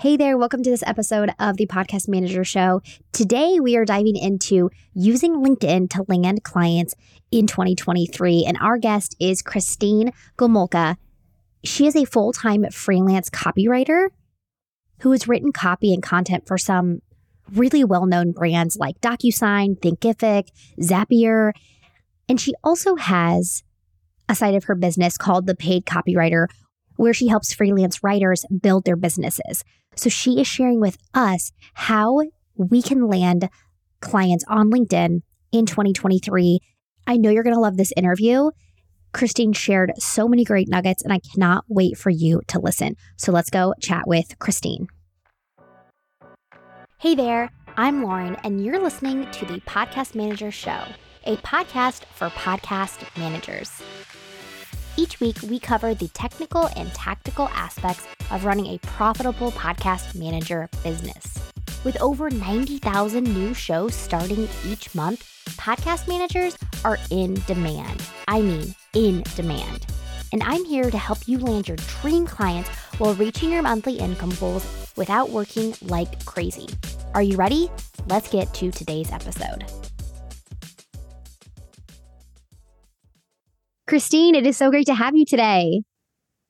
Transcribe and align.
Hey 0.00 0.16
there, 0.16 0.38
welcome 0.38 0.62
to 0.62 0.70
this 0.70 0.82
episode 0.86 1.28
of 1.38 1.58
the 1.58 1.66
Podcast 1.66 2.08
Manager 2.08 2.42
Show. 2.42 2.80
Today, 3.12 3.60
we 3.60 3.76
are 3.76 3.84
diving 3.84 4.16
into 4.16 4.70
using 4.94 5.44
LinkedIn 5.44 5.90
to 5.90 6.06
land 6.08 6.42
clients 6.42 6.94
in 7.30 7.46
2023. 7.46 8.46
And 8.46 8.56
our 8.62 8.78
guest 8.78 9.14
is 9.20 9.42
Christine 9.42 10.14
Gomolka. 10.38 10.96
She 11.64 11.86
is 11.86 11.94
a 11.94 12.06
full 12.06 12.32
time 12.32 12.64
freelance 12.72 13.28
copywriter 13.28 14.08
who 15.00 15.12
has 15.12 15.28
written 15.28 15.52
copy 15.52 15.92
and 15.92 16.02
content 16.02 16.46
for 16.46 16.56
some 16.56 17.02
really 17.52 17.84
well 17.84 18.06
known 18.06 18.32
brands 18.32 18.78
like 18.78 18.98
DocuSign, 19.02 19.78
Thinkific, 19.80 20.48
Zapier. 20.80 21.52
And 22.26 22.40
she 22.40 22.54
also 22.64 22.96
has 22.96 23.64
a 24.30 24.34
side 24.34 24.54
of 24.54 24.64
her 24.64 24.74
business 24.74 25.18
called 25.18 25.46
The 25.46 25.54
Paid 25.54 25.84
Copywriter, 25.84 26.46
where 26.96 27.12
she 27.12 27.28
helps 27.28 27.52
freelance 27.52 28.02
writers 28.02 28.46
build 28.62 28.86
their 28.86 28.96
businesses. 28.96 29.62
So 30.00 30.08
she 30.08 30.40
is 30.40 30.46
sharing 30.46 30.80
with 30.80 30.96
us 31.12 31.52
how 31.74 32.22
we 32.56 32.80
can 32.80 33.06
land 33.06 33.50
clients 34.00 34.46
on 34.48 34.70
LinkedIn 34.70 35.20
in 35.52 35.66
2023. 35.66 36.58
I 37.06 37.18
know 37.18 37.28
you're 37.28 37.42
going 37.42 37.54
to 37.54 37.60
love 37.60 37.76
this 37.76 37.92
interview. 37.98 38.50
Christine 39.12 39.52
shared 39.52 39.92
so 39.98 40.26
many 40.26 40.42
great 40.42 40.68
nuggets, 40.68 41.02
and 41.02 41.12
I 41.12 41.18
cannot 41.18 41.64
wait 41.68 41.98
for 41.98 42.08
you 42.08 42.40
to 42.46 42.58
listen. 42.58 42.96
So 43.18 43.30
let's 43.30 43.50
go 43.50 43.74
chat 43.78 44.04
with 44.06 44.38
Christine. 44.38 44.86
Hey 46.98 47.14
there, 47.14 47.50
I'm 47.76 48.02
Lauren, 48.02 48.36
and 48.42 48.64
you're 48.64 48.80
listening 48.80 49.30
to 49.32 49.44
the 49.44 49.60
Podcast 49.60 50.14
Manager 50.14 50.50
Show, 50.50 50.82
a 51.24 51.36
podcast 51.38 52.04
for 52.14 52.30
podcast 52.30 53.04
managers. 53.18 53.82
Each 55.00 55.18
week, 55.18 55.38
we 55.48 55.58
cover 55.58 55.94
the 55.94 56.08
technical 56.08 56.68
and 56.76 56.92
tactical 56.92 57.48
aspects 57.54 58.06
of 58.30 58.44
running 58.44 58.66
a 58.66 58.78
profitable 58.80 59.50
podcast 59.52 60.14
manager 60.14 60.68
business. 60.84 61.38
With 61.84 61.98
over 62.02 62.28
90,000 62.28 63.24
new 63.24 63.54
shows 63.54 63.94
starting 63.94 64.46
each 64.66 64.94
month, 64.94 65.24
podcast 65.56 66.06
managers 66.06 66.58
are 66.84 66.98
in 67.10 67.40
demand. 67.46 68.02
I 68.28 68.42
mean, 68.42 68.74
in 68.92 69.22
demand. 69.36 69.86
And 70.34 70.42
I'm 70.42 70.66
here 70.66 70.90
to 70.90 70.98
help 70.98 71.26
you 71.26 71.38
land 71.38 71.66
your 71.66 71.78
dream 72.02 72.26
clients 72.26 72.68
while 72.98 73.14
reaching 73.14 73.50
your 73.50 73.62
monthly 73.62 73.94
income 73.94 74.34
goals 74.38 74.92
without 74.98 75.30
working 75.30 75.74
like 75.80 76.26
crazy. 76.26 76.68
Are 77.14 77.22
you 77.22 77.38
ready? 77.38 77.70
Let's 78.06 78.28
get 78.28 78.52
to 78.52 78.70
today's 78.70 79.10
episode. 79.10 79.64
Christine, 83.90 84.36
it 84.36 84.46
is 84.46 84.56
so 84.56 84.70
great 84.70 84.86
to 84.86 84.94
have 84.94 85.16
you 85.16 85.24
today. 85.24 85.82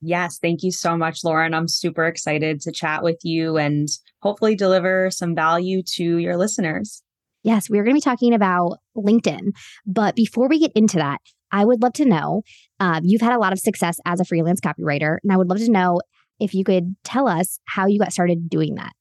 Yes, 0.03 0.39
thank 0.43 0.63
you 0.63 0.71
so 0.71 0.95
much, 0.95 1.25
Lauren. 1.25 1.55
I'm 1.55 1.69
super 1.69 2.05
excited 2.05 2.61
to 2.61 2.71
chat 2.71 3.03
with 3.03 3.17
you 3.23 3.57
and 3.57 3.89
hopefully 4.21 4.55
deliver 4.55 5.11
some 5.11 5.35
value 5.35 5.83
to 5.95 6.19
your 6.19 6.37
listeners. 6.37 7.03
Yes, 7.43 7.71
we're 7.71 7.83
going 7.83 7.95
to 7.95 7.97
be 7.97 8.03
talking 8.03 8.35
about 8.35 8.77
LinkedIn. 8.95 9.53
But 9.87 10.17
before 10.17 10.49
we 10.51 10.59
get 10.59 10.73
into 10.75 10.99
that, 10.99 11.23
I 11.51 11.65
would 11.65 11.81
love 11.81 11.95
to 11.95 12.05
know 12.05 12.43
uh, 12.79 13.01
you've 13.03 13.23
had 13.23 13.33
a 13.33 13.39
lot 13.39 13.55
of 13.55 13.59
success 13.59 13.99
as 14.05 14.21
a 14.21 14.27
freelance 14.27 14.61
copywriter, 14.61 15.17
and 15.23 15.33
I 15.33 15.39
would 15.39 15.49
love 15.49 15.61
to 15.61 15.71
know 15.71 16.03
if 16.41 16.53
you 16.53 16.63
could 16.63 16.95
tell 17.05 17.27
us 17.27 17.59
how 17.65 17.87
you 17.87 17.99
got 17.99 18.13
started 18.13 18.51
doing 18.51 18.75
that. 18.75 18.93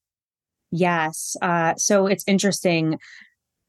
Yes. 0.71 1.35
Uh, 1.41 1.75
so 1.75 2.07
it's 2.07 2.23
interesting. 2.25 2.99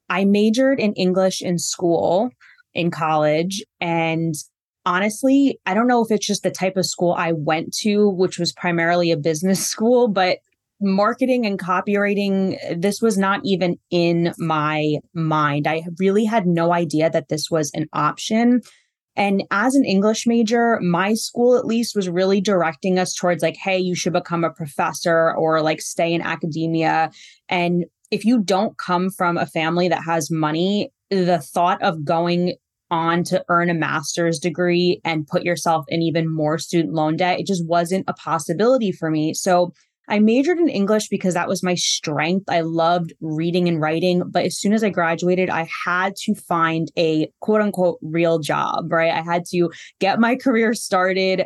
I 0.08 0.24
majored 0.26 0.78
in 0.78 0.92
English 0.92 1.42
in 1.42 1.58
school, 1.58 2.30
in 2.72 2.92
college, 2.92 3.64
and 3.80 4.36
honestly, 4.90 5.60
I 5.66 5.74
don't 5.74 5.86
know 5.86 6.04
if 6.04 6.10
it's 6.10 6.26
just 6.26 6.42
the 6.42 6.50
type 6.50 6.76
of 6.76 6.84
school 6.84 7.14
I 7.16 7.30
went 7.30 7.72
to, 7.82 8.08
which 8.08 8.40
was 8.40 8.52
primarily 8.52 9.12
a 9.12 9.16
business 9.16 9.64
school, 9.74 10.08
but 10.08 10.38
marketing 10.80 11.46
and 11.46 11.60
copywriting, 11.60 12.56
this 12.76 13.00
was 13.00 13.16
not 13.16 13.40
even 13.44 13.78
in 13.90 14.34
my 14.38 14.96
mind. 15.14 15.68
I 15.68 15.84
really 16.00 16.24
had 16.24 16.46
no 16.46 16.72
idea 16.72 17.08
that 17.08 17.28
this 17.28 17.50
was 17.50 17.70
an 17.72 17.86
option. 17.92 18.62
And 19.14 19.44
as 19.52 19.76
an 19.76 19.84
English 19.84 20.26
major, 20.26 20.80
my 20.80 21.14
school 21.14 21.56
at 21.56 21.66
least 21.66 21.94
was 21.94 22.08
really 22.08 22.40
directing 22.40 22.98
us 22.98 23.14
towards 23.14 23.42
like, 23.42 23.56
hey, 23.56 23.78
you 23.78 23.94
should 23.94 24.12
become 24.12 24.42
a 24.42 24.50
professor 24.50 25.36
or 25.36 25.62
like 25.62 25.80
stay 25.82 26.12
in 26.12 26.22
academia. 26.22 27.12
And 27.48 27.84
if 28.10 28.24
you 28.24 28.40
don't 28.42 28.76
come 28.76 29.10
from 29.10 29.36
a 29.36 29.46
family 29.46 29.88
that 29.88 30.02
has 30.02 30.32
money, 30.32 30.90
the 31.10 31.38
thought 31.38 31.80
of 31.82 32.04
going 32.04 32.54
on 32.90 33.24
to 33.24 33.44
earn 33.48 33.70
a 33.70 33.74
master's 33.74 34.38
degree 34.38 35.00
and 35.04 35.26
put 35.26 35.42
yourself 35.42 35.84
in 35.88 36.02
even 36.02 36.32
more 36.32 36.58
student 36.58 36.94
loan 36.94 37.16
debt. 37.16 37.40
It 37.40 37.46
just 37.46 37.66
wasn't 37.66 38.04
a 38.08 38.14
possibility 38.14 38.92
for 38.92 39.10
me. 39.10 39.34
So 39.34 39.72
I 40.08 40.18
majored 40.18 40.58
in 40.58 40.68
English 40.68 41.08
because 41.08 41.34
that 41.34 41.48
was 41.48 41.62
my 41.62 41.76
strength. 41.76 42.46
I 42.48 42.62
loved 42.62 43.12
reading 43.20 43.68
and 43.68 43.80
writing. 43.80 44.24
But 44.26 44.44
as 44.44 44.58
soon 44.58 44.72
as 44.72 44.82
I 44.82 44.88
graduated, 44.90 45.48
I 45.50 45.68
had 45.84 46.16
to 46.24 46.34
find 46.34 46.90
a 46.98 47.30
quote 47.40 47.60
unquote 47.60 47.98
real 48.02 48.40
job, 48.40 48.90
right? 48.90 49.12
I 49.12 49.22
had 49.22 49.44
to 49.50 49.70
get 50.00 50.18
my 50.18 50.34
career 50.34 50.74
started, 50.74 51.44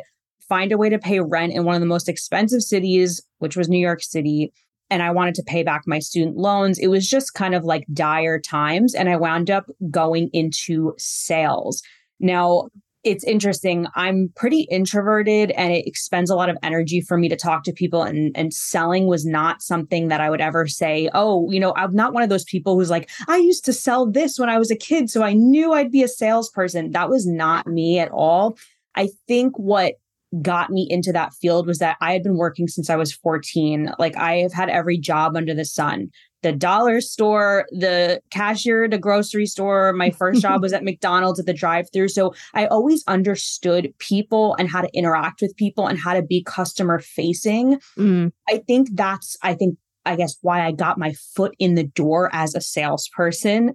find 0.49 0.71
a 0.71 0.77
way 0.79 0.89
to 0.89 0.97
pay 0.97 1.19
rent 1.19 1.53
in 1.53 1.63
one 1.63 1.75
of 1.75 1.81
the 1.81 1.87
most 1.87 2.09
expensive 2.09 2.61
cities, 2.61 3.21
which 3.37 3.55
was 3.55 3.69
New 3.69 3.77
York 3.79 4.01
City, 4.01 4.51
and 4.89 5.01
I 5.01 5.11
wanted 5.11 5.35
to 5.35 5.43
pay 5.43 5.63
back 5.63 5.83
my 5.85 5.99
student 5.99 6.37
loans. 6.37 6.79
It 6.79 6.87
was 6.87 7.09
just 7.09 7.33
kind 7.33 7.55
of 7.55 7.63
like 7.63 7.85
dire 7.93 8.39
times. 8.39 8.93
And 8.93 9.09
I 9.09 9.15
wound 9.15 9.49
up 9.49 9.65
going 9.89 10.29
into 10.33 10.93
sales. 10.97 11.81
Now, 12.19 12.69
it's 13.03 13.23
interesting. 13.23 13.85
I'm 13.95 14.31
pretty 14.35 14.61
introverted 14.61 15.51
and 15.51 15.71
it 15.71 15.85
expends 15.85 16.31
a 16.31 16.35
lot 16.35 16.49
of 16.49 16.57
energy 16.63 17.01
for 17.01 17.17
me 17.17 17.29
to 17.29 17.35
talk 17.35 17.63
to 17.65 17.71
people. 17.71 18.01
And, 18.01 18.35
and 18.35 18.51
selling 18.51 19.05
was 19.05 19.25
not 19.25 19.61
something 19.61 20.07
that 20.07 20.21
I 20.21 20.29
would 20.31 20.41
ever 20.41 20.65
say, 20.65 21.09
oh, 21.13 21.51
you 21.51 21.59
know, 21.59 21.73
I'm 21.75 21.93
not 21.93 22.13
one 22.13 22.23
of 22.23 22.29
those 22.29 22.43
people 22.45 22.73
who's 22.73 22.89
like, 22.89 23.09
I 23.27 23.37
used 23.37 23.63
to 23.65 23.73
sell 23.73 24.09
this 24.09 24.39
when 24.39 24.49
I 24.49 24.57
was 24.57 24.71
a 24.71 24.75
kid. 24.75 25.11
So 25.11 25.21
I 25.21 25.33
knew 25.33 25.71
I'd 25.71 25.91
be 25.91 26.01
a 26.01 26.07
salesperson. 26.07 26.91
That 26.91 27.09
was 27.09 27.27
not 27.27 27.67
me 27.67 27.99
at 27.99 28.09
all. 28.09 28.57
I 28.95 29.09
think 29.27 29.57
what 29.59 29.95
got 30.41 30.69
me 30.69 30.87
into 30.89 31.11
that 31.11 31.33
field 31.33 31.67
was 31.67 31.79
that 31.79 31.97
I 32.01 32.13
had 32.13 32.23
been 32.23 32.37
working 32.37 32.67
since 32.67 32.89
I 32.89 32.95
was 32.95 33.13
14. 33.13 33.91
Like 33.99 34.15
I 34.17 34.37
have 34.37 34.53
had 34.53 34.69
every 34.69 34.97
job 34.97 35.35
under 35.35 35.53
the 35.53 35.65
sun. 35.65 36.09
The 36.41 36.51
dollar 36.51 37.01
store, 37.01 37.65
the 37.71 38.21
cashier 38.29 38.83
at 38.85 38.93
a 38.93 38.99
grocery 38.99 39.47
store. 39.47 39.93
My 39.93 40.11
first 40.11 40.41
job 40.41 40.61
was 40.61 40.73
at 40.73 40.83
McDonald's 40.85 41.39
at 41.39 41.47
the 41.47 41.53
drive-through. 41.53 42.09
So 42.09 42.35
I 42.53 42.67
always 42.67 43.03
understood 43.07 43.93
people 43.97 44.55
and 44.59 44.69
how 44.69 44.81
to 44.81 44.89
interact 44.93 45.41
with 45.41 45.55
people 45.57 45.87
and 45.87 45.97
how 45.97 46.13
to 46.13 46.21
be 46.21 46.43
customer 46.43 46.99
facing. 46.99 47.79
Mm. 47.97 48.31
I 48.47 48.59
think 48.67 48.89
that's 48.93 49.37
I 49.41 49.55
think 49.55 49.77
I 50.05 50.15
guess 50.15 50.35
why 50.41 50.63
I 50.63 50.71
got 50.71 50.99
my 50.99 51.13
foot 51.35 51.55
in 51.57 51.73
the 51.73 51.83
door 51.83 52.29
as 52.31 52.53
a 52.53 52.61
salesperson 52.61 53.73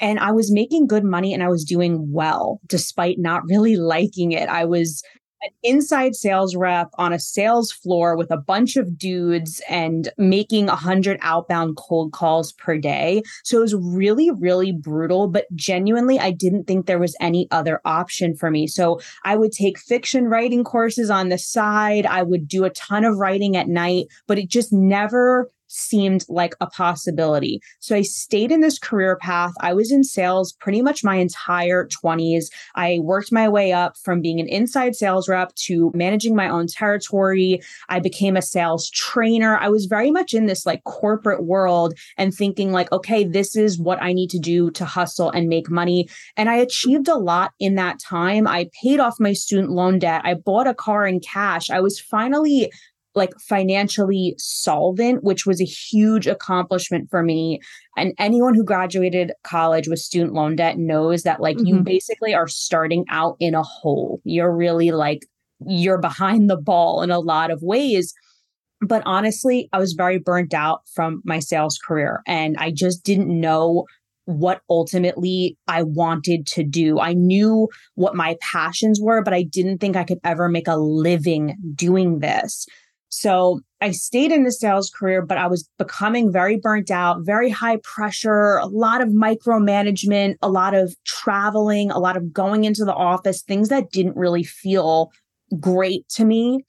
and 0.00 0.18
I 0.18 0.32
was 0.32 0.52
making 0.52 0.86
good 0.86 1.04
money 1.04 1.32
and 1.32 1.42
I 1.42 1.48
was 1.48 1.64
doing 1.64 2.12
well 2.12 2.60
despite 2.66 3.18
not 3.18 3.42
really 3.48 3.76
liking 3.76 4.32
it. 4.32 4.48
I 4.48 4.64
was 4.64 5.02
an 5.42 5.50
inside 5.62 6.14
sales 6.14 6.56
rep 6.56 6.90
on 6.98 7.12
a 7.12 7.18
sales 7.18 7.70
floor 7.70 8.16
with 8.16 8.30
a 8.30 8.36
bunch 8.36 8.76
of 8.76 8.98
dudes 8.98 9.60
and 9.68 10.10
making 10.16 10.66
100 10.66 11.18
outbound 11.22 11.76
cold 11.76 12.12
calls 12.12 12.52
per 12.52 12.78
day. 12.78 13.22
So 13.44 13.58
it 13.58 13.62
was 13.62 13.74
really, 13.74 14.30
really 14.30 14.72
brutal, 14.72 15.28
but 15.28 15.46
genuinely, 15.54 16.18
I 16.18 16.30
didn't 16.30 16.64
think 16.64 16.86
there 16.86 16.98
was 16.98 17.16
any 17.20 17.48
other 17.50 17.80
option 17.84 18.34
for 18.34 18.50
me. 18.50 18.66
So 18.66 19.00
I 19.24 19.36
would 19.36 19.52
take 19.52 19.78
fiction 19.78 20.26
writing 20.26 20.64
courses 20.64 21.10
on 21.10 21.28
the 21.28 21.38
side. 21.38 22.06
I 22.06 22.22
would 22.22 22.48
do 22.48 22.64
a 22.64 22.70
ton 22.70 23.04
of 23.04 23.18
writing 23.18 23.56
at 23.56 23.68
night, 23.68 24.06
but 24.26 24.38
it 24.38 24.48
just 24.48 24.72
never 24.72 25.50
seemed 25.68 26.24
like 26.28 26.54
a 26.60 26.66
possibility. 26.66 27.60
So 27.80 27.96
I 27.96 28.02
stayed 28.02 28.52
in 28.52 28.60
this 28.60 28.78
career 28.78 29.16
path. 29.16 29.52
I 29.60 29.74
was 29.74 29.92
in 29.92 30.04
sales 30.04 30.52
pretty 30.52 30.82
much 30.82 31.04
my 31.04 31.16
entire 31.16 31.86
20s. 31.86 32.46
I 32.74 32.98
worked 33.02 33.32
my 33.32 33.48
way 33.48 33.72
up 33.72 33.96
from 33.96 34.20
being 34.20 34.40
an 34.40 34.48
inside 34.48 34.94
sales 34.94 35.28
rep 35.28 35.54
to 35.66 35.90
managing 35.94 36.34
my 36.34 36.48
own 36.48 36.66
territory. 36.66 37.60
I 37.88 38.00
became 38.00 38.36
a 38.36 38.42
sales 38.42 38.90
trainer. 38.90 39.58
I 39.58 39.68
was 39.68 39.86
very 39.86 40.10
much 40.10 40.34
in 40.34 40.46
this 40.46 40.66
like 40.66 40.84
corporate 40.84 41.44
world 41.44 41.94
and 42.16 42.34
thinking 42.34 42.72
like, 42.72 42.90
okay, 42.92 43.24
this 43.24 43.56
is 43.56 43.78
what 43.78 44.02
I 44.02 44.12
need 44.12 44.30
to 44.30 44.38
do 44.38 44.70
to 44.72 44.84
hustle 44.84 45.30
and 45.30 45.48
make 45.48 45.70
money. 45.70 46.08
And 46.36 46.48
I 46.48 46.56
achieved 46.56 47.08
a 47.08 47.16
lot 47.16 47.52
in 47.58 47.74
that 47.76 47.98
time. 47.98 48.46
I 48.46 48.70
paid 48.82 49.00
off 49.00 49.20
my 49.20 49.32
student 49.32 49.70
loan 49.70 49.98
debt. 49.98 50.22
I 50.24 50.34
bought 50.34 50.66
a 50.66 50.74
car 50.74 51.06
in 51.06 51.20
cash. 51.20 51.70
I 51.70 51.80
was 51.80 52.00
finally 52.00 52.70
like 53.16 53.32
financially 53.40 54.34
solvent, 54.38 55.24
which 55.24 55.46
was 55.46 55.60
a 55.60 55.64
huge 55.64 56.26
accomplishment 56.26 57.08
for 57.10 57.22
me. 57.22 57.58
And 57.96 58.12
anyone 58.18 58.54
who 58.54 58.62
graduated 58.62 59.32
college 59.42 59.88
with 59.88 59.98
student 59.98 60.34
loan 60.34 60.54
debt 60.54 60.78
knows 60.78 61.22
that 61.22 61.40
like 61.40 61.56
mm-hmm. 61.56 61.66
you 61.66 61.80
basically 61.80 62.34
are 62.34 62.46
starting 62.46 63.06
out 63.10 63.36
in 63.40 63.54
a 63.54 63.62
hole. 63.62 64.20
You're 64.24 64.54
really 64.54 64.92
like, 64.92 65.20
you're 65.66 66.00
behind 66.00 66.50
the 66.50 66.58
ball 66.58 67.02
in 67.02 67.10
a 67.10 67.18
lot 67.18 67.50
of 67.50 67.62
ways. 67.62 68.12
But 68.82 69.02
honestly, 69.06 69.70
I 69.72 69.78
was 69.78 69.94
very 69.94 70.18
burnt 70.18 70.52
out 70.52 70.82
from 70.94 71.22
my 71.24 71.38
sales 71.38 71.78
career 71.78 72.22
and 72.26 72.56
I 72.58 72.70
just 72.70 73.02
didn't 73.02 73.40
know 73.40 73.86
what 74.26 74.60
ultimately 74.68 75.56
I 75.68 75.84
wanted 75.84 76.46
to 76.48 76.64
do. 76.64 76.98
I 76.98 77.14
knew 77.14 77.68
what 77.94 78.16
my 78.16 78.36
passions 78.42 79.00
were, 79.00 79.22
but 79.22 79.32
I 79.32 79.44
didn't 79.44 79.78
think 79.78 79.96
I 79.96 80.04
could 80.04 80.18
ever 80.24 80.48
make 80.48 80.68
a 80.68 80.76
living 80.76 81.56
doing 81.74 82.18
this. 82.18 82.66
So 83.18 83.60
I 83.80 83.92
stayed 83.92 84.30
in 84.30 84.44
the 84.44 84.52
sales 84.52 84.90
career, 84.90 85.22
but 85.22 85.38
I 85.38 85.46
was 85.46 85.66
becoming 85.78 86.30
very 86.30 86.58
burnt 86.58 86.90
out, 86.90 87.24
very 87.24 87.48
high 87.48 87.78
pressure, 87.82 88.58
a 88.58 88.66
lot 88.66 89.00
of 89.00 89.08
micromanagement, 89.08 90.34
a 90.42 90.50
lot 90.50 90.74
of 90.74 90.94
traveling, 91.06 91.90
a 91.90 91.98
lot 91.98 92.18
of 92.18 92.30
going 92.30 92.64
into 92.64 92.84
the 92.84 92.92
office, 92.92 93.40
things 93.40 93.70
that 93.70 93.90
didn't 93.90 94.18
really 94.18 94.42
feel 94.42 95.10
great 95.58 96.06
to 96.10 96.26
me. 96.26 96.60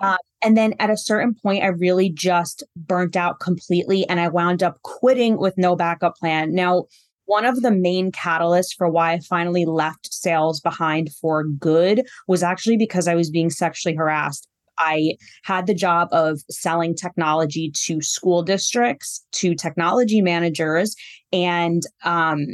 Uh, 0.00 0.16
and 0.40 0.56
then 0.56 0.72
at 0.78 0.88
a 0.88 0.96
certain 0.96 1.34
point, 1.34 1.64
I 1.64 1.66
really 1.66 2.08
just 2.08 2.62
burnt 2.74 3.14
out 3.14 3.38
completely 3.38 4.08
and 4.08 4.20
I 4.20 4.28
wound 4.28 4.62
up 4.62 4.80
quitting 4.80 5.36
with 5.36 5.58
no 5.58 5.76
backup 5.76 6.16
plan. 6.16 6.54
Now, 6.54 6.86
one 7.26 7.44
of 7.44 7.60
the 7.60 7.70
main 7.70 8.10
catalysts 8.10 8.74
for 8.74 8.88
why 8.88 9.12
I 9.12 9.20
finally 9.20 9.66
left 9.66 10.14
sales 10.14 10.60
behind 10.60 11.10
for 11.20 11.44
good 11.44 12.06
was 12.26 12.42
actually 12.42 12.78
because 12.78 13.06
I 13.06 13.14
was 13.14 13.30
being 13.30 13.50
sexually 13.50 13.94
harassed. 13.94 14.48
I 14.80 15.16
had 15.44 15.66
the 15.66 15.74
job 15.74 16.08
of 16.10 16.40
selling 16.50 16.94
technology 16.94 17.70
to 17.86 18.00
school 18.00 18.42
districts, 18.42 19.24
to 19.32 19.54
technology 19.54 20.22
managers, 20.22 20.96
and 21.32 21.82
um, 22.04 22.46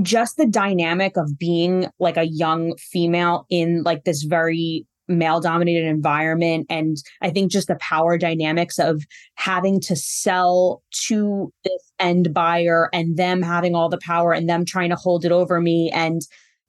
just 0.00 0.36
the 0.36 0.46
dynamic 0.46 1.16
of 1.16 1.38
being 1.38 1.86
like 1.98 2.16
a 2.16 2.28
young 2.28 2.76
female 2.76 3.46
in 3.50 3.82
like 3.82 4.04
this 4.04 4.22
very 4.22 4.86
male 5.08 5.40
dominated 5.40 5.84
environment 5.84 6.64
and 6.70 6.96
i 7.20 7.28
think 7.28 7.50
just 7.50 7.66
the 7.66 7.76
power 7.80 8.16
dynamics 8.16 8.78
of 8.78 9.02
having 9.34 9.80
to 9.80 9.96
sell 9.96 10.80
to 10.92 11.52
this 11.64 11.92
end 11.98 12.32
buyer 12.32 12.88
and 12.92 13.16
them 13.16 13.42
having 13.42 13.74
all 13.74 13.88
the 13.88 13.98
power 13.98 14.32
and 14.32 14.48
them 14.48 14.64
trying 14.64 14.88
to 14.88 14.96
hold 14.96 15.24
it 15.24 15.32
over 15.32 15.60
me 15.60 15.90
and 15.92 16.22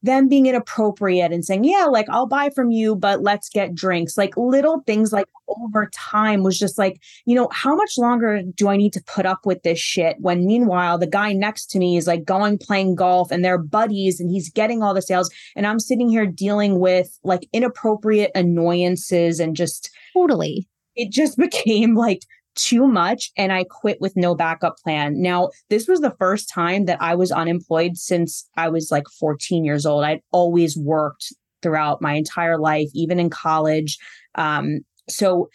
them 0.04 0.28
being 0.28 0.46
inappropriate 0.46 1.32
and 1.32 1.46
saying, 1.46 1.64
yeah, 1.64 1.86
like 1.86 2.08
I'll 2.10 2.28
buy 2.28 2.50
from 2.50 2.72
you, 2.72 2.96
but 2.96 3.22
let's 3.22 3.50
get 3.50 3.74
drinks. 3.74 4.18
Like 4.18 4.36
little 4.36 4.82
things 4.82 5.14
like 5.14 5.28
over 5.48 5.90
time 5.94 6.44
was 6.44 6.60
just 6.60 6.78
like, 6.78 7.02
you 7.26 7.36
know, 7.36 7.48
how 7.52 7.76
much 7.76 7.98
longer 7.98 8.42
do 8.56 8.68
I 8.68 8.76
need 8.76 8.92
to 8.94 9.04
put 9.04 9.26
up 9.26 9.46
with 9.46 9.64
this 9.64 9.80
shit? 9.80 10.18
When 10.20 10.46
meanwhile, 10.46 10.98
the 10.98 11.08
guy 11.08 11.32
next 11.32 11.68
to 11.72 11.80
me 11.80 11.96
is 11.96 12.06
like 12.06 12.26
going 12.26 12.58
playing 12.58 12.96
golf 12.96 13.32
and 13.32 13.44
they're 13.44 13.58
buddies 13.58 14.20
and 14.20 14.30
he's 14.30 14.50
getting 14.50 14.84
all 14.84 14.94
the 14.94 15.02
sales. 15.02 15.32
And 15.56 15.66
I'm 15.66 15.80
sitting 15.80 16.10
here 16.10 16.26
dealing 16.26 16.80
with 16.80 17.18
like 17.24 17.48
inappropriate 17.54 18.32
annoyances 18.36 19.40
and 19.40 19.56
just 19.56 19.90
totally. 20.14 20.68
It 20.96 21.12
just 21.12 21.38
became 21.38 21.96
like 21.96 22.24
too 22.56 22.88
much 22.88 23.32
and 23.38 23.52
I 23.52 23.64
quit 23.64 24.00
with 24.00 24.16
no 24.16 24.36
backup 24.36 24.78
plan. 24.78 25.22
Now, 25.22 25.50
this 25.70 25.88
was 25.88 26.02
the 26.02 26.16
first 26.20 26.50
time 26.50 26.86
that 26.86 27.02
I 27.02 27.16
was 27.16 27.32
unemployed 27.32 27.98
since 27.98 28.48
I 28.58 28.70
was 28.70 28.92
like 28.92 29.08
14 29.20 29.66
years 29.66 29.86
old. 29.86 30.04
I'd 30.04 30.22
always 30.32 30.78
worked 30.78 31.34
throughout 31.62 32.02
my 32.02 32.14
entire 32.14 32.60
life, 32.60 32.90
even 32.94 33.20
in 33.20 33.30
college. 33.30 33.98
Um, 34.36 34.82
so 35.10 35.50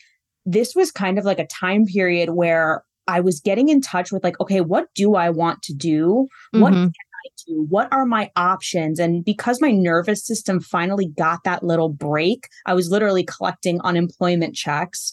this 0.45 0.75
was 0.75 0.91
kind 0.91 1.19
of 1.19 1.25
like 1.25 1.39
a 1.39 1.47
time 1.47 1.85
period 1.85 2.31
where 2.31 2.83
I 3.07 3.21
was 3.21 3.41
getting 3.41 3.69
in 3.69 3.81
touch 3.81 4.13
with 4.13 4.25
like, 4.25 4.39
okay, 4.41 4.61
what 4.61 4.87
do 4.95 5.15
I 5.15 5.31
want 5.31 5.63
to 5.65 5.75
do? 5.75 6.29
Mm-hmm. 6.55 6.61
What 6.63 6.73
can 6.73 6.93
I 6.93 7.29
do? 7.47 7.67
What 7.69 7.93
are 7.93 8.05
my 8.05 8.31
options? 8.37 8.99
And 8.99 9.25
because 9.25 9.61
my 9.61 9.71
nervous 9.71 10.27
system 10.27 10.61
finally 10.61 11.07
got 11.07 11.45
that 11.45 11.63
little 11.63 11.89
break, 11.89 12.49
I 12.67 12.75
was 12.75 12.91
literally 12.91 13.25
collecting 13.25 13.81
unemployment 13.83 14.55
checks. 14.55 15.13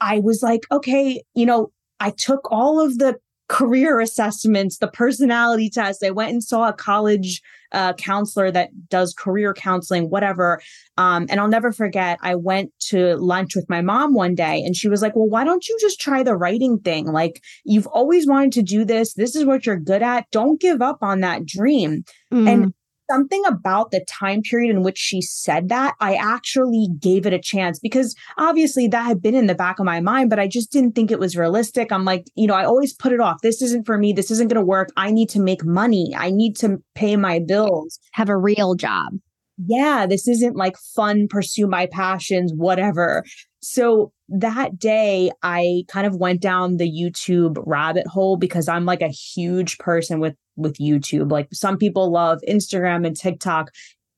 I 0.00 0.20
was 0.20 0.42
like, 0.42 0.62
okay, 0.70 1.22
you 1.34 1.46
know, 1.46 1.70
I 2.00 2.10
took 2.10 2.50
all 2.50 2.80
of 2.80 2.98
the 2.98 3.16
career 3.48 4.00
assessments, 4.00 4.78
the 4.78 4.88
personality 4.88 5.68
test. 5.68 6.02
I 6.04 6.10
went 6.10 6.32
and 6.32 6.42
saw 6.42 6.68
a 6.68 6.72
college 6.72 7.42
uh, 7.72 7.92
counselor 7.94 8.50
that 8.50 8.70
does 8.88 9.12
career 9.12 9.52
counseling, 9.52 10.08
whatever. 10.08 10.62
Um, 10.96 11.26
and 11.28 11.40
I'll 11.40 11.48
never 11.48 11.72
forget, 11.72 12.18
I 12.22 12.36
went 12.36 12.72
to 12.88 13.16
lunch 13.16 13.54
with 13.56 13.68
my 13.68 13.82
mom 13.82 14.14
one 14.14 14.34
day 14.34 14.62
and 14.64 14.76
she 14.76 14.88
was 14.88 15.02
like, 15.02 15.14
Well, 15.16 15.28
why 15.28 15.44
don't 15.44 15.68
you 15.68 15.76
just 15.80 16.00
try 16.00 16.22
the 16.22 16.36
writing 16.36 16.78
thing? 16.78 17.06
Like, 17.06 17.42
you've 17.64 17.88
always 17.88 18.26
wanted 18.26 18.52
to 18.52 18.62
do 18.62 18.84
this. 18.84 19.14
This 19.14 19.34
is 19.34 19.44
what 19.44 19.66
you're 19.66 19.78
good 19.78 20.02
at. 20.02 20.30
Don't 20.30 20.60
give 20.60 20.80
up 20.80 20.98
on 21.02 21.20
that 21.20 21.44
dream. 21.44 22.04
Mm. 22.32 22.48
And 22.48 22.74
something 23.10 23.42
about 23.46 23.90
the 23.90 24.04
time 24.08 24.42
period 24.42 24.70
in 24.70 24.82
which 24.82 24.98
she 24.98 25.20
said 25.20 25.68
that, 25.68 25.94
I 26.00 26.14
actually 26.14 26.88
gave 26.98 27.26
it 27.26 27.32
a 27.32 27.38
chance 27.38 27.78
because 27.78 28.14
obviously 28.38 28.88
that 28.88 29.04
had 29.04 29.22
been 29.22 29.34
in 29.34 29.46
the 29.46 29.54
back 29.54 29.78
of 29.78 29.84
my 29.84 30.00
mind, 30.00 30.30
but 30.30 30.38
I 30.38 30.48
just 30.48 30.72
didn't 30.72 30.92
think 30.92 31.10
it 31.10 31.18
was 31.18 31.36
realistic. 31.36 31.92
I'm 31.92 32.04
like, 32.04 32.24
you 32.34 32.46
know, 32.46 32.54
I 32.54 32.64
always 32.64 32.92
put 32.92 33.12
it 33.12 33.20
off. 33.20 33.42
This 33.42 33.62
isn't 33.62 33.86
for 33.86 33.98
me. 33.98 34.12
This 34.12 34.30
isn't 34.30 34.48
going 34.48 34.60
to 34.60 34.66
work. 34.66 34.90
I 34.96 35.10
need 35.10 35.28
to 35.30 35.40
make 35.40 35.64
money. 35.64 36.14
I 36.16 36.30
need 36.30 36.56
to 36.56 36.78
pay 36.94 37.16
my 37.16 37.38
bills, 37.38 37.98
have 38.12 38.28
a 38.28 38.36
real 38.36 38.74
job. 38.74 39.14
Yeah, 39.56 40.06
this 40.06 40.26
isn't 40.26 40.56
like 40.56 40.76
fun, 40.76 41.28
pursue 41.28 41.66
my 41.66 41.86
passions, 41.86 42.52
whatever. 42.52 43.24
So 43.62 44.12
that 44.28 44.78
day, 44.78 45.30
I 45.42 45.84
kind 45.88 46.06
of 46.06 46.16
went 46.16 46.40
down 46.40 46.76
the 46.76 46.90
YouTube 46.90 47.62
rabbit 47.64 48.06
hole 48.06 48.36
because 48.36 48.68
I'm 48.68 48.84
like 48.84 49.00
a 49.00 49.08
huge 49.08 49.78
person 49.78 50.20
with 50.20 50.36
with 50.56 50.78
YouTube. 50.78 51.30
Like 51.30 51.48
some 51.52 51.78
people 51.78 52.10
love 52.10 52.40
Instagram 52.48 53.06
and 53.06 53.16
TikTok. 53.16 53.70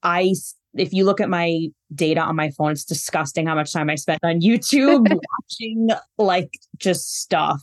I 0.02 0.34
if 0.74 0.92
you 0.92 1.04
look 1.04 1.20
at 1.20 1.30
my 1.30 1.68
data 1.94 2.20
on 2.20 2.36
my 2.36 2.50
phone, 2.50 2.72
it's 2.72 2.84
disgusting 2.84 3.46
how 3.46 3.54
much 3.54 3.72
time 3.72 3.90
I 3.90 3.94
spend 3.94 4.20
on 4.22 4.40
YouTube 4.40 5.06
watching 5.40 5.88
like 6.18 6.50
just 6.78 7.20
stuff. 7.20 7.62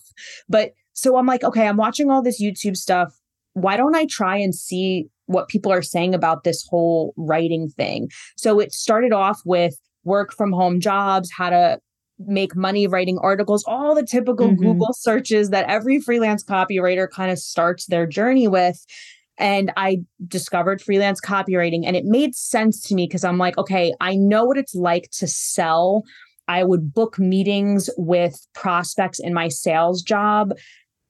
But 0.50 0.72
so 0.94 1.18
I'm 1.18 1.26
like, 1.26 1.44
okay, 1.44 1.68
I'm 1.68 1.78
watching 1.78 2.10
all 2.10 2.22
this 2.22 2.42
YouTube 2.42 2.78
stuff. 2.78 3.14
Why 3.54 3.78
don't 3.78 3.96
I 3.96 4.06
try 4.06 4.38
and 4.38 4.54
see 4.54 5.10
what 5.28 5.48
people 5.48 5.72
are 5.72 5.82
saying 5.82 6.14
about 6.14 6.44
this 6.44 6.66
whole 6.70 7.14
writing 7.18 7.70
thing? 7.70 8.10
So 8.38 8.60
it 8.60 8.72
started 8.74 9.14
off 9.14 9.42
with 9.46 9.76
work 10.04 10.34
from 10.34 10.52
home 10.52 10.80
jobs, 10.80 11.32
how 11.36 11.50
to 11.50 11.80
make 12.20 12.56
money 12.56 12.88
writing 12.88 13.18
articles, 13.20 13.64
all 13.66 13.96
the 13.96 14.06
typical 14.06 14.48
mm-hmm. 14.48 14.64
Google 14.64 14.94
searches 14.94 15.50
that 15.50 15.70
every 15.70 16.00
freelance 16.00 16.44
copywriter 16.44 17.10
kind 17.10 17.32
of 17.32 17.40
starts 17.40 17.88
their 17.88 18.06
journey 18.06 18.48
with. 18.48 18.86
And 19.38 19.72
I 19.76 20.02
discovered 20.28 20.82
freelance 20.82 21.20
copywriting 21.20 21.82
and 21.86 21.96
it 21.96 22.06
made 22.06 22.36
sense 22.36 22.82
to 22.88 22.96
me 22.96 23.08
because 23.08 23.24
I'm 23.24 23.40
like, 23.40 23.58
okay, 23.58 23.94
I 24.00 24.16
know 24.16 24.46
what 24.46 24.58
it's 24.58 24.76
like 24.76 25.10
to 25.14 25.28
sell. 25.28 26.04
I 26.48 26.64
would 26.64 26.94
book 26.94 27.18
meetings 27.18 27.90
with 27.98 28.36
prospects 28.54 29.20
in 29.20 29.34
my 29.34 29.48
sales 29.48 30.04
job. 30.04 30.54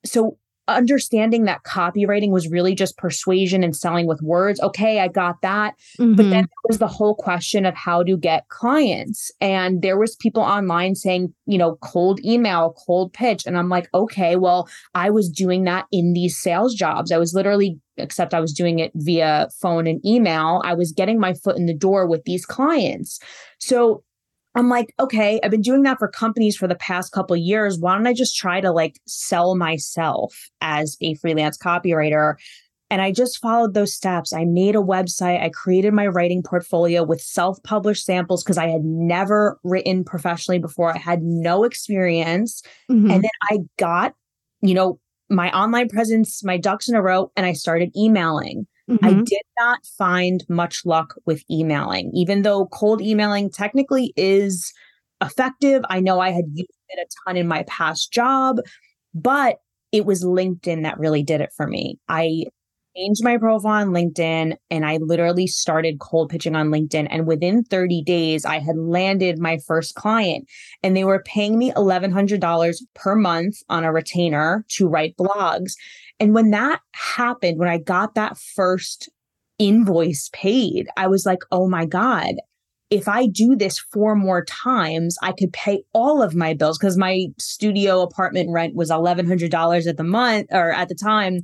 So 0.06 0.38
understanding 0.68 1.46
that 1.46 1.64
copywriting 1.64 2.32
was 2.32 2.48
really 2.48 2.74
just 2.74 2.98
persuasion 2.98 3.64
and 3.64 3.76
selling 3.76 4.08
with 4.08 4.22
words. 4.22 4.62
Okay, 4.62 5.00
I 5.00 5.08
got 5.08 5.42
that. 5.42 5.76
Mm-hmm. 6.00 6.16
But 6.16 6.24
then 6.24 6.44
there 6.44 6.68
was 6.70 6.78
the 6.78 6.88
whole 6.88 7.16
question 7.16 7.66
of 7.66 7.76
how 7.76 8.04
to 8.04 8.18
get 8.18 8.48
clients. 8.50 9.32
And 9.42 9.82
there 9.82 9.98
was 9.98 10.16
people 10.16 10.42
online 10.42 10.96
saying, 10.96 11.34
you 11.46 11.58
know, 11.58 11.78
cold 11.82 12.24
email, 12.24 12.76
cold 12.86 13.14
pitch. 13.14 13.46
And 13.46 13.58
I'm 13.58 13.70
like, 13.70 13.90
okay, 13.94 14.36
well, 14.36 14.70
I 14.96 15.10
was 15.10 15.30
doing 15.30 15.66
that 15.66 15.86
in 15.92 16.14
these 16.14 16.38
sales 16.38 16.74
jobs. 16.76 17.12
I 17.12 17.18
was 17.18 17.34
literally 17.34 17.80
except 17.98 18.34
I 18.34 18.40
was 18.40 18.54
doing 18.54 18.80
it 18.80 18.92
via 18.96 19.50
phone 19.62 19.86
and 19.86 20.04
email. 20.06 20.62
I 20.66 20.74
was 20.74 20.92
getting 20.92 21.20
my 21.20 21.34
foot 21.34 21.58
in 21.58 21.68
the 21.68 21.76
door 21.76 22.08
with 22.08 22.24
these 22.24 22.46
clients. 22.46 23.20
So 23.60 24.04
I'm 24.56 24.70
like, 24.70 24.94
okay, 25.00 25.40
I've 25.44 25.52
been 25.52 25.62
doing 25.62 25.84
that 25.84 26.00
for 26.00 26.08
companies 26.08 26.56
for 26.56 26.68
the 26.68 26.76
past 26.76 27.12
couple 27.12 27.36
years. 27.36 27.80
Why 27.80 27.96
don't 27.96 28.08
I 28.08 28.14
just 28.14 28.38
try 28.38 28.62
to 28.62 28.72
like 28.72 29.00
sell 29.08 29.56
myself 29.56 30.50
as 30.62 30.96
a 31.02 31.16
freelance 31.16 31.58
copywriter? 31.58 32.36
And 32.90 33.02
I 33.02 33.12
just 33.12 33.40
followed 33.40 33.74
those 33.74 33.92
steps. 33.92 34.34
I 34.34 34.46
made 34.46 34.76
a 34.76 34.80
website. 34.80 35.42
I 35.42 35.50
created 35.50 35.94
my 35.94 36.06
writing 36.06 36.44
portfolio 36.44 37.04
with 37.04 37.22
self 37.22 37.62
published 37.64 38.06
samples 38.06 38.44
because 38.44 38.60
I 38.60 38.68
had 38.68 38.84
never 38.84 39.58
written 39.64 40.04
professionally 40.04 40.60
before. 40.60 40.94
I 40.94 41.00
had 41.00 41.24
no 41.24 41.64
experience. 41.64 42.62
Mm-hmm. 42.92 43.10
And 43.10 43.24
then 43.24 43.32
I 43.50 43.58
got, 43.80 44.14
you 44.62 44.76
know, 44.76 45.00
my 45.30 45.52
online 45.58 45.90
presence, 45.90 46.44
my 46.44 46.58
ducks 46.58 46.88
in 46.88 46.94
a 46.94 47.02
row, 47.02 47.32
and 47.36 47.48
I 47.48 47.54
started 47.54 47.92
emailing. 47.98 48.68
Mm-hmm. 48.90 49.06
I 49.06 49.14
did 49.14 49.44
not 49.60 49.86
find 49.98 50.44
much 50.50 50.86
luck 50.86 51.16
with 51.26 51.44
emailing, 51.50 52.12
even 52.14 52.42
though 52.42 52.66
cold 52.68 53.02
emailing 53.02 53.50
technically 53.50 54.14
is 54.18 54.74
effective. 55.22 55.84
I 55.90 56.00
know 56.02 56.20
I 56.20 56.32
had 56.32 56.46
used 56.54 56.70
it 56.90 57.00
a 57.00 57.08
ton 57.26 57.38
in 57.38 57.48
my 57.48 57.64
past 57.64 58.12
job, 58.12 58.58
but 59.14 59.58
it 59.92 60.06
was 60.06 60.26
LinkedIn 60.26 60.84
that 60.84 61.00
really 61.00 61.24
did 61.24 61.40
it 61.40 61.52
for 61.56 61.68
me. 61.68 62.00
I 62.10 62.46
changed 62.96 63.24
my 63.24 63.38
profile 63.38 63.82
on 63.82 63.90
LinkedIn 63.90 64.56
and 64.70 64.86
I 64.86 64.98
literally 64.98 65.48
started 65.48 66.00
cold 66.00 66.30
pitching 66.30 66.56
on 66.56 66.70
LinkedIn. 66.70 67.08
And 67.10 67.26
within 67.26 67.64
30 67.64 68.04
days, 68.04 68.46
I 68.46 68.60
had 68.60 68.78
landed 68.78 69.40
my 69.40 69.58
first 69.66 69.96
client 69.96 70.48
and 70.84 70.96
they 70.96 71.04
were 71.04 71.24
paying 71.26 71.58
me 71.58 71.72
$1,100 71.72 72.76
per 72.94 73.16
month 73.16 73.58
on 73.70 73.84
a 73.84 73.92
retainer 73.92 74.66
to 74.70 74.88
write 74.88 75.16
blogs. 75.18 75.74
And 76.24 76.34
when 76.34 76.52
that 76.52 76.80
happened, 76.94 77.60
when 77.60 77.68
I 77.68 77.80
got 77.80 78.16
that 78.16 78.38
first 78.38 79.10
invoice 79.60 80.30
paid, 80.32 80.88
I 80.96 81.08
was 81.08 81.26
like, 81.26 81.40
oh 81.52 81.68
my 81.68 81.86
God, 81.86 82.36
if 82.90 83.10
I 83.10 83.28
do 83.28 83.58
this 83.58 83.78
four 83.78 84.16
more 84.16 84.46
times, 84.46 85.18
I 85.22 85.34
could 85.34 85.52
pay 85.52 85.84
all 85.92 86.24
of 86.24 86.34
my 86.34 86.54
bills 86.54 86.78
because 86.78 86.98
my 86.98 87.26
studio 87.38 88.02
apartment 88.02 88.52
rent 88.52 88.74
was 88.74 88.90
$1,100 88.90 89.86
at 89.86 89.98
the 89.98 90.04
month 90.06 90.48
or 90.50 90.72
at 90.72 90.88
the 90.88 90.96
time. 90.96 91.42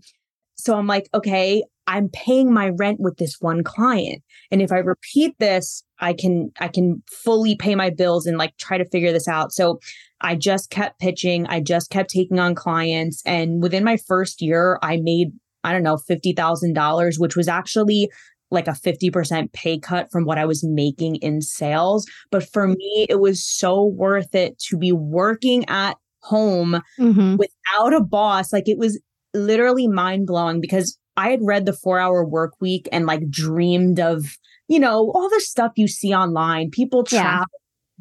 So 0.55 0.77
I'm 0.77 0.87
like, 0.87 1.09
okay, 1.13 1.61
I'm 1.85 2.07
paying 2.07 2.53
my 2.53 2.69
rent 2.69 3.01
with 3.01 3.17
this 3.17 3.35
one 3.41 3.65
client. 3.65 4.23
And 4.49 4.61
if 4.61 4.71
I 4.71 4.77
repeat 4.77 5.33
this, 5.39 5.83
I 5.99 6.13
can 6.13 6.51
I 6.61 6.69
can 6.69 7.03
fully 7.11 7.57
pay 7.57 7.75
my 7.75 7.89
bills 7.89 8.27
and 8.27 8.37
like 8.37 8.55
try 8.55 8.77
to 8.77 8.85
figure 8.85 9.11
this 9.11 9.27
out. 9.27 9.51
So 9.51 9.81
I 10.21 10.35
just 10.35 10.69
kept 10.69 10.99
pitching. 10.99 11.47
I 11.47 11.61
just 11.61 11.89
kept 11.89 12.09
taking 12.09 12.39
on 12.39 12.55
clients. 12.55 13.21
And 13.25 13.61
within 13.61 13.83
my 13.83 13.97
first 13.97 14.41
year, 14.41 14.79
I 14.81 14.97
made, 14.97 15.31
I 15.63 15.71
don't 15.71 15.83
know, 15.83 15.97
$50,000, 15.97 17.19
which 17.19 17.35
was 17.35 17.47
actually 17.47 18.09
like 18.51 18.67
a 18.67 18.71
50% 18.71 19.53
pay 19.53 19.79
cut 19.79 20.11
from 20.11 20.25
what 20.25 20.37
I 20.37 20.45
was 20.45 20.63
making 20.63 21.17
in 21.17 21.41
sales. 21.41 22.07
But 22.31 22.47
for 22.49 22.67
me, 22.67 23.05
it 23.09 23.19
was 23.19 23.45
so 23.45 23.85
worth 23.85 24.33
it 24.33 24.59
to 24.69 24.77
be 24.77 24.91
working 24.91 25.65
at 25.69 25.97
home 26.21 26.81
mm-hmm. 26.99 27.35
without 27.37 27.93
a 27.93 28.01
boss. 28.01 28.51
Like 28.51 28.67
it 28.67 28.77
was 28.77 28.99
literally 29.33 29.87
mind 29.87 30.27
blowing 30.27 30.61
because 30.61 30.97
I 31.15 31.29
had 31.29 31.39
read 31.43 31.65
the 31.65 31.73
four 31.73 31.99
hour 31.99 32.25
work 32.25 32.53
week 32.59 32.89
and 32.91 33.05
like 33.05 33.29
dreamed 33.29 33.99
of, 33.99 34.25
you 34.67 34.79
know, 34.79 35.11
all 35.13 35.29
the 35.29 35.41
stuff 35.41 35.73
you 35.75 35.87
see 35.87 36.13
online, 36.13 36.71
people 36.71 37.03
travel 37.03 37.45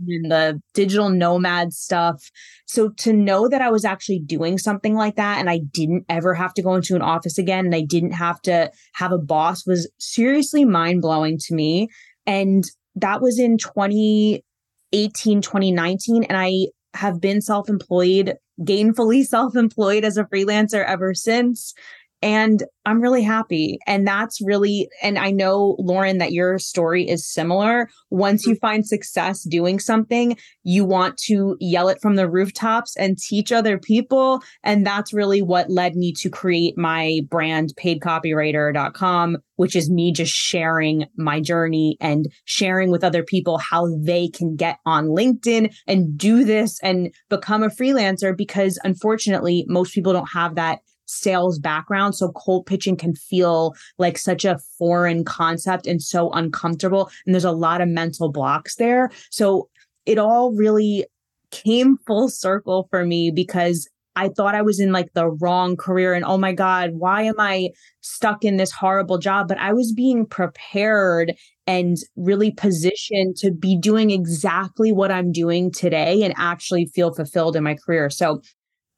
and 0.07 0.31
the 0.31 0.61
digital 0.75 1.09
nomad 1.09 1.73
stuff. 1.73 2.31
So 2.67 2.91
to 2.99 3.13
know 3.13 3.49
that 3.49 3.63
I 3.63 3.71
was 3.71 3.85
actually 3.85 4.21
doing 4.21 4.59
something 4.59 4.95
like 4.95 5.17
that 5.17 5.39
and 5.39 5.49
I 5.49 5.61
didn't 5.73 6.05
ever 6.09 6.35
have 6.35 6.55
to 6.55 6.63
go 6.63 6.75
into 6.75 6.95
an 6.97 7.03
office 7.03 7.39
again 7.39 7.67
and 7.67 7.75
I 7.75 7.83
didn't 7.83 8.13
have 8.13 8.41
to 8.43 8.71
have 8.95 9.13
a 9.13 9.19
boss 9.19 9.67
was 9.67 9.91
seriously 9.99 10.65
mind 10.65 11.03
blowing 11.03 11.39
to 11.39 11.55
me. 11.55 11.89
And 12.27 12.65
that 12.97 13.21
was 13.21 13.39
in 13.39 13.59
2018, 13.59 15.41
2019. 15.41 16.25
And 16.25 16.39
I 16.39 16.69
have 16.95 17.21
been 17.21 17.41
self 17.41 17.69
employed, 17.69 18.37
gainfully 18.61 19.25
self 19.27 19.57
employed 19.57 20.05
as 20.05 20.17
a 20.17 20.25
freelancer 20.25 20.85
ever 20.85 21.15
since. 21.15 21.75
And 22.21 22.65
I'm 22.85 23.01
really 23.01 23.23
happy. 23.23 23.79
And 23.87 24.07
that's 24.07 24.41
really, 24.41 24.89
and 25.03 25.19
I 25.19 25.31
know, 25.31 25.77
Lauren, 25.79 26.19
that 26.19 26.33
your 26.33 26.59
story 26.59 27.09
is 27.09 27.31
similar. 27.31 27.89
Once 28.11 28.47
you 28.47 28.55
mm-hmm. 28.55 28.67
find 28.67 28.87
success 28.87 29.43
doing 29.43 29.79
something, 29.79 30.37
you 30.65 30.85
want 30.85 31.17
to 31.27 31.57
yell 31.61 31.89
it 31.89 32.01
from 32.01 32.17
the 32.17 32.29
rooftops 32.29 32.97
and 32.97 33.19
teach 33.19 33.53
other 33.53 33.79
people. 33.79 34.43
And 34.65 34.87
that's 34.87 35.13
really 35.13 35.43
what 35.43 35.71
led 35.71 35.95
me 35.97 36.13
to 36.15 36.31
create 36.31 36.77
my 36.77 37.21
brand, 37.29 37.75
paidcopywriter.com, 37.79 39.37
which 39.57 39.77
is 39.77 39.91
me 39.91 40.11
just 40.11 40.33
sharing 40.33 41.05
my 41.17 41.41
journey 41.41 41.99
and 42.01 42.27
sharing 42.47 42.91
with 42.91 43.05
other 43.05 43.23
people 43.23 43.59
how 43.59 43.87
they 44.01 44.29
can 44.29 44.57
get 44.57 44.79
on 44.87 45.09
LinkedIn 45.09 45.75
and 45.87 46.17
do 46.17 46.43
this 46.43 46.81
and 46.83 47.15
become 47.29 47.63
a 47.63 47.69
freelancer 47.69 48.37
because 48.37 48.79
unfortunately, 48.83 49.67
most 49.69 49.95
people 49.95 50.13
don't 50.13 50.33
have 50.33 50.55
that 50.57 50.81
sales 51.09 51.59
background. 51.59 52.15
So 52.15 52.31
cold 52.33 52.67
pitching 52.67 52.97
can 52.97 53.15
feel 53.15 53.75
like 53.99 54.17
such 54.17 54.45
a 54.45 54.59
foreign 54.79 55.25
concept 55.25 55.87
and 55.87 56.01
so 56.01 56.31
uncomfortable. 56.31 57.11
And 57.27 57.35
there's 57.35 57.45
a 57.45 57.53
lot 57.53 57.81
of 57.81 57.89
mental 57.89 58.31
blocks 58.31 58.77
there. 58.77 59.11
So 59.31 59.69
it 60.07 60.19
all 60.19 60.53
really 60.53 61.07
came 61.51 61.97
full 62.07 62.29
circle 62.29 62.87
for 62.91 63.05
me 63.05 63.31
because 63.31 63.89
I 64.17 64.31
thought 64.31 64.57
I 64.57 64.63
was 64.63 64.81
in 64.81 64.91
like 64.91 65.13
the 65.13 65.29
wrong 65.29 65.77
career 65.77 66.13
and 66.13 66.25
oh 66.25 66.39
my 66.39 66.53
God, 66.53 66.91
why 66.95 67.23
am 67.23 67.37
I 67.39 67.71
stuck 68.01 68.45
in 68.45 68.57
this 68.57 68.73
horrible 68.73 69.19
job? 69.19 69.47
But 69.47 69.59
I 69.59 69.73
was 69.73 69.93
being 69.93 70.27
prepared 70.27 71.37
and 71.69 71.97
really 72.17 72.51
positioned 72.51 73.37
to 73.37 73.53
be 73.53 73.79
doing 73.79 74.11
exactly 74.11 74.91
what 74.91 75.13
I'm 75.13 75.31
doing 75.31 75.71
today 75.71 76.25
and 76.25 76.35
actually 76.37 76.87
feel 76.87 77.15
fulfilled 77.15 77.55
in 77.55 77.63
my 77.63 77.77
career. 77.77 78.11
So 78.11 78.43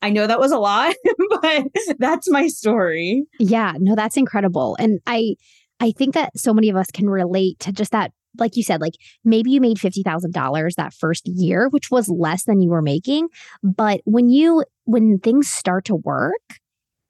I 0.02 0.11
know 0.11 0.26
that 0.26 0.40
was 0.40 0.52
a 0.52 0.59
lot, 0.59 0.95
but 1.42 1.66
that's 1.99 2.30
my 2.30 2.47
story. 2.49 3.25
Yeah, 3.38 3.75
no, 3.78 3.95
that's 3.95 4.16
incredible. 4.16 4.76
And 4.78 5.00
I 5.07 5.35
I 5.80 5.92
think 5.92 6.14
that 6.14 6.38
so 6.38 6.52
many 6.52 6.69
of 6.69 6.76
us 6.76 6.90
can 6.92 7.09
relate 7.09 7.59
to 7.61 7.73
just 7.73 7.92
that 7.92 8.12
like 8.38 8.57
you 8.57 8.62
said, 8.62 8.80
like 8.80 8.95
maybe 9.25 9.50
you 9.50 9.61
made 9.61 9.76
$50,000 9.76 10.75
that 10.76 10.95
first 10.95 11.26
year, 11.26 11.69
which 11.71 11.90
was 11.90 12.09
less 12.09 12.45
than 12.45 12.61
you 12.61 12.71
were 12.71 12.83
making, 12.83 13.28
but 13.62 14.00
when 14.04 14.30
you 14.30 14.64
when 14.85 15.19
things 15.19 15.50
start 15.50 15.85
to 15.87 15.97
work 15.97 16.61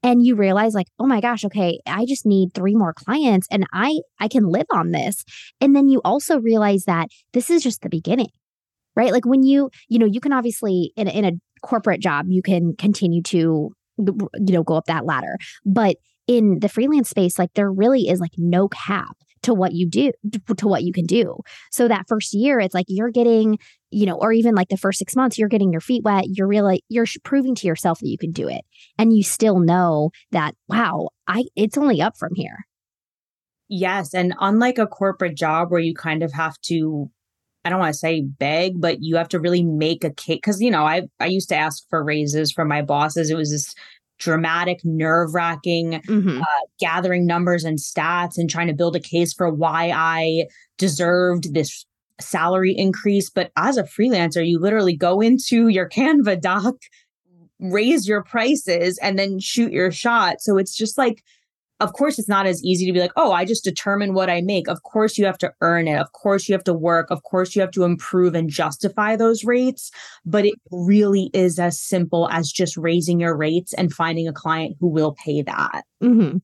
and 0.02 0.24
you 0.24 0.34
realize 0.34 0.72
like, 0.74 0.86
"Oh 0.98 1.06
my 1.06 1.20
gosh, 1.20 1.44
okay, 1.44 1.78
I 1.86 2.06
just 2.06 2.24
need 2.24 2.54
3 2.54 2.74
more 2.74 2.94
clients 2.94 3.46
and 3.50 3.66
I 3.72 4.00
I 4.18 4.28
can 4.28 4.46
live 4.46 4.66
on 4.72 4.92
this." 4.92 5.24
And 5.60 5.76
then 5.76 5.88
you 5.88 6.00
also 6.04 6.40
realize 6.40 6.84
that 6.84 7.08
this 7.32 7.50
is 7.50 7.62
just 7.62 7.82
the 7.82 7.90
beginning 7.90 8.30
right? 8.96 9.12
Like 9.12 9.24
when 9.24 9.42
you, 9.42 9.70
you 9.88 9.98
know, 9.98 10.06
you 10.06 10.20
can 10.20 10.32
obviously 10.32 10.92
in 10.96 11.08
in 11.08 11.24
a 11.24 11.32
corporate 11.62 12.00
job, 12.00 12.26
you 12.28 12.42
can 12.42 12.74
continue 12.76 13.22
to, 13.24 13.70
you 13.98 14.28
know, 14.38 14.62
go 14.62 14.74
up 14.74 14.86
that 14.86 15.04
ladder. 15.04 15.36
But 15.64 15.96
in 16.26 16.60
the 16.60 16.68
freelance 16.68 17.10
space, 17.10 17.38
like 17.38 17.52
there 17.54 17.70
really 17.70 18.08
is 18.08 18.20
like 18.20 18.32
no 18.36 18.68
cap 18.68 19.16
to 19.42 19.54
what 19.54 19.72
you 19.72 19.88
do 19.88 20.12
to 20.56 20.68
what 20.68 20.82
you 20.82 20.92
can 20.92 21.06
do. 21.06 21.36
So 21.72 21.88
that 21.88 22.06
first 22.08 22.34
year, 22.34 22.60
it's 22.60 22.74
like 22.74 22.86
you're 22.88 23.10
getting, 23.10 23.58
you 23.90 24.06
know, 24.06 24.14
or 24.14 24.32
even 24.32 24.54
like 24.54 24.68
the 24.68 24.76
first 24.76 24.98
six 24.98 25.16
months, 25.16 25.38
you're 25.38 25.48
getting 25.48 25.72
your 25.72 25.80
feet 25.80 26.02
wet. 26.04 26.24
You're 26.28 26.46
really 26.46 26.84
you're 26.88 27.06
proving 27.24 27.54
to 27.56 27.66
yourself 27.66 28.00
that 28.00 28.08
you 28.08 28.18
can 28.18 28.32
do 28.32 28.48
it, 28.48 28.62
and 28.98 29.16
you 29.16 29.22
still 29.22 29.58
know 29.58 30.10
that 30.32 30.54
wow, 30.68 31.08
I 31.26 31.44
it's 31.56 31.78
only 31.78 32.00
up 32.02 32.16
from 32.16 32.34
here. 32.34 32.66
Yes, 33.68 34.14
and 34.14 34.34
unlike 34.40 34.78
a 34.78 34.86
corporate 34.86 35.36
job 35.36 35.70
where 35.70 35.80
you 35.80 35.94
kind 35.94 36.22
of 36.22 36.32
have 36.32 36.60
to 36.62 37.10
I 37.64 37.70
don't 37.70 37.78
want 37.78 37.92
to 37.92 37.98
say 37.98 38.22
beg, 38.22 38.80
but 38.80 38.98
you 39.02 39.16
have 39.16 39.28
to 39.28 39.40
really 39.40 39.62
make 39.62 40.02
a 40.04 40.10
case. 40.10 40.40
Cause, 40.42 40.60
you 40.60 40.70
know, 40.70 40.84
I, 40.84 41.02
I 41.18 41.26
used 41.26 41.48
to 41.50 41.56
ask 41.56 41.84
for 41.90 42.02
raises 42.02 42.50
from 42.50 42.68
my 42.68 42.82
bosses. 42.82 43.30
It 43.30 43.36
was 43.36 43.50
this 43.50 43.74
dramatic, 44.18 44.80
nerve 44.84 45.34
wracking, 45.34 46.00
mm-hmm. 46.06 46.40
uh, 46.40 46.66
gathering 46.78 47.26
numbers 47.26 47.64
and 47.64 47.78
stats 47.78 48.38
and 48.38 48.48
trying 48.48 48.68
to 48.68 48.74
build 48.74 48.96
a 48.96 49.00
case 49.00 49.32
for 49.32 49.50
why 49.50 49.90
I 49.94 50.46
deserved 50.78 51.54
this 51.54 51.84
salary 52.20 52.74
increase. 52.76 53.30
But 53.30 53.50
as 53.56 53.76
a 53.76 53.84
freelancer, 53.84 54.46
you 54.46 54.58
literally 54.58 54.96
go 54.96 55.20
into 55.20 55.68
your 55.68 55.88
Canva 55.88 56.40
doc, 56.40 56.74
raise 57.58 58.06
your 58.06 58.22
prices, 58.22 58.98
and 58.98 59.18
then 59.18 59.38
shoot 59.38 59.72
your 59.72 59.90
shot. 59.90 60.40
So 60.40 60.58
it's 60.58 60.76
just 60.76 60.98
like, 60.98 61.22
of 61.80 61.92
course 61.92 62.18
it's 62.18 62.28
not 62.28 62.46
as 62.46 62.62
easy 62.62 62.86
to 62.86 62.92
be 62.92 63.00
like 63.00 63.12
oh 63.16 63.32
i 63.32 63.44
just 63.44 63.64
determine 63.64 64.14
what 64.14 64.30
i 64.30 64.40
make. 64.40 64.68
Of 64.68 64.82
course 64.82 65.18
you 65.18 65.26
have 65.26 65.38
to 65.38 65.52
earn 65.60 65.88
it. 65.88 65.98
Of 65.98 66.12
course 66.12 66.48
you 66.48 66.54
have 66.54 66.64
to 66.64 66.74
work. 66.74 67.10
Of 67.10 67.22
course 67.22 67.54
you 67.54 67.60
have 67.60 67.70
to 67.72 67.84
improve 67.84 68.34
and 68.34 68.48
justify 68.48 69.16
those 69.16 69.44
rates. 69.44 69.90
But 70.24 70.44
it 70.46 70.54
really 70.70 71.30
is 71.32 71.58
as 71.58 71.80
simple 71.80 72.28
as 72.30 72.50
just 72.50 72.76
raising 72.76 73.20
your 73.20 73.36
rates 73.36 73.72
and 73.74 73.92
finding 73.92 74.28
a 74.28 74.32
client 74.32 74.76
who 74.80 74.88
will 74.88 75.14
pay 75.24 75.42
that. 75.42 75.84
Mm-hmm. 76.02 76.38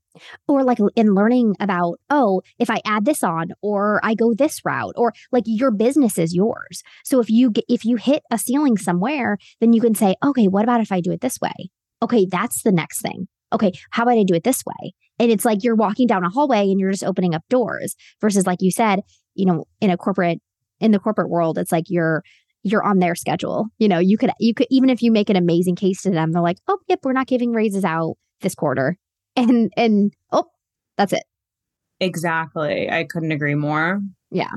or 0.48 0.64
like 0.64 0.76
in 0.96 1.14
learning 1.14 1.54
about 1.60 1.98
oh 2.10 2.42
if 2.58 2.68
i 2.68 2.78
add 2.84 3.06
this 3.06 3.22
on 3.22 3.52
or 3.62 4.00
i 4.02 4.14
go 4.14 4.34
this 4.34 4.60
route 4.66 4.92
or 4.96 5.14
like 5.32 5.44
your 5.46 5.70
business 5.70 6.18
is 6.18 6.34
yours. 6.34 6.82
So 7.04 7.20
if 7.20 7.30
you 7.30 7.50
get 7.50 7.64
if 7.68 7.84
you 7.84 7.96
hit 7.96 8.22
a 8.30 8.36
ceiling 8.36 8.76
somewhere 8.76 9.38
then 9.60 9.72
you 9.72 9.80
can 9.80 9.94
say 9.94 10.14
okay 10.22 10.46
what 10.46 10.64
about 10.64 10.82
if 10.82 10.92
i 10.92 11.00
do 11.00 11.10
it 11.10 11.22
this 11.22 11.40
way? 11.40 11.70
Okay 12.02 12.26
that's 12.30 12.62
the 12.62 12.72
next 12.72 13.00
thing. 13.00 13.28
Okay, 13.52 13.72
how 13.90 14.02
about 14.02 14.18
I 14.18 14.24
do 14.24 14.34
it 14.34 14.44
this 14.44 14.62
way? 14.66 14.92
And 15.18 15.30
it's 15.30 15.44
like 15.44 15.64
you're 15.64 15.74
walking 15.74 16.06
down 16.06 16.24
a 16.24 16.30
hallway 16.30 16.70
and 16.70 16.78
you're 16.78 16.90
just 16.90 17.04
opening 17.04 17.34
up 17.34 17.42
doors 17.48 17.96
versus 18.20 18.46
like 18.46 18.60
you 18.60 18.70
said, 18.70 19.00
you 19.34 19.46
know, 19.46 19.64
in 19.80 19.90
a 19.90 19.96
corporate 19.96 20.40
in 20.80 20.90
the 20.90 20.98
corporate 20.98 21.30
world, 21.30 21.58
it's 21.58 21.72
like 21.72 21.84
you're 21.88 22.22
you're 22.62 22.84
on 22.84 22.98
their 22.98 23.14
schedule. 23.14 23.68
You 23.78 23.88
know, 23.88 23.98
you 23.98 24.18
could 24.18 24.30
you 24.40 24.52
could 24.54 24.66
even 24.70 24.90
if 24.90 25.02
you 25.02 25.12
make 25.12 25.30
an 25.30 25.36
amazing 25.36 25.76
case 25.76 26.02
to 26.02 26.10
them, 26.10 26.32
they're 26.32 26.42
like, 26.42 26.58
"Oh, 26.68 26.78
yep, 26.88 27.00
we're 27.04 27.12
not 27.12 27.28
giving 27.28 27.52
raises 27.52 27.84
out 27.84 28.16
this 28.40 28.54
quarter." 28.54 28.96
And 29.38 29.70
and 29.76 30.14
oh, 30.32 30.46
that's 30.96 31.12
it. 31.12 31.24
Exactly. 32.00 32.90
I 32.90 33.04
couldn't 33.04 33.32
agree 33.32 33.54
more. 33.54 34.00
Yeah. 34.30 34.52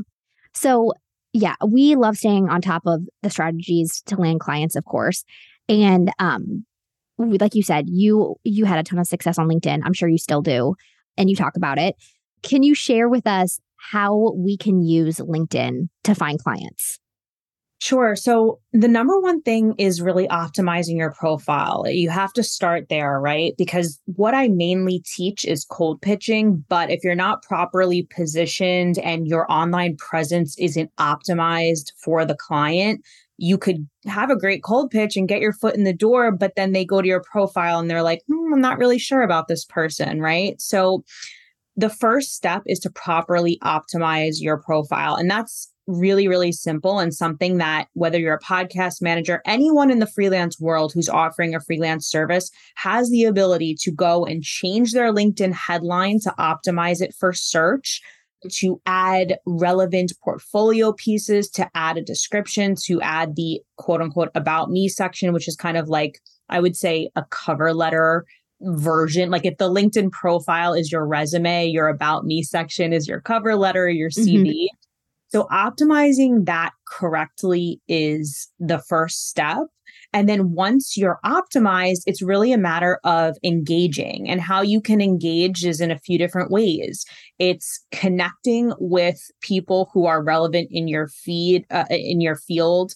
So, 0.54 0.94
yeah, 1.34 1.56
we 1.68 1.96
love 1.96 2.16
staying 2.16 2.48
on 2.48 2.62
top 2.62 2.84
of 2.86 3.02
the 3.22 3.30
strategies 3.30 4.02
to 4.06 4.16
land 4.16 4.40
clients, 4.40 4.78
of 4.78 4.86
course. 4.86 5.26
And 5.68 6.12
um 6.18 6.66
like 7.20 7.56
you 7.56 7.64
said, 7.64 7.86
you 7.88 8.36
you 8.44 8.66
had 8.66 8.80
a 8.80 8.84
ton 8.84 9.00
of 9.00 9.08
success 9.08 9.38
on 9.38 9.48
LinkedIn. 9.48 9.82
I'm 9.84 9.94
sure 9.94 10.10
you 10.10 10.18
still 10.18 10.42
do, 10.42 10.76
and 11.18 11.30
you 11.30 11.36
talk 11.36 11.56
about 11.56 11.78
it. 11.78 11.96
Can 12.42 12.64
you 12.64 12.74
share 12.74 13.10
with 13.10 13.28
us 13.28 13.60
how 13.76 14.34
we 14.36 14.58
can 14.58 14.82
use 14.82 15.18
LinkedIn 15.18 15.90
to 16.06 16.16
find 16.16 16.40
clients? 16.40 17.00
Sure. 17.82 18.14
So 18.18 18.60
the 18.74 18.90
number 18.90 19.20
one 19.22 19.42
thing 19.42 19.74
is 19.78 20.02
really 20.02 20.28
optimizing 20.28 20.98
your 20.98 21.14
profile. 21.14 21.86
You 21.88 22.10
have 22.10 22.34
to 22.34 22.44
start 22.44 22.90
there, 22.90 23.22
right? 23.22 23.54
Because 23.58 24.02
what 24.04 24.34
I 24.34 24.50
mainly 24.50 25.02
teach 25.16 25.46
is 25.46 25.64
cold 25.64 26.02
pitching. 26.02 26.66
But 26.68 26.92
if 26.92 27.06
you're 27.06 27.16
not 27.16 27.42
properly 27.42 28.06
positioned 28.14 28.98
and 29.00 29.28
your 29.28 29.50
online 29.50 29.96
presence 29.96 30.58
isn't 30.60 30.94
optimized 30.98 31.94
for 32.04 32.26
the 32.26 32.36
client, 32.36 33.02
you 33.40 33.58
could 33.58 33.88
have 34.06 34.30
a 34.30 34.38
great 34.38 34.64
cold 34.64 34.92
pitch 34.92 35.16
and 35.16 35.28
get 35.28 35.42
your 35.42 35.54
foot 35.54 35.76
in 35.76 35.86
the 35.86 35.94
door, 35.94 36.32
but 36.32 36.54
then 36.56 36.74
they 36.74 36.86
go 36.86 37.02
to 37.02 37.08
your 37.08 37.24
profile 37.24 37.80
and 37.80 37.90
they're 37.90 38.04
like, 38.04 38.22
hmm, 38.28 38.54
I'm 38.54 38.62
not 38.62 38.78
really 38.78 39.00
sure 39.00 39.22
about 39.22 39.48
this 39.48 39.66
person, 39.66 40.22
right? 40.22 40.60
So 40.60 41.04
the 41.78 41.90
first 41.90 42.36
step 42.36 42.64
is 42.66 42.80
to 42.80 42.90
properly 42.90 43.58
optimize 43.64 44.36
your 44.42 44.58
profile. 44.58 45.16
And 45.16 45.30
that's 45.32 45.72
really, 45.88 46.28
really 46.28 46.52
simple 46.52 47.00
and 47.00 47.14
something 47.14 47.58
that 47.58 47.88
whether 47.94 48.20
you're 48.20 48.36
a 48.36 48.40
podcast 48.40 49.02
manager, 49.02 49.42
anyone 49.46 49.90
in 49.90 50.00
the 50.00 50.06
freelance 50.06 50.60
world 50.60 50.92
who's 50.94 51.10
offering 51.10 51.56
a 51.56 51.62
freelance 51.62 52.08
service 52.08 52.52
has 52.76 53.10
the 53.10 53.24
ability 53.24 53.76
to 53.80 53.92
go 53.92 54.26
and 54.26 54.44
change 54.44 54.92
their 54.92 55.14
LinkedIn 55.14 55.54
headline 55.54 56.20
to 56.20 56.34
optimize 56.38 57.02
it 57.02 57.16
for 57.18 57.34
search 57.34 58.02
to 58.48 58.82
add 58.86 59.38
relevant 59.46 60.14
portfolio 60.24 60.94
pieces, 60.94 61.50
to 61.52 61.70
add 61.76 61.98
a 61.98 62.02
description, 62.02 62.76
to 62.86 63.02
add 63.02 63.36
the 63.36 63.62
quote 63.78 64.02
unquote 64.02 64.30
about 64.36 64.70
me 64.70 64.88
section, 64.88 65.34
which 65.34 65.48
is 65.48 65.56
kind 65.56 65.78
of 65.78 65.90
like, 65.90 66.20
I 66.50 66.60
would 66.60 66.76
say, 66.76 67.10
a 67.16 67.24
cover 67.30 67.74
letter 67.74 68.26
version. 68.62 69.30
Like 69.30 69.46
if 69.46 69.58
the 69.58 69.70
LinkedIn 69.70 70.12
profile 70.12 70.74
is 70.74 70.92
your 70.92 71.06
resume, 71.06 71.68
your 71.68 71.88
about 71.88 72.26
me 72.26 72.44
section 72.44 72.94
is 72.94 73.08
your 73.08 73.22
cover 73.22 73.56
letter, 73.56 73.90
your 73.90 74.10
CV. 74.10 74.44
Mm-hmm. 74.44 74.76
So 75.30 75.44
optimizing 75.52 76.46
that 76.46 76.72
correctly 76.88 77.82
is 77.88 78.50
the 78.60 78.80
first 78.80 79.30
step. 79.30 79.60
And 80.12 80.28
then 80.28 80.52
once 80.52 80.98
you're 80.98 81.20
optimized, 81.24 82.02
it's 82.08 82.22
really 82.22 82.52
a 82.52 82.58
matter 82.58 83.00
of 83.04 83.38
engaging. 83.44 84.28
And 84.30 84.42
how 84.42 84.62
you 84.62 84.82
can 84.82 85.02
engage 85.02 85.64
is 85.66 85.80
in 85.80 85.92
a 85.92 86.00
few 86.00 86.18
different 86.18 86.52
ways. 86.52 87.06
It's 87.38 87.86
connecting 87.92 88.74
with 88.80 89.20
people 89.42 89.90
who 89.94 90.08
are 90.08 90.24
relevant 90.24 90.70
in 90.72 90.88
your 90.88 91.08
feed, 91.08 91.66
uh, 91.70 91.86
in 91.90 92.22
your 92.22 92.36
field, 92.36 92.94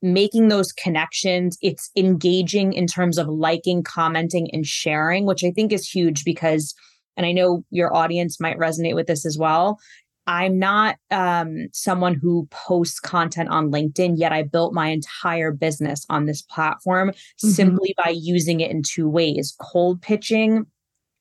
making 0.00 0.48
those 0.48 0.70
connections. 0.70 1.58
It's 1.60 1.90
engaging 1.96 2.72
in 2.72 2.86
terms 2.86 3.18
of 3.18 3.26
liking, 3.26 3.82
commenting, 3.82 4.48
and 4.52 4.64
sharing, 4.64 5.26
which 5.26 5.42
I 5.42 5.50
think 5.50 5.72
is 5.72 5.88
huge 5.88 6.24
because, 6.24 6.74
and 7.16 7.26
I 7.26 7.32
know 7.32 7.64
your 7.70 7.94
audience 7.94 8.38
might 8.38 8.58
resonate 8.58 8.94
with 8.94 9.06
this 9.06 9.26
as 9.26 9.36
well. 9.38 9.78
I'm 10.26 10.58
not 10.58 10.96
um, 11.10 11.68
someone 11.72 12.14
who 12.14 12.48
posts 12.50 13.00
content 13.00 13.50
on 13.50 13.70
LinkedIn, 13.70 14.14
yet 14.16 14.32
I 14.32 14.42
built 14.42 14.72
my 14.72 14.88
entire 14.88 15.52
business 15.52 16.06
on 16.08 16.26
this 16.26 16.42
platform 16.42 17.10
mm-hmm. 17.10 17.48
simply 17.48 17.94
by 18.02 18.14
using 18.16 18.60
it 18.60 18.70
in 18.70 18.82
two 18.82 19.08
ways 19.08 19.54
cold 19.60 20.00
pitching 20.00 20.66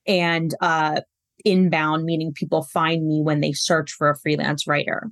and 0.08 0.54
uh, 0.62 1.02
inbound, 1.44 2.06
meaning 2.06 2.34
people 2.34 2.64
find 2.64 3.06
me 3.06 3.22
when 3.22 3.42
they 3.42 3.52
search 3.52 3.92
for 3.92 4.10
a 4.10 4.18
freelance 4.18 4.68
writer 4.68 5.12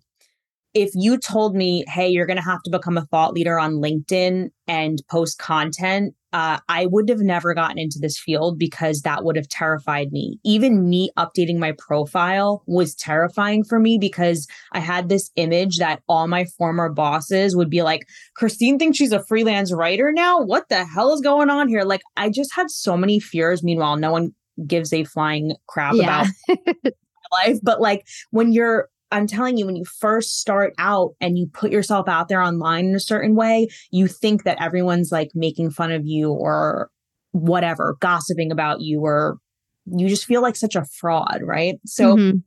if 0.73 0.91
you 0.93 1.17
told 1.17 1.55
me, 1.55 1.83
hey, 1.87 2.09
you're 2.09 2.25
going 2.25 2.37
to 2.37 2.43
have 2.43 2.61
to 2.63 2.71
become 2.71 2.97
a 2.97 3.05
thought 3.05 3.33
leader 3.33 3.59
on 3.59 3.75
LinkedIn 3.75 4.49
and 4.67 4.99
post 5.09 5.37
content, 5.37 6.15
uh, 6.33 6.59
I 6.69 6.85
would 6.85 7.09
have 7.09 7.19
never 7.19 7.53
gotten 7.53 7.77
into 7.77 7.99
this 7.99 8.17
field 8.17 8.57
because 8.57 9.01
that 9.01 9.25
would 9.25 9.35
have 9.35 9.49
terrified 9.49 10.13
me. 10.13 10.39
Even 10.45 10.89
me 10.89 11.09
updating 11.17 11.57
my 11.57 11.73
profile 11.77 12.63
was 12.67 12.95
terrifying 12.95 13.65
for 13.65 13.79
me 13.79 13.97
because 13.97 14.47
I 14.71 14.79
had 14.79 15.09
this 15.09 15.29
image 15.35 15.77
that 15.77 16.01
all 16.07 16.27
my 16.27 16.45
former 16.57 16.89
bosses 16.89 17.55
would 17.55 17.69
be 17.69 17.81
like, 17.81 18.07
Christine 18.35 18.79
thinks 18.79 18.97
she's 18.97 19.11
a 19.11 19.25
freelance 19.25 19.73
writer 19.73 20.11
now. 20.13 20.41
What 20.41 20.69
the 20.69 20.85
hell 20.85 21.11
is 21.11 21.19
going 21.19 21.49
on 21.49 21.67
here? 21.67 21.83
Like, 21.83 22.01
I 22.15 22.29
just 22.29 22.55
had 22.55 22.71
so 22.71 22.95
many 22.95 23.19
fears. 23.19 23.61
Meanwhile, 23.61 23.97
no 23.97 24.11
one 24.13 24.31
gives 24.65 24.93
a 24.93 25.03
flying 25.03 25.55
crap 25.67 25.95
yeah. 25.95 26.27
about 26.47 26.93
life. 27.33 27.57
But 27.61 27.81
like, 27.81 28.07
when 28.29 28.53
you're 28.53 28.87
I'm 29.11 29.27
telling 29.27 29.57
you, 29.57 29.65
when 29.65 29.75
you 29.75 29.85
first 29.85 30.39
start 30.39 30.73
out 30.77 31.15
and 31.19 31.37
you 31.37 31.47
put 31.47 31.71
yourself 31.71 32.07
out 32.07 32.29
there 32.29 32.41
online 32.41 32.85
in 32.85 32.95
a 32.95 32.99
certain 32.99 33.35
way, 33.35 33.67
you 33.91 34.07
think 34.07 34.43
that 34.43 34.61
everyone's 34.61 35.11
like 35.11 35.29
making 35.35 35.71
fun 35.71 35.91
of 35.91 36.05
you 36.05 36.31
or 36.31 36.89
whatever, 37.31 37.97
gossiping 37.99 38.51
about 38.51 38.81
you, 38.81 39.01
or 39.01 39.37
you 39.85 40.07
just 40.07 40.25
feel 40.25 40.41
like 40.41 40.55
such 40.55 40.75
a 40.75 40.85
fraud, 40.85 41.41
right? 41.43 41.75
So, 41.85 42.15
mm-hmm. 42.15 42.37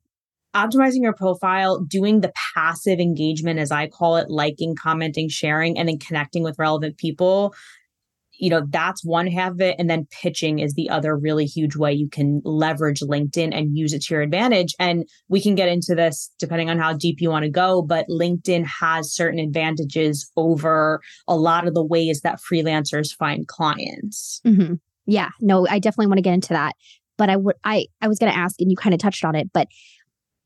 optimizing 0.59 1.03
your 1.03 1.15
profile, 1.15 1.81
doing 1.81 2.21
the 2.21 2.33
passive 2.55 2.99
engagement, 2.99 3.59
as 3.59 3.71
I 3.71 3.89
call 3.89 4.17
it, 4.17 4.31
liking, 4.31 4.75
commenting, 4.75 5.29
sharing, 5.29 5.79
and 5.79 5.89
then 5.89 5.99
connecting 5.99 6.43
with 6.43 6.59
relevant 6.59 6.97
people 6.97 7.55
you 8.39 8.51
know, 8.51 8.63
that's 8.69 9.05
one 9.05 9.27
half 9.27 9.53
of 9.53 9.61
it. 9.61 9.77
And 9.79 9.89
then 9.89 10.07
pitching 10.11 10.59
is 10.59 10.75
the 10.75 10.91
other 10.91 11.17
really 11.17 11.47
huge 11.47 11.77
way 11.77 11.93
you 11.93 12.09
can 12.09 12.41
leverage 12.45 13.01
LinkedIn 13.01 13.57
and 13.57 13.77
use 13.77 13.93
it 13.93 14.03
to 14.03 14.15
your 14.15 14.23
advantage. 14.23 14.75
And 14.79 15.09
we 15.29 15.41
can 15.41 15.55
get 15.55 15.69
into 15.69 15.95
this 15.95 16.33
depending 16.39 16.71
on 16.71 16.79
how 16.79 16.93
deep 16.93 17.21
you 17.21 17.31
want 17.31 17.45
to 17.45 17.51
go, 17.51 17.83
but 17.83 18.07
LinkedIn 18.09 18.67
has 18.67 19.15
certain 19.15 19.39
advantages 19.39 20.31
over 20.37 21.01
a 21.29 21.37
lot 21.37 21.67
of 21.67 21.75
the 21.75 21.85
ways 21.85 22.21
that 22.23 22.41
freelancers 22.41 23.15
find 23.15 23.47
clients. 23.47 24.41
Mm-hmm. 24.47 24.75
Yeah, 25.07 25.31
no, 25.41 25.67
I 25.69 25.79
definitely 25.79 26.09
want 26.09 26.19
to 26.19 26.23
get 26.23 26.35
into 26.35 26.55
that. 26.55 26.75
But 27.17 27.31
I 27.31 27.37
would, 27.37 27.57
I, 27.63 27.87
I 28.01 28.09
was 28.09 28.19
going 28.19 28.33
to 28.33 28.39
ask, 28.39 28.61
and 28.61 28.71
you 28.71 28.77
kind 28.77 28.95
of 28.95 29.01
touched 29.01 29.25
on 29.25 29.37
it, 29.37 29.51
but 29.53 29.69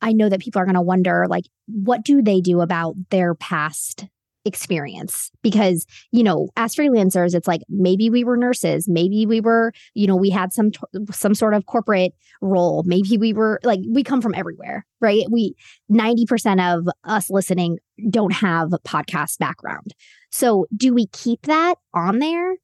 I 0.03 0.13
know 0.13 0.29
that 0.29 0.41
people 0.41 0.61
are 0.61 0.67
going 0.67 0.75
to 0.75 0.83
wonder, 0.83 1.27
like, 1.29 1.45
what 1.67 2.05
do 2.05 2.23
they 2.23 2.41
do 2.41 2.61
about 2.61 2.95
their 3.11 3.35
past 3.35 4.07
experience 4.49 5.31
because 5.43 5.87
you 6.11 6.25
know 6.25 6.49
as 6.57 6.75
freelancers 6.75 7.35
it's 7.35 7.47
like 7.47 7.61
maybe 7.69 8.11
we 8.11 8.25
were 8.25 8.37
nurses 8.37 8.89
maybe 8.89 9.27
we 9.27 9.41
were 9.41 9.73
you 9.95 10.07
know 10.07 10.17
we 10.17 10.31
had 10.31 10.53
some 10.53 10.71
some 11.13 11.35
sort 11.35 11.55
of 11.55 11.67
corporate 11.67 12.13
role 12.43 12.83
maybe 12.85 13.17
we 13.17 13.33
were 13.33 13.61
like 13.63 13.81
we 13.93 14.03
come 14.03 14.21
from 14.21 14.35
everywhere 14.35 14.85
right? 15.01 15.25
We 15.31 15.55
90% 15.91 16.77
of 16.77 16.89
us 17.05 17.31
listening 17.31 17.79
don't 18.11 18.33
have 18.33 18.71
podcast 18.87 19.39
background. 19.39 19.95
So 20.31 20.67
do 20.77 20.95
we 20.95 21.07
keep 21.07 21.43
that 21.43 21.77
on 21.95 22.19
there 22.19 22.57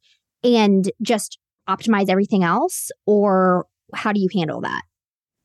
and 0.42 0.90
just 1.02 1.38
optimize 1.68 2.08
everything 2.08 2.44
else 2.44 2.90
or 3.06 3.66
how 3.94 4.12
do 4.12 4.20
you 4.20 4.28
handle 4.34 4.60
that? 4.62 4.82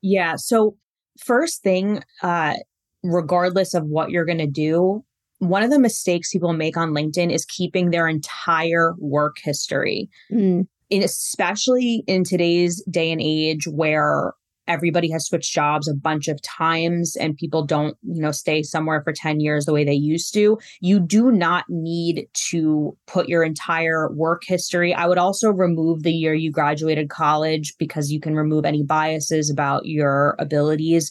Yeah 0.02 0.36
so 0.38 0.76
first 1.18 1.62
thing 1.62 2.02
uh 2.22 2.56
regardless 3.04 3.74
of 3.74 3.84
what 3.86 4.12
you're 4.12 4.26
going 4.26 4.38
to 4.38 4.48
do 4.48 5.04
one 5.40 5.64
of 5.64 5.72
the 5.72 5.80
mistakes 5.80 6.32
people 6.32 6.54
make 6.54 6.78
on 6.78 6.92
LinkedIn 6.92 7.34
is 7.34 7.46
keeping 7.46 7.90
their 7.90 8.08
entire 8.08 8.94
work 8.98 9.38
history. 9.42 10.10
Mm. 10.32 10.68
And 10.92 11.04
especially 11.04 12.04
in 12.08 12.24
today's 12.24 12.84
day 12.90 13.12
and 13.12 13.22
age 13.22 13.68
where 13.68 14.34
everybody 14.68 15.10
has 15.10 15.26
switched 15.26 15.54
jobs 15.54 15.88
a 15.88 15.96
bunch 15.96 16.28
of 16.28 16.42
times 16.44 17.16
and 17.16 17.36
people 17.36 17.66
don't, 17.66 17.98
you 18.04 18.22
know, 18.22 18.32
stay 18.32 18.62
somewhere 18.62 19.02
for 19.02 19.12
10 19.12 19.40
years 19.40 19.66
the 19.66 19.74
way 19.74 19.84
they 19.84 19.94
used 19.94 20.34
to. 20.36 20.60
You 20.80 21.00
do 21.00 21.32
not 21.32 21.66
need 21.70 22.28
to 22.52 22.96
put 23.08 23.28
your 23.28 23.44
entire 23.44 24.12
work 24.14 24.44
history. 24.46 24.94
I 24.94 25.08
would 25.08 25.18
also 25.18 25.50
remove 25.50 26.04
the 26.04 26.14
year 26.14 26.36
you 26.36 26.52
graduated 26.52 27.10
college 27.10 27.74
because 27.80 28.12
you 28.12 28.20
can 28.20 28.36
remove 28.36 28.64
any 28.64 28.84
biases 28.84 29.50
about 29.50 29.86
your 29.86 30.36
abilities 30.38 31.10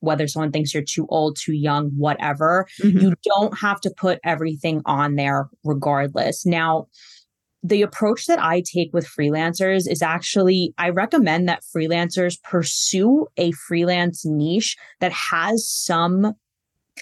whether 0.00 0.26
someone 0.26 0.52
thinks 0.52 0.72
you're 0.72 0.82
too 0.82 1.06
old, 1.08 1.36
too 1.36 1.54
young, 1.54 1.90
whatever. 1.96 2.66
Mm-hmm. 2.82 2.98
You 2.98 3.14
don't 3.24 3.58
have 3.58 3.80
to 3.82 3.90
put 3.96 4.20
everything 4.24 4.82
on 4.86 5.16
there 5.16 5.48
regardless. 5.64 6.46
Now, 6.46 6.86
the 7.62 7.82
approach 7.82 8.26
that 8.26 8.38
I 8.38 8.62
take 8.62 8.92
with 8.92 9.08
freelancers 9.08 9.90
is 9.90 10.00
actually, 10.00 10.72
I 10.78 10.90
recommend 10.90 11.48
that 11.48 11.64
freelancers 11.74 12.40
pursue 12.44 13.26
a 13.36 13.50
freelance 13.52 14.24
niche 14.24 14.76
that 15.00 15.12
has 15.12 15.68
some 15.68 16.34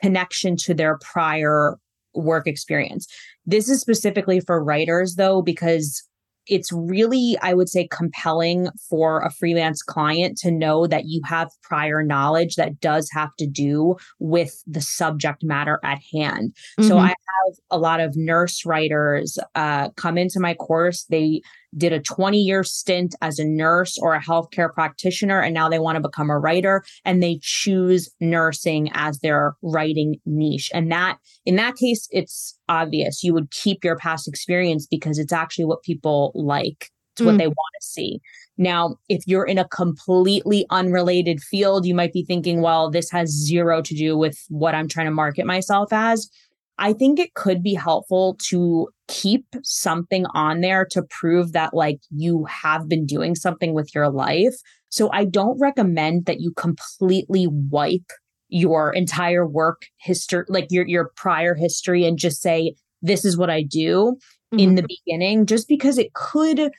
connection 0.00 0.56
to 0.56 0.74
their 0.74 0.98
prior 0.98 1.76
work 2.14 2.46
experience. 2.46 3.06
This 3.44 3.68
is 3.68 3.80
specifically 3.80 4.40
for 4.40 4.62
writers, 4.64 5.16
though, 5.16 5.42
because 5.42 6.02
it's 6.46 6.72
really, 6.72 7.36
I 7.42 7.54
would 7.54 7.68
say, 7.68 7.88
compelling 7.90 8.68
for 8.88 9.20
a 9.20 9.30
freelance 9.30 9.82
client 9.82 10.38
to 10.38 10.50
know 10.50 10.86
that 10.86 11.04
you 11.06 11.20
have 11.24 11.50
prior 11.62 12.02
knowledge 12.02 12.56
that 12.56 12.80
does 12.80 13.08
have 13.12 13.34
to 13.38 13.46
do 13.46 13.96
with 14.18 14.62
the 14.66 14.80
subject 14.80 15.42
matter 15.42 15.80
at 15.82 15.98
hand. 16.12 16.54
Mm-hmm. 16.78 16.88
So 16.88 16.98
I 16.98 17.08
have 17.08 17.54
a 17.70 17.78
lot 17.78 18.00
of 18.00 18.16
nurse 18.16 18.64
writers 18.64 19.38
uh, 19.54 19.90
come 19.90 20.18
into 20.18 20.40
my 20.40 20.54
course. 20.54 21.04
They 21.04 21.42
did 21.76 21.92
a 21.92 22.00
20 22.00 22.38
year 22.38 22.64
stint 22.64 23.14
as 23.22 23.38
a 23.38 23.44
nurse 23.44 23.96
or 23.98 24.14
a 24.14 24.22
healthcare 24.22 24.72
practitioner, 24.72 25.40
and 25.40 25.54
now 25.54 25.68
they 25.68 25.78
want 25.78 25.96
to 25.96 26.00
become 26.00 26.30
a 26.30 26.38
writer 26.38 26.84
and 27.04 27.22
they 27.22 27.38
choose 27.42 28.10
nursing 28.20 28.90
as 28.94 29.18
their 29.20 29.56
writing 29.62 30.16
niche. 30.26 30.70
And 30.74 30.90
that, 30.92 31.18
in 31.44 31.56
that 31.56 31.76
case, 31.76 32.08
it's 32.10 32.58
obvious 32.68 33.22
you 33.22 33.34
would 33.34 33.50
keep 33.50 33.84
your 33.84 33.96
past 33.96 34.28
experience 34.28 34.86
because 34.86 35.18
it's 35.18 35.32
actually 35.32 35.64
what 35.64 35.82
people 35.82 36.32
like. 36.34 36.90
It's 37.14 37.22
mm. 37.22 37.26
what 37.26 37.38
they 37.38 37.46
want 37.46 37.74
to 37.80 37.86
see. 37.86 38.20
Now, 38.58 38.96
if 39.08 39.26
you're 39.26 39.44
in 39.44 39.58
a 39.58 39.68
completely 39.68 40.66
unrelated 40.70 41.40
field, 41.40 41.86
you 41.86 41.94
might 41.94 42.12
be 42.12 42.24
thinking, 42.24 42.62
well, 42.62 42.90
this 42.90 43.10
has 43.10 43.30
zero 43.30 43.82
to 43.82 43.94
do 43.94 44.16
with 44.16 44.38
what 44.48 44.74
I'm 44.74 44.88
trying 44.88 45.06
to 45.06 45.12
market 45.12 45.46
myself 45.46 45.92
as. 45.92 46.30
I 46.78 46.92
think 46.92 47.18
it 47.18 47.34
could 47.34 47.62
be 47.62 47.74
helpful 47.74 48.36
to 48.48 48.88
keep 49.08 49.46
something 49.62 50.26
on 50.34 50.60
there 50.60 50.84
to 50.90 51.02
prove 51.02 51.52
that 51.52 51.72
like 51.74 52.00
you 52.10 52.44
have 52.44 52.88
been 52.88 53.06
doing 53.06 53.34
something 53.34 53.72
with 53.72 53.94
your 53.94 54.10
life. 54.10 54.54
So 54.90 55.10
I 55.12 55.24
don't 55.24 55.58
recommend 55.58 56.26
that 56.26 56.40
you 56.40 56.52
completely 56.52 57.46
wipe 57.50 58.10
your 58.48 58.92
entire 58.92 59.46
work 59.46 59.82
history, 59.98 60.44
like 60.48 60.68
your 60.70 60.86
your 60.86 61.10
prior 61.16 61.54
history 61.54 62.04
and 62.04 62.18
just 62.18 62.42
say 62.42 62.74
this 63.02 63.24
is 63.24 63.36
what 63.36 63.50
I 63.50 63.62
do 63.62 64.16
mm-hmm. 64.52 64.58
in 64.58 64.74
the 64.74 64.86
beginning 64.86 65.46
just 65.46 65.68
because 65.68 65.98
it 65.98 66.12
could 66.14 66.70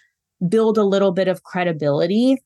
build 0.47 0.77
a 0.77 0.83
little 0.83 1.11
bit 1.11 1.27
of 1.27 1.43
credibility 1.43 2.37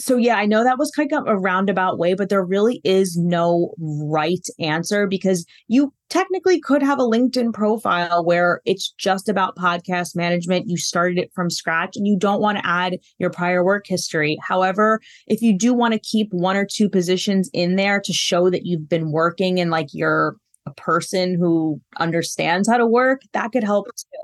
so 0.00 0.16
yeah, 0.16 0.36
I 0.36 0.46
know 0.46 0.64
that 0.64 0.78
was 0.78 0.90
kind 0.90 1.12
of 1.12 1.26
a 1.26 1.36
roundabout 1.36 1.98
way, 1.98 2.14
but 2.14 2.28
there 2.28 2.44
really 2.44 2.80
is 2.84 3.16
no 3.16 3.74
right 3.78 4.44
answer 4.58 5.06
because 5.06 5.46
you 5.68 5.92
technically 6.10 6.60
could 6.60 6.82
have 6.82 6.98
a 6.98 7.04
LinkedIn 7.04 7.52
profile 7.52 8.24
where 8.24 8.60
it's 8.64 8.92
just 8.98 9.28
about 9.28 9.56
podcast 9.56 10.16
management. 10.16 10.68
You 10.68 10.76
started 10.76 11.18
it 11.18 11.30
from 11.32 11.48
scratch 11.48 11.96
and 11.96 12.06
you 12.06 12.18
don't 12.18 12.40
want 12.40 12.58
to 12.58 12.66
add 12.66 12.98
your 13.18 13.30
prior 13.30 13.64
work 13.64 13.84
history. 13.86 14.36
However, 14.42 15.00
if 15.28 15.42
you 15.42 15.56
do 15.56 15.72
want 15.72 15.94
to 15.94 16.00
keep 16.00 16.28
one 16.32 16.56
or 16.56 16.66
two 16.66 16.88
positions 16.88 17.48
in 17.52 17.76
there 17.76 18.00
to 18.00 18.12
show 18.12 18.50
that 18.50 18.66
you've 18.66 18.88
been 18.88 19.12
working 19.12 19.60
and 19.60 19.70
like 19.70 19.88
you're 19.92 20.36
a 20.66 20.72
person 20.72 21.36
who 21.38 21.80
understands 22.00 22.68
how 22.68 22.78
to 22.78 22.86
work, 22.86 23.20
that 23.32 23.52
could 23.52 23.64
help 23.64 23.86
too. 23.86 24.18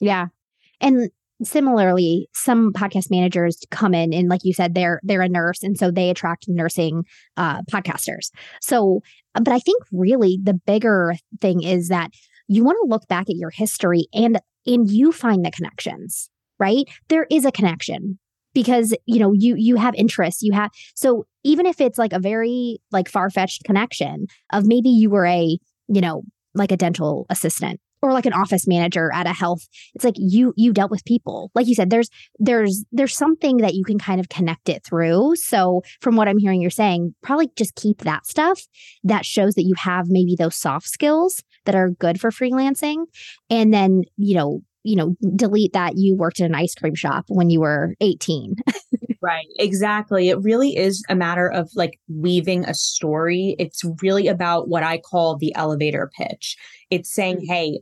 Yeah. 0.00 0.26
And 0.80 1.10
similarly 1.42 2.28
some 2.32 2.72
podcast 2.72 3.10
managers 3.10 3.58
come 3.70 3.94
in 3.94 4.12
and 4.12 4.28
like 4.28 4.40
you 4.44 4.52
said 4.52 4.74
they're 4.74 5.00
they're 5.02 5.22
a 5.22 5.28
nurse 5.28 5.62
and 5.62 5.76
so 5.76 5.90
they 5.90 6.10
attract 6.10 6.46
nursing 6.48 7.04
uh 7.36 7.60
podcasters. 7.62 8.30
So 8.60 9.00
but 9.34 9.48
i 9.48 9.58
think 9.58 9.82
really 9.92 10.38
the 10.42 10.54
bigger 10.54 11.14
thing 11.40 11.62
is 11.62 11.88
that 11.88 12.10
you 12.46 12.64
want 12.64 12.78
to 12.82 12.88
look 12.88 13.06
back 13.08 13.28
at 13.28 13.36
your 13.36 13.50
history 13.50 14.06
and 14.12 14.38
and 14.66 14.90
you 14.90 15.12
find 15.12 15.44
the 15.44 15.50
connections 15.50 16.30
right? 16.58 16.84
There 17.08 17.26
is 17.30 17.44
a 17.44 17.52
connection 17.52 18.18
because 18.54 18.94
you 19.06 19.18
know 19.18 19.32
you 19.32 19.56
you 19.56 19.76
have 19.76 19.94
interests 19.96 20.40
you 20.40 20.52
have 20.52 20.70
so 20.94 21.24
even 21.42 21.66
if 21.66 21.80
it's 21.80 21.98
like 21.98 22.12
a 22.12 22.20
very 22.20 22.78
like 22.92 23.08
far-fetched 23.08 23.64
connection 23.64 24.26
of 24.52 24.64
maybe 24.64 24.88
you 24.88 25.10
were 25.10 25.26
a 25.26 25.58
you 25.88 26.00
know 26.00 26.22
like 26.54 26.70
a 26.70 26.76
dental 26.76 27.26
assistant 27.30 27.80
or 28.04 28.12
like 28.12 28.26
an 28.26 28.32
office 28.32 28.66
manager 28.66 29.10
at 29.14 29.26
a 29.26 29.32
health 29.32 29.66
it's 29.94 30.04
like 30.04 30.14
you 30.16 30.52
you 30.56 30.72
dealt 30.72 30.90
with 30.90 31.04
people. 31.04 31.50
Like 31.54 31.66
you 31.66 31.74
said 31.74 31.90
there's 31.90 32.08
there's 32.38 32.84
there's 32.92 33.16
something 33.16 33.58
that 33.58 33.74
you 33.74 33.84
can 33.84 33.98
kind 33.98 34.20
of 34.20 34.28
connect 34.28 34.68
it 34.68 34.84
through. 34.84 35.36
So 35.36 35.82
from 36.00 36.16
what 36.16 36.28
i'm 36.28 36.38
hearing 36.38 36.60
you're 36.60 36.70
saying 36.70 37.14
probably 37.22 37.50
just 37.56 37.74
keep 37.74 38.02
that 38.02 38.26
stuff 38.26 38.60
that 39.02 39.24
shows 39.24 39.54
that 39.54 39.64
you 39.64 39.74
have 39.76 40.06
maybe 40.08 40.36
those 40.36 40.56
soft 40.56 40.86
skills 40.86 41.42
that 41.64 41.74
are 41.74 41.90
good 41.90 42.20
for 42.20 42.30
freelancing. 42.30 43.04
And 43.50 43.72
then 43.72 44.02
you 44.16 44.34
know 44.34 44.60
you 44.82 44.96
know 44.96 45.16
delete 45.34 45.72
that 45.72 45.96
you 45.96 46.16
worked 46.16 46.40
in 46.40 46.46
an 46.46 46.54
ice 46.54 46.74
cream 46.74 46.94
shop 46.94 47.24
when 47.28 47.48
you 47.48 47.60
were 47.60 47.94
18 48.00 48.56
right 49.22 49.46
exactly. 49.58 50.28
It 50.28 50.38
really 50.42 50.76
is 50.76 51.02
a 51.08 51.14
matter 51.14 51.48
of 51.48 51.70
like 51.74 51.98
weaving 52.08 52.66
a 52.66 52.74
story. 52.74 53.56
It's 53.58 53.82
really 54.02 54.28
about 54.28 54.68
what 54.68 54.82
i 54.82 54.98
call 54.98 55.36
the 55.36 55.54
elevator 55.54 56.10
pitch. 56.18 56.56
It's 56.90 57.12
saying 57.12 57.38
mm. 57.38 57.46
hey 57.46 57.80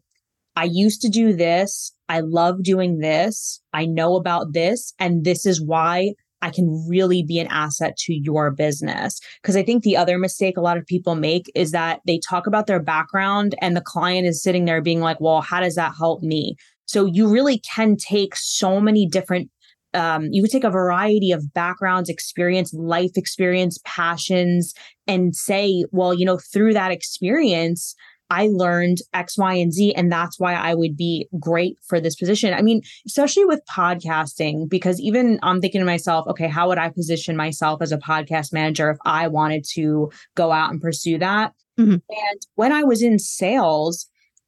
I 0.57 0.65
used 0.65 1.01
to 1.03 1.09
do 1.09 1.33
this. 1.33 1.93
I 2.09 2.21
love 2.21 2.63
doing 2.63 2.99
this. 2.99 3.61
I 3.73 3.87
know 3.87 4.17
about 4.17 4.53
this. 4.53 4.93
And 4.99 5.25
this 5.25 5.47
is 5.47 5.63
why 5.63 6.15
I 6.43 6.51
can 6.51 6.87
really 6.89 7.23
be 7.23 7.39
an 7.39 7.47
asset 7.49 7.97
to 7.99 8.15
your 8.15 8.51
business. 8.51 9.21
Because 9.41 9.57
I 9.57 9.63
think 9.63 9.83
the 9.83 9.97
other 9.97 10.19
mistake 10.19 10.57
a 10.57 10.61
lot 10.61 10.77
of 10.77 10.85
people 10.85 11.15
make 11.15 11.51
is 11.55 11.71
that 11.71 12.01
they 12.07 12.19
talk 12.19 12.47
about 12.47 12.67
their 12.67 12.83
background 12.83 13.55
and 13.61 13.77
the 13.77 13.81
client 13.81 14.27
is 14.27 14.43
sitting 14.43 14.65
there 14.65 14.83
being 14.83 15.01
like, 15.01 15.21
well, 15.21 15.41
how 15.41 15.61
does 15.61 15.77
that 15.77 15.95
help 15.97 16.23
me? 16.23 16.57
So 16.85 17.07
you 17.07 17.31
really 17.31 17.61
can 17.61 17.97
take 17.97 18.35
so 18.37 18.81
many 18.81 19.07
different 19.07 19.51
um, 19.95 20.29
you 20.31 20.43
could 20.43 20.51
take 20.51 20.65
a 20.65 20.71
variety 20.71 21.33
of 21.33 21.53
backgrounds, 21.53 22.09
experience, 22.09 22.73
life 22.73 23.11
experience, 23.15 23.79
passions, 23.85 24.73
and 25.07 25.37
say, 25.37 25.85
well, 25.91 26.15
you 26.15 26.25
know, 26.25 26.39
through 26.39 26.73
that 26.73 26.91
experience, 26.91 27.95
I 28.33 28.49
learned 28.51 28.99
X, 29.13 29.37
Y, 29.37 29.53
and 29.53 29.71
Z, 29.71 29.95
and 29.95 30.11
that's 30.11 30.41
why 30.41 30.55
I 30.55 30.75
would 30.75 30.97
be 30.97 31.29
great 31.39 31.77
for 31.87 32.01
this 32.01 32.17
position. 32.17 32.55
I 32.55 32.63
mean, 32.63 32.81
especially 33.07 33.45
with 33.45 33.61
podcasting, 33.71 34.71
because 34.71 34.99
even 35.01 35.39
I'm 35.43 35.61
thinking 35.61 35.83
to 35.83 35.85
myself, 35.85 36.27
okay, 36.29 36.49
how 36.49 36.69
would 36.69 36.79
I 36.79 36.89
position 36.89 37.37
myself 37.37 37.83
as 37.83 37.93
a 37.93 37.99
podcast 37.99 38.51
manager 38.51 38.89
if 38.89 38.97
I 39.05 39.29
wanted 39.29 39.67
to 39.75 40.11
go 40.35 40.51
out 40.51 40.71
and 40.71 40.81
pursue 40.81 41.19
that? 41.19 41.53
Mm-hmm. 41.79 41.93
And 41.93 42.41
when 42.55 42.73
I 42.73 42.85
was 42.85 43.03
in 43.03 43.19
sales, 43.19 44.07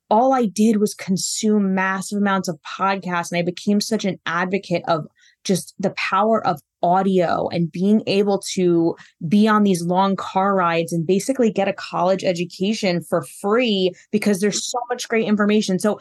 all 0.08 0.32
I 0.32 0.46
did 0.46 0.78
was 0.78 0.94
consume 0.94 1.74
massive 1.74 2.16
amounts 2.16 2.48
of 2.48 2.58
podcasts, 2.66 3.32
and 3.32 3.38
I 3.38 3.42
became 3.42 3.82
such 3.82 4.06
an 4.06 4.18
advocate 4.24 4.82
of 4.88 5.06
just 5.44 5.74
the 5.78 5.94
power 5.96 6.44
of 6.46 6.60
audio 6.82 7.48
and 7.48 7.72
being 7.72 8.02
able 8.06 8.42
to 8.52 8.94
be 9.26 9.48
on 9.48 9.62
these 9.62 9.82
long 9.82 10.16
car 10.16 10.54
rides 10.54 10.92
and 10.92 11.06
basically 11.06 11.50
get 11.50 11.68
a 11.68 11.72
college 11.72 12.24
education 12.24 13.02
for 13.02 13.22
free 13.40 13.92
because 14.12 14.40
there's 14.40 14.70
so 14.70 14.78
much 14.90 15.08
great 15.08 15.26
information. 15.26 15.78
So 15.78 15.98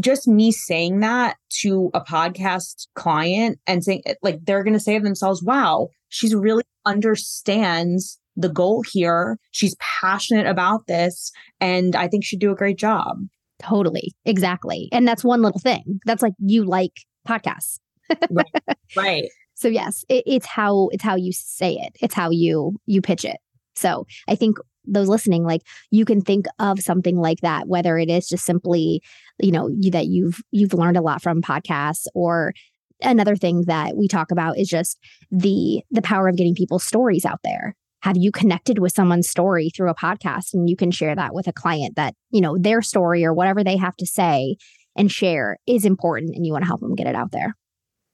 just 0.00 0.26
me 0.26 0.50
saying 0.50 1.00
that 1.00 1.36
to 1.60 1.90
a 1.94 2.00
podcast 2.00 2.88
client 2.94 3.58
and 3.66 3.84
saying 3.84 4.02
like 4.22 4.44
they're 4.44 4.64
going 4.64 4.74
to 4.74 4.80
say 4.80 4.98
to 4.98 5.04
themselves, 5.04 5.42
"Wow, 5.42 5.88
she's 6.08 6.34
really 6.34 6.64
understands 6.86 8.18
the 8.36 8.48
goal 8.48 8.82
here. 8.90 9.38
She's 9.52 9.76
passionate 9.76 10.46
about 10.46 10.86
this 10.86 11.30
and 11.60 11.94
I 11.94 12.08
think 12.08 12.24
she'd 12.24 12.40
do 12.40 12.50
a 12.50 12.56
great 12.56 12.78
job." 12.78 13.18
Totally. 13.62 14.12
Exactly. 14.24 14.88
And 14.92 15.06
that's 15.06 15.24
one 15.24 15.40
little 15.40 15.60
thing. 15.60 16.00
That's 16.04 16.22
like 16.22 16.34
you 16.38 16.64
like 16.64 16.92
podcasts 17.26 17.78
right. 18.30 18.62
right. 18.96 19.28
So 19.54 19.68
yes, 19.68 20.04
it, 20.08 20.24
it's 20.26 20.46
how 20.46 20.88
it's 20.92 21.02
how 21.02 21.16
you 21.16 21.32
say 21.32 21.72
it. 21.74 21.96
It's 22.00 22.14
how 22.14 22.30
you 22.30 22.76
you 22.86 23.00
pitch 23.00 23.24
it. 23.24 23.38
So 23.74 24.06
I 24.28 24.34
think 24.34 24.58
those 24.86 25.08
listening, 25.08 25.44
like 25.44 25.62
you 25.90 26.04
can 26.04 26.20
think 26.20 26.46
of 26.58 26.80
something 26.80 27.16
like 27.16 27.40
that, 27.40 27.68
whether 27.68 27.98
it 27.98 28.08
is 28.08 28.28
just 28.28 28.44
simply, 28.44 29.02
you 29.38 29.50
know, 29.50 29.68
you, 29.68 29.90
that 29.90 30.06
you've 30.06 30.40
you've 30.50 30.74
learned 30.74 30.96
a 30.96 31.02
lot 31.02 31.22
from 31.22 31.42
podcasts, 31.42 32.06
or 32.14 32.52
another 33.02 33.36
thing 33.36 33.64
that 33.66 33.96
we 33.96 34.08
talk 34.08 34.30
about 34.30 34.58
is 34.58 34.68
just 34.68 34.98
the 35.30 35.82
the 35.90 36.02
power 36.02 36.28
of 36.28 36.36
getting 36.36 36.54
people's 36.54 36.84
stories 36.84 37.24
out 37.24 37.40
there. 37.44 37.74
Have 38.02 38.16
you 38.16 38.30
connected 38.30 38.78
with 38.78 38.92
someone's 38.92 39.28
story 39.28 39.70
through 39.70 39.90
a 39.90 39.94
podcast, 39.94 40.54
and 40.54 40.68
you 40.68 40.76
can 40.76 40.90
share 40.90 41.16
that 41.16 41.34
with 41.34 41.48
a 41.48 41.52
client 41.52 41.96
that 41.96 42.14
you 42.30 42.40
know 42.40 42.56
their 42.58 42.82
story 42.82 43.24
or 43.24 43.34
whatever 43.34 43.64
they 43.64 43.76
have 43.76 43.96
to 43.96 44.06
say 44.06 44.56
and 44.96 45.10
share 45.10 45.58
is 45.66 45.84
important, 45.84 46.34
and 46.34 46.46
you 46.46 46.52
want 46.52 46.62
to 46.62 46.68
help 46.68 46.80
them 46.80 46.94
get 46.94 47.06
it 47.06 47.14
out 47.14 47.32
there. 47.32 47.54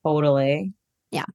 Totally. 0.04 0.72
Yeah. 1.10 1.26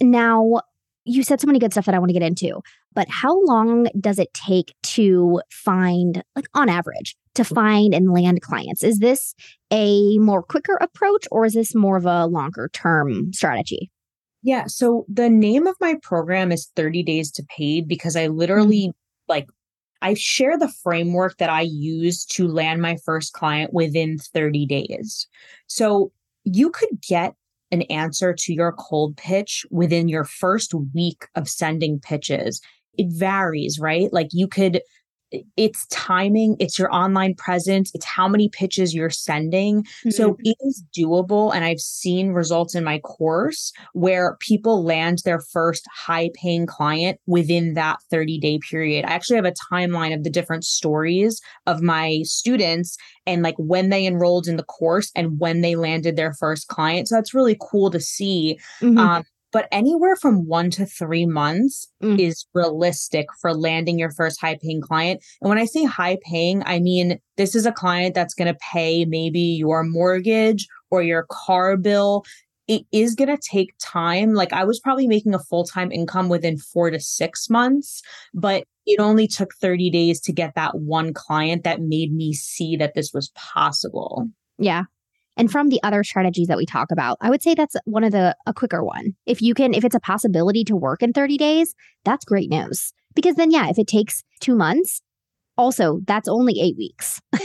Now, 0.00 0.60
you 1.04 1.22
said 1.22 1.40
so 1.40 1.46
many 1.46 1.58
good 1.58 1.72
stuff 1.72 1.86
that 1.86 1.94
I 1.94 1.98
want 1.98 2.08
to 2.10 2.18
get 2.18 2.26
into, 2.26 2.60
but 2.94 3.08
how 3.10 3.42
long 3.44 3.88
does 4.00 4.18
it 4.18 4.32
take 4.32 4.74
to 4.82 5.40
find, 5.50 6.22
like 6.34 6.46
on 6.54 6.68
average, 6.68 7.16
to 7.34 7.44
find 7.44 7.94
and 7.94 8.12
land 8.12 8.40
clients? 8.40 8.82
Is 8.82 8.98
this 8.98 9.34
a 9.70 10.18
more 10.18 10.42
quicker 10.42 10.76
approach 10.80 11.26
or 11.30 11.44
is 11.44 11.54
this 11.54 11.74
more 11.74 11.96
of 11.96 12.06
a 12.06 12.26
longer 12.26 12.70
term 12.72 13.32
strategy? 13.32 13.90
Yeah. 14.42 14.66
So 14.66 15.06
the 15.08 15.30
name 15.30 15.66
of 15.66 15.76
my 15.80 15.96
program 16.02 16.52
is 16.52 16.70
30 16.76 17.02
Days 17.02 17.30
to 17.32 17.44
Paid 17.44 17.88
because 17.88 18.14
I 18.16 18.26
literally 18.28 18.88
mm-hmm. 18.88 19.28
like 19.28 19.48
I 20.02 20.14
share 20.14 20.58
the 20.58 20.68
framework 20.82 21.38
that 21.38 21.48
I 21.48 21.62
use 21.62 22.26
to 22.26 22.46
land 22.46 22.82
my 22.82 22.96
first 23.04 23.32
client 23.32 23.72
within 23.72 24.18
30 24.18 24.66
days. 24.66 25.26
So 25.66 26.12
you 26.44 26.70
could 26.70 27.00
get 27.00 27.34
an 27.74 27.82
answer 27.82 28.32
to 28.32 28.54
your 28.54 28.72
cold 28.72 29.16
pitch 29.16 29.66
within 29.70 30.08
your 30.08 30.24
first 30.24 30.72
week 30.94 31.26
of 31.34 31.48
sending 31.48 31.98
pitches. 31.98 32.62
It 32.96 33.08
varies, 33.10 33.78
right? 33.80 34.10
Like 34.12 34.28
you 34.32 34.46
could 34.46 34.80
it's 35.56 35.86
timing, 35.88 36.56
it's 36.60 36.78
your 36.78 36.92
online 36.94 37.34
presence, 37.34 37.90
it's 37.94 38.04
how 38.04 38.28
many 38.28 38.48
pitches 38.48 38.94
you're 38.94 39.10
sending. 39.10 39.82
Mm-hmm. 39.82 40.10
So 40.10 40.36
it 40.40 40.56
is 40.60 40.84
doable. 40.96 41.54
And 41.54 41.64
I've 41.64 41.80
seen 41.80 42.32
results 42.32 42.74
in 42.74 42.84
my 42.84 42.98
course 43.00 43.72
where 43.92 44.36
people 44.40 44.84
land 44.84 45.18
their 45.24 45.40
first 45.40 45.86
high 45.92 46.30
paying 46.34 46.66
client 46.66 47.20
within 47.26 47.74
that 47.74 47.98
30 48.10 48.38
day 48.38 48.58
period. 48.58 49.04
I 49.04 49.10
actually 49.12 49.36
have 49.36 49.44
a 49.44 49.54
timeline 49.72 50.14
of 50.14 50.24
the 50.24 50.30
different 50.30 50.64
stories 50.64 51.40
of 51.66 51.82
my 51.82 52.20
students 52.24 52.96
and 53.26 53.42
like 53.42 53.56
when 53.58 53.88
they 53.88 54.06
enrolled 54.06 54.46
in 54.46 54.56
the 54.56 54.64
course 54.64 55.10
and 55.14 55.38
when 55.38 55.60
they 55.60 55.76
landed 55.76 56.16
their 56.16 56.34
first 56.34 56.68
client. 56.68 57.08
So 57.08 57.16
that's 57.16 57.34
really 57.34 57.56
cool 57.60 57.90
to 57.90 58.00
see. 58.00 58.58
Mm-hmm. 58.80 58.98
Um, 58.98 59.24
but 59.54 59.68
anywhere 59.70 60.16
from 60.16 60.48
one 60.48 60.68
to 60.68 60.84
three 60.84 61.26
months 61.26 61.86
mm. 62.02 62.18
is 62.18 62.44
realistic 62.54 63.26
for 63.40 63.54
landing 63.54 64.00
your 64.00 64.10
first 64.10 64.40
high 64.40 64.58
paying 64.60 64.80
client. 64.80 65.22
And 65.40 65.48
when 65.48 65.58
I 65.58 65.64
say 65.64 65.84
high 65.84 66.18
paying, 66.22 66.64
I 66.66 66.80
mean 66.80 67.20
this 67.36 67.54
is 67.54 67.64
a 67.64 67.70
client 67.70 68.16
that's 68.16 68.34
going 68.34 68.52
to 68.52 68.58
pay 68.72 69.04
maybe 69.04 69.38
your 69.38 69.84
mortgage 69.84 70.66
or 70.90 71.04
your 71.04 71.26
car 71.30 71.76
bill. 71.76 72.24
It 72.66 72.82
is 72.90 73.14
going 73.14 73.28
to 73.28 73.38
take 73.48 73.74
time. 73.80 74.34
Like 74.34 74.52
I 74.52 74.64
was 74.64 74.80
probably 74.80 75.06
making 75.06 75.34
a 75.34 75.38
full 75.38 75.64
time 75.64 75.92
income 75.92 76.28
within 76.28 76.58
four 76.58 76.90
to 76.90 76.98
six 76.98 77.48
months, 77.48 78.02
but 78.34 78.64
it 78.86 78.98
only 78.98 79.28
took 79.28 79.54
30 79.54 79.88
days 79.88 80.20
to 80.22 80.32
get 80.32 80.56
that 80.56 80.80
one 80.80 81.14
client 81.14 81.62
that 81.62 81.80
made 81.80 82.12
me 82.12 82.32
see 82.32 82.76
that 82.76 82.94
this 82.96 83.12
was 83.14 83.30
possible. 83.36 84.28
Yeah. 84.58 84.84
And 85.36 85.50
from 85.50 85.68
the 85.68 85.80
other 85.82 86.04
strategies 86.04 86.48
that 86.48 86.56
we 86.56 86.66
talk 86.66 86.90
about, 86.90 87.18
I 87.20 87.30
would 87.30 87.42
say 87.42 87.54
that's 87.54 87.76
one 87.84 88.04
of 88.04 88.12
the 88.12 88.36
a 88.46 88.54
quicker 88.54 88.84
one. 88.84 89.14
If 89.26 89.42
you 89.42 89.54
can 89.54 89.74
if 89.74 89.84
it's 89.84 89.94
a 89.94 90.00
possibility 90.00 90.64
to 90.64 90.76
work 90.76 91.02
in 91.02 91.12
30 91.12 91.36
days, 91.36 91.74
that's 92.04 92.24
great 92.24 92.50
news. 92.50 92.92
Because 93.14 93.36
then 93.36 93.50
yeah, 93.50 93.68
if 93.68 93.78
it 93.78 93.86
takes 93.86 94.24
2 94.40 94.54
months, 94.54 95.02
also 95.56 96.00
that's 96.06 96.28
only 96.28 96.60
8 96.60 96.76
weeks. 96.76 97.20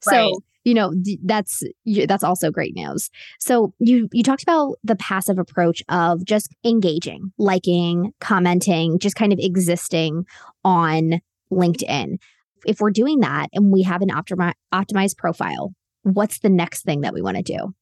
so 0.00 0.10
right. 0.10 0.32
you 0.64 0.74
know, 0.74 0.92
that's 1.24 1.62
that's 2.06 2.24
also 2.24 2.50
great 2.50 2.74
news. 2.74 3.10
So 3.38 3.72
you 3.78 4.08
you 4.12 4.22
talked 4.22 4.42
about 4.42 4.76
the 4.82 4.96
passive 4.96 5.38
approach 5.38 5.82
of 5.88 6.24
just 6.24 6.54
engaging, 6.64 7.32
liking, 7.38 8.12
commenting, 8.20 8.98
just 8.98 9.16
kind 9.16 9.32
of 9.32 9.38
existing 9.40 10.24
on 10.64 11.20
LinkedIn. 11.52 12.16
If 12.64 12.80
we're 12.80 12.90
doing 12.90 13.20
that 13.20 13.48
and 13.52 13.72
we 13.72 13.82
have 13.82 14.02
an 14.02 14.10
optimi- 14.10 14.54
optimized 14.72 15.16
profile, 15.16 15.74
what's 16.02 16.40
the 16.40 16.50
next 16.50 16.82
thing 16.82 17.00
that 17.02 17.14
we 17.14 17.22
want 17.22 17.36
to 17.36 17.42
do? 17.42 17.74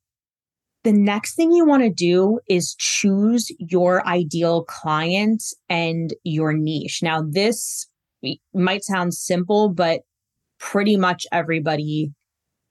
The 0.82 0.92
next 0.92 1.34
thing 1.34 1.52
you 1.52 1.66
want 1.66 1.82
to 1.82 1.90
do 1.90 2.40
is 2.48 2.74
choose 2.78 3.50
your 3.58 4.06
ideal 4.06 4.64
client 4.64 5.42
and 5.68 6.14
your 6.24 6.54
niche. 6.54 7.00
Now, 7.02 7.22
this 7.22 7.86
might 8.54 8.84
sound 8.84 9.12
simple, 9.12 9.68
but 9.68 10.00
pretty 10.58 10.96
much 10.96 11.26
everybody 11.32 12.12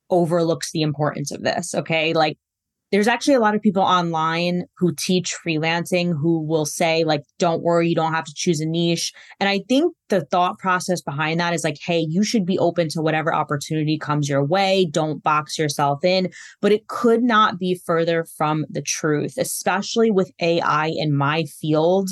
overlooks 0.10 0.72
the 0.72 0.82
importance 0.82 1.32
of 1.32 1.44
this. 1.44 1.76
Okay. 1.76 2.14
Like 2.14 2.38
there's 2.92 3.08
actually 3.08 3.36
a 3.36 3.40
lot 3.40 3.56
of 3.56 3.62
people 3.62 3.84
online 3.84 4.64
who 4.78 4.94
teach 4.96 5.36
freelancing 5.46 6.12
who 6.20 6.42
will 6.46 6.66
say 6.66 7.04
like 7.04 7.24
don't 7.38 7.62
worry 7.62 7.90
you 7.90 7.96
don't 7.96 8.14
have 8.14 8.26
to 8.26 8.34
choose 8.36 8.60
a 8.60 8.66
niche. 8.66 9.14
And 9.40 9.50
i 9.50 9.62
think 9.68 9.94
the 10.10 10.26
thought 10.26 10.58
process 10.58 11.02
behind 11.02 11.40
that 11.40 11.54
is 11.54 11.64
like 11.64 11.78
hey 11.86 12.06
you 12.10 12.24
should 12.24 12.46
be 12.46 12.58
open 12.58 12.90
to 12.90 13.02
whatever 13.02 13.34
opportunity 13.34 13.98
comes 13.98 14.28
your 14.28 14.44
way. 14.44 14.88
Don't 14.90 15.24
box 15.24 15.58
yourself 15.58 16.04
in. 16.04 16.30
But 16.62 16.72
it 16.72 16.88
could 16.88 17.24
not 17.24 17.60
be 17.60 17.80
further 17.86 18.26
from 18.38 18.66
the 18.70 18.82
truth 18.82 19.34
especially 19.38 20.12
with 20.12 20.32
ai 20.42 20.92
in 20.96 21.16
my 21.16 21.44
field. 21.44 22.10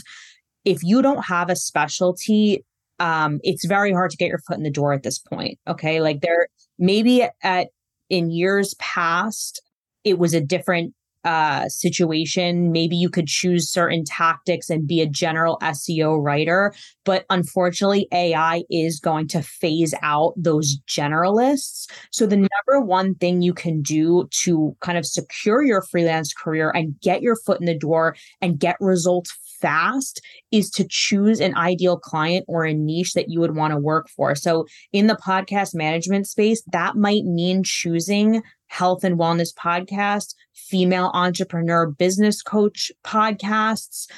If 0.65 0.83
you 0.83 1.01
don't 1.01 1.25
have 1.25 1.49
a 1.49 1.55
specialty 1.55 2.65
um 2.99 3.39
it's 3.43 3.65
very 3.65 3.91
hard 3.91 4.11
to 4.11 4.17
get 4.17 4.29
your 4.29 4.39
foot 4.47 4.57
in 4.57 4.63
the 4.63 4.71
door 4.71 4.93
at 4.93 5.03
this 5.03 5.19
point 5.19 5.59
okay? 5.67 6.01
Like 6.01 6.21
there 6.21 6.47
maybe 6.77 7.27
at 7.43 7.67
in 8.09 8.31
years 8.31 8.73
past 8.75 9.61
it 10.09 10.19
was 10.19 10.33
a 10.33 10.41
different 10.41 10.93
uh, 11.27 11.67
situation. 11.67 12.71
Maybe 12.71 12.95
you 12.95 13.09
could 13.09 13.27
choose 13.27 13.69
certain 13.69 14.05
tactics 14.05 14.69
and 14.69 14.87
be 14.87 15.01
a 15.01 15.09
general 15.09 15.57
SEO 15.61 16.23
writer. 16.23 16.73
But 17.03 17.25
unfortunately, 17.29 18.07
AI 18.13 18.63
is 18.69 19.01
going 19.01 19.27
to 19.29 19.41
phase 19.41 19.93
out 20.01 20.33
those 20.37 20.77
generalists. 20.87 21.89
So, 22.11 22.25
the 22.25 22.37
number 22.37 22.85
one 22.85 23.15
thing 23.15 23.41
you 23.41 23.53
can 23.53 23.81
do 23.81 24.29
to 24.43 24.77
kind 24.79 24.97
of 24.97 25.05
secure 25.05 25.61
your 25.63 25.81
freelance 25.81 26.33
career 26.33 26.71
and 26.73 26.97
get 27.01 27.21
your 27.21 27.35
foot 27.45 27.59
in 27.59 27.65
the 27.65 27.77
door 27.77 28.15
and 28.41 28.57
get 28.57 28.77
results 28.79 29.35
fast 29.59 30.21
is 30.51 30.69
to 30.69 30.85
choose 30.89 31.39
an 31.39 31.55
ideal 31.57 31.97
client 31.97 32.45
or 32.47 32.63
a 32.65 32.73
niche 32.73 33.13
that 33.13 33.29
you 33.29 33.39
would 33.39 33.55
want 33.55 33.73
to 33.73 33.79
work 33.79 34.07
for. 34.15 34.35
So, 34.35 34.65
in 34.93 35.07
the 35.07 35.15
podcast 35.15 35.75
management 35.75 36.27
space, 36.27 36.63
that 36.71 36.95
might 36.95 37.23
mean 37.25 37.63
choosing 37.65 38.43
health 38.67 39.03
and 39.03 39.17
wellness 39.19 39.53
podcast, 39.53 40.35
female 40.53 41.11
entrepreneur 41.13 41.87
business 41.87 42.41
coach 42.41 42.91
podcasts, 43.03 44.09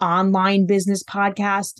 online 0.00 0.66
business 0.66 1.02
podcast. 1.02 1.74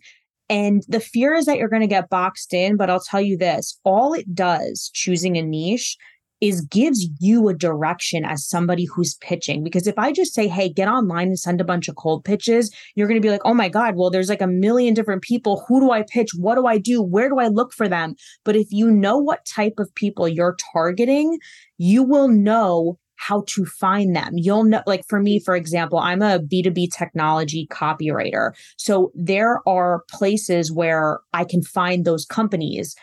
And 0.48 0.82
the 0.88 1.00
fear 1.00 1.34
is 1.34 1.46
that 1.46 1.58
you're 1.58 1.68
going 1.68 1.82
to 1.82 1.86
get 1.86 2.10
boxed 2.10 2.52
in. 2.52 2.76
But 2.76 2.90
I'll 2.90 3.00
tell 3.00 3.20
you 3.20 3.36
this 3.36 3.78
all 3.84 4.14
it 4.14 4.34
does, 4.34 4.90
choosing 4.92 5.36
a 5.36 5.42
niche, 5.42 5.96
is 6.40 6.62
gives 6.62 7.08
you 7.18 7.48
a 7.48 7.54
direction 7.54 8.24
as 8.24 8.46
somebody 8.46 8.84
who's 8.84 9.14
pitching. 9.16 9.62
Because 9.62 9.86
if 9.86 9.98
I 9.98 10.12
just 10.12 10.34
say, 10.34 10.48
hey, 10.48 10.68
get 10.68 10.88
online 10.88 11.28
and 11.28 11.38
send 11.38 11.60
a 11.60 11.64
bunch 11.64 11.88
of 11.88 11.96
cold 11.96 12.24
pitches, 12.24 12.74
you're 12.94 13.08
going 13.08 13.20
to 13.20 13.26
be 13.26 13.30
like, 13.30 13.42
oh 13.44 13.54
my 13.54 13.68
God, 13.68 13.96
well, 13.96 14.10
there's 14.10 14.28
like 14.28 14.40
a 14.40 14.46
million 14.46 14.94
different 14.94 15.22
people. 15.22 15.64
Who 15.68 15.80
do 15.80 15.90
I 15.90 16.02
pitch? 16.02 16.30
What 16.36 16.54
do 16.54 16.66
I 16.66 16.78
do? 16.78 17.02
Where 17.02 17.28
do 17.28 17.38
I 17.38 17.48
look 17.48 17.72
for 17.72 17.88
them? 17.88 18.14
But 18.44 18.56
if 18.56 18.68
you 18.70 18.90
know 18.90 19.18
what 19.18 19.44
type 19.44 19.74
of 19.78 19.94
people 19.94 20.28
you're 20.28 20.56
targeting, 20.72 21.38
you 21.78 22.02
will 22.02 22.28
know 22.28 22.98
how 23.20 23.44
to 23.46 23.66
find 23.66 24.16
them. 24.16 24.32
You'll 24.34 24.64
know, 24.64 24.82
like 24.86 25.04
for 25.06 25.20
me, 25.20 25.38
for 25.38 25.54
example, 25.54 25.98
I'm 25.98 26.22
a 26.22 26.38
B2B 26.38 26.88
technology 26.96 27.68
copywriter. 27.70 28.52
So 28.78 29.12
there 29.14 29.60
are 29.68 30.04
places 30.10 30.72
where 30.72 31.20
I 31.34 31.44
can 31.44 31.62
find 31.62 32.06
those 32.06 32.24
companies 32.24 32.96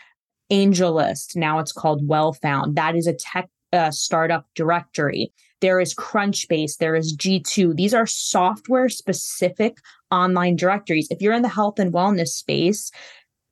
AngelList. 0.50 1.36
Now 1.36 1.58
it's 1.58 1.72
called 1.72 2.06
WellFound. 2.08 2.74
That 2.74 2.96
is 2.96 3.06
a 3.06 3.14
tech 3.14 3.48
uh, 3.72 3.90
startup 3.90 4.46
directory. 4.54 5.32
There 5.60 5.80
is 5.80 5.94
Crunchbase. 5.94 6.78
There 6.78 6.94
is 6.94 7.16
G2. 7.16 7.76
These 7.76 7.94
are 7.94 8.06
software 8.06 8.88
specific 8.88 9.78
online 10.10 10.56
directories. 10.56 11.08
If 11.10 11.20
you're 11.20 11.34
in 11.34 11.42
the 11.42 11.48
health 11.48 11.78
and 11.78 11.92
wellness 11.92 12.28
space, 12.28 12.90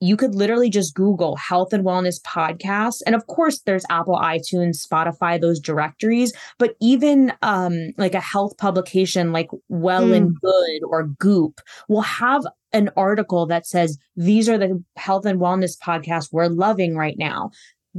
you 0.01 0.17
could 0.17 0.35
literally 0.35 0.69
just 0.69 0.95
Google 0.95 1.37
health 1.37 1.73
and 1.73 1.85
wellness 1.85 2.21
podcasts. 2.23 3.01
And 3.07 3.15
of 3.15 3.27
course, 3.27 3.61
there's 3.61 3.85
Apple, 3.91 4.17
iTunes, 4.17 4.87
Spotify, 4.87 5.41
those 5.41 5.59
directories, 5.59 6.33
but 6.59 6.77
even 6.81 7.33
um, 7.43 7.93
like 7.97 8.15
a 8.15 8.21
health 8.21 8.59
publication 8.59 9.33
like 9.33 9.49
Well 9.69 10.09
mm. 10.09 10.17
and 10.17 10.41
Good 10.41 10.81
or 10.87 11.05
Goop 11.05 11.61
will 11.89 12.03
have 12.03 12.45
an 12.77 12.91
article 12.97 13.47
that 13.47 13.67
says, 13.67 13.99
these 14.15 14.49
are 14.49 14.59
the 14.59 14.83
health 14.97 15.25
and 15.27 15.41
wellness 15.41 15.79
podcasts 15.79 16.33
we're 16.33 16.49
loving 16.49 16.97
right 16.97 17.19
now. 17.19 17.51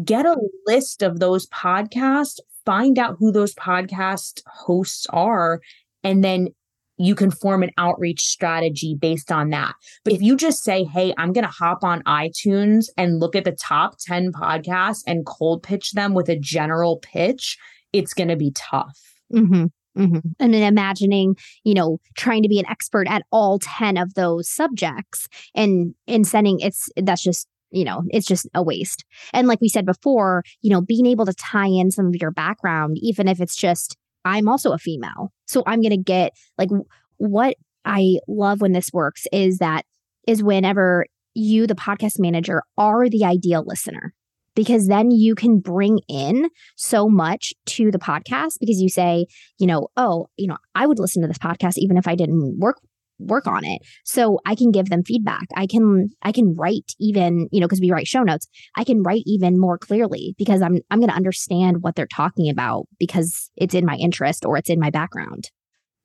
Get 0.04 0.26
a 0.26 0.38
list 0.66 1.02
of 1.02 1.20
those 1.20 1.48
podcasts, 1.48 2.40
find 2.66 3.00
out 3.00 3.18
who 3.20 3.32
those 3.32 3.56
podcast 3.56 4.42
hosts 4.46 5.08
are, 5.10 5.60
and 6.04 6.24
then 6.24 6.50
you 6.98 7.16
can 7.16 7.32
form 7.32 7.64
an 7.64 7.72
outreach 7.78 8.22
strategy 8.22 8.96
based 9.00 9.32
on 9.32 9.50
that. 9.52 9.74
But 10.04 10.14
if 10.14 10.22
you 10.22 10.36
just 10.36 10.64
say, 10.64 10.84
hey, 10.84 11.14
I'm 11.18 11.34
going 11.34 11.46
to 11.46 11.52
hop 11.52 11.84
on 11.84 12.02
iTunes 12.04 12.88
and 12.98 13.20
look 13.20 13.36
at 13.36 13.44
the 13.44 13.52
top 13.52 13.98
10 14.00 14.32
podcasts 14.32 15.02
and 15.06 15.26
cold 15.26 15.64
pitch 15.64 15.92
them 15.92 16.14
with 16.14 16.28
a 16.30 16.40
general 16.40 16.98
pitch, 16.98 17.58
it's 17.94 18.14
going 18.14 18.30
to 18.30 18.36
be 18.36 18.52
tough. 18.52 19.00
Mm-hmm. 19.34 19.66
Mm-hmm. 19.98 20.30
And 20.40 20.54
then 20.54 20.64
imagining, 20.64 21.36
you 21.64 21.74
know, 21.74 22.00
trying 22.16 22.44
to 22.44 22.50
be 22.50 22.60
an 22.60 22.68
expert 22.68 23.08
at 23.08 23.24
all 23.32 23.60
10 23.60 23.98
of 23.98 24.14
those 24.14 24.50
subjects 24.50 25.28
and 25.56 25.96
in 26.06 26.24
sending 26.24 26.60
it's 26.60 26.90
that's 26.96 27.24
just 27.24 27.48
you 27.70 27.84
know, 27.84 28.04
it's 28.12 28.26
just 28.26 28.48
a 28.54 28.64
waste. 28.64 29.04
And 29.34 29.46
like 29.46 29.60
we 29.60 29.68
said 29.68 29.86
before, 29.86 30.44
you 30.62 30.70
know, 30.70 30.80
being 30.80 31.06
able 31.06 31.26
to 31.26 31.34
tie 31.34 31.68
in 31.68 31.92
some 31.92 32.08
of 32.08 32.16
your 32.16 32.32
background, 32.32 32.98
even 33.02 33.28
if 33.28 33.42
it's 33.42 33.58
just 33.58 33.98
I'm 34.24 34.48
also 34.48 34.72
a 34.72 34.78
female. 34.78 35.32
So 35.48 35.64
I'm 35.66 35.82
going 35.82 35.92
to 35.92 35.98
get 35.98 36.34
like 36.58 36.70
what 37.18 37.56
I 37.86 38.20
love 38.28 38.62
when 38.62 38.74
this 38.74 38.92
works 38.94 39.26
is 39.32 39.60
that 39.60 39.86
is 40.28 40.44
whenever 40.44 41.06
you, 41.34 41.68
the 41.68 41.76
podcast 41.76 42.20
manager, 42.20 42.64
are 42.78 43.10
the 43.10 43.24
ideal 43.24 43.64
listener 43.66 44.14
because 44.58 44.88
then 44.88 45.12
you 45.12 45.36
can 45.36 45.60
bring 45.60 46.00
in 46.10 46.50
so 46.76 47.08
much 47.08 47.54
to 47.68 47.92
the 47.92 48.00
podcast 48.00 48.58
because 48.60 48.82
you 48.82 48.90
say, 48.90 49.28
you 49.60 49.68
know, 49.68 49.88
oh, 49.96 50.28
you 50.36 50.48
know, 50.48 50.58
I 50.74 50.88
would 50.88 50.98
listen 50.98 51.22
to 51.22 51.28
this 51.28 51.38
podcast 51.38 51.78
even 51.78 51.96
if 51.96 52.08
I 52.08 52.16
didn't 52.16 52.58
work 52.60 52.78
work 53.20 53.48
on 53.48 53.66
it. 53.66 53.82
So 54.04 54.40
i 54.46 54.54
can 54.54 54.72
give 54.72 54.90
them 54.90 55.04
feedback. 55.04 55.46
I 55.56 55.66
can 55.68 56.10
i 56.24 56.32
can 56.32 56.56
write 56.56 56.92
even 57.00 57.48
you 57.52 57.60
know 57.60 57.68
because 57.68 57.82
we 57.82 57.92
write 57.92 58.08
show 58.08 58.24
notes. 58.24 58.48
I 58.76 58.84
can 58.84 59.04
write 59.04 59.24
even 59.26 59.60
more 59.60 59.78
clearly 59.78 60.36
because 60.38 60.62
i'm 60.62 60.80
i'm 60.92 61.00
going 61.00 61.10
to 61.10 61.16
understand 61.16 61.78
what 61.82 61.96
they're 61.96 62.08
talking 62.08 62.50
about 62.50 62.86
because 63.00 63.50
it's 63.56 63.74
in 63.74 63.86
my 63.86 63.96
interest 63.96 64.46
or 64.46 64.58
it's 64.58 64.70
in 64.70 64.80
my 64.80 64.90
background. 64.90 65.50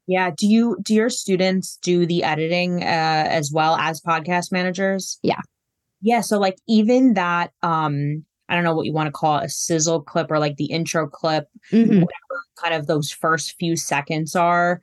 Yeah. 0.07 0.31
Do 0.37 0.47
you 0.47 0.77
do 0.83 0.95
your 0.95 1.11
students 1.11 1.79
do 1.83 2.07
the 2.07 2.23
editing 2.23 2.83
uh, 2.83 3.27
as 3.39 3.51
well 3.53 3.77
as 3.77 4.01
podcast 4.01 4.51
managers? 4.51 5.19
Yeah. 5.23 5.41
Yeah. 6.01 6.23
So 6.23 6.39
like 6.39 6.57
even 6.67 7.15
that 7.15 7.53
um 7.63 8.25
I 8.53 8.55
don't 8.55 8.65
know 8.65 8.75
what 8.75 8.85
you 8.85 8.93
want 8.93 9.07
to 9.07 9.13
call 9.13 9.39
it, 9.39 9.47
a 9.47 9.49
sizzle 9.49 10.03
clip 10.03 10.31
or 10.31 10.39
like 10.39 10.59
the 10.59 10.67
intro 10.67 11.09
clip, 11.09 11.47
mm-hmm. 11.73 11.89
whatever 11.89 12.43
kind 12.63 12.75
of 12.75 12.87
those 12.87 13.11
first 13.11 13.57
few 13.59 13.77
seconds 13.77 14.37
are 14.37 14.83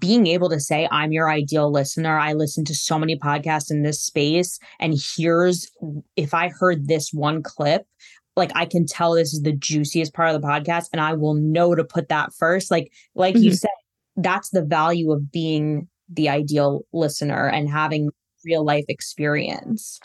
being 0.00 0.26
able 0.26 0.48
to 0.48 0.58
say 0.58 0.88
i'm 0.90 1.12
your 1.12 1.30
ideal 1.30 1.70
listener 1.70 2.18
i 2.18 2.32
listen 2.32 2.64
to 2.64 2.74
so 2.74 2.98
many 2.98 3.16
podcasts 3.16 3.70
in 3.70 3.82
this 3.82 4.02
space 4.02 4.58
and 4.80 4.98
here's 5.16 5.70
if 6.16 6.34
i 6.34 6.48
heard 6.48 6.88
this 6.88 7.12
one 7.12 7.40
clip 7.40 7.86
like 8.34 8.50
i 8.56 8.66
can 8.66 8.84
tell 8.84 9.12
this 9.12 9.32
is 9.32 9.42
the 9.42 9.52
juiciest 9.52 10.12
part 10.12 10.34
of 10.34 10.40
the 10.40 10.44
podcast 10.44 10.86
and 10.92 11.00
i 11.00 11.12
will 11.12 11.34
know 11.34 11.72
to 11.72 11.84
put 11.84 12.08
that 12.08 12.32
first 12.34 12.68
like 12.68 12.90
like 13.14 13.36
mm-hmm. 13.36 13.44
you 13.44 13.54
said 13.54 13.70
that's 14.16 14.50
the 14.50 14.64
value 14.64 15.12
of 15.12 15.30
being 15.30 15.86
the 16.08 16.28
ideal 16.28 16.82
listener 16.92 17.48
and 17.48 17.70
having 17.70 18.10
real 18.44 18.64
life 18.64 18.84
experience 18.88 20.00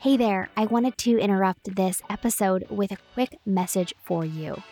Hey 0.00 0.16
there, 0.16 0.48
I 0.56 0.66
wanted 0.66 0.96
to 0.98 1.18
interrupt 1.18 1.74
this 1.74 2.02
episode 2.08 2.64
with 2.70 2.92
a 2.92 2.98
quick 3.14 3.36
message 3.44 3.92
for 4.04 4.24
you. 4.24 4.62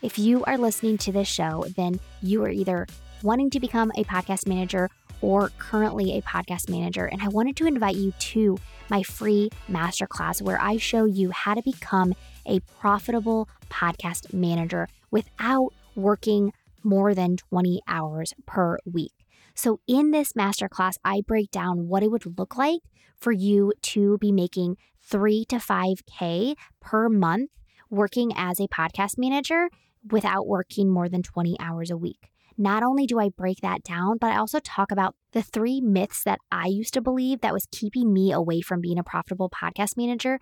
If 0.00 0.16
you 0.16 0.44
are 0.44 0.56
listening 0.56 0.96
to 0.98 1.10
this 1.10 1.26
show, 1.26 1.64
then 1.74 1.98
you 2.22 2.44
are 2.44 2.50
either 2.50 2.86
wanting 3.20 3.50
to 3.50 3.58
become 3.58 3.90
a 3.96 4.04
podcast 4.04 4.46
manager 4.46 4.88
or 5.20 5.50
currently 5.58 6.16
a 6.16 6.22
podcast 6.22 6.70
manager. 6.70 7.04
And 7.04 7.20
I 7.20 7.26
wanted 7.26 7.56
to 7.56 7.66
invite 7.66 7.96
you 7.96 8.12
to 8.12 8.58
my 8.88 9.02
free 9.02 9.50
masterclass 9.68 10.40
where 10.40 10.62
I 10.62 10.76
show 10.76 11.04
you 11.04 11.32
how 11.32 11.54
to 11.54 11.62
become 11.62 12.14
a 12.46 12.60
profitable 12.78 13.48
podcast 13.68 14.32
manager 14.32 14.86
without 15.10 15.70
working 15.96 16.52
more 16.84 17.12
than 17.12 17.38
20 17.38 17.80
hours 17.88 18.34
per 18.46 18.78
week. 18.84 19.14
So, 19.52 19.80
in 19.88 20.12
this 20.12 20.34
masterclass, 20.34 20.98
I 21.04 21.22
break 21.22 21.50
down 21.50 21.88
what 21.88 22.04
it 22.04 22.12
would 22.12 22.38
look 22.38 22.56
like 22.56 22.82
for 23.18 23.32
you 23.32 23.72
to 23.82 24.18
be 24.18 24.32
making 24.32 24.76
three 25.02 25.44
to 25.46 25.56
5K 25.56 26.54
per 26.80 27.08
month 27.08 27.50
working 27.90 28.32
as 28.34 28.60
a 28.60 28.68
podcast 28.68 29.18
manager 29.18 29.68
without 30.10 30.46
working 30.46 30.90
more 30.90 31.08
than 31.08 31.22
20 31.22 31.56
hours 31.60 31.90
a 31.90 31.96
week. 31.96 32.30
Not 32.58 32.82
only 32.82 33.06
do 33.06 33.20
I 33.20 33.28
break 33.28 33.60
that 33.60 33.82
down, 33.82 34.16
but 34.18 34.32
I 34.32 34.38
also 34.38 34.60
talk 34.60 34.90
about 34.90 35.14
the 35.32 35.42
three 35.42 35.80
myths 35.80 36.24
that 36.24 36.38
I 36.50 36.66
used 36.66 36.94
to 36.94 37.02
believe 37.02 37.40
that 37.40 37.52
was 37.52 37.68
keeping 37.70 38.12
me 38.12 38.32
away 38.32 38.62
from 38.62 38.80
being 38.80 38.98
a 38.98 39.04
profitable 39.04 39.50
podcast 39.50 39.96
manager 39.96 40.38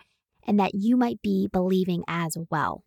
and 0.47 0.59
that 0.61 0.75
you 0.75 0.97
might 0.97 1.21
be 1.23 1.49
believing 1.51 2.05
as 2.07 2.37
well. 2.51 2.85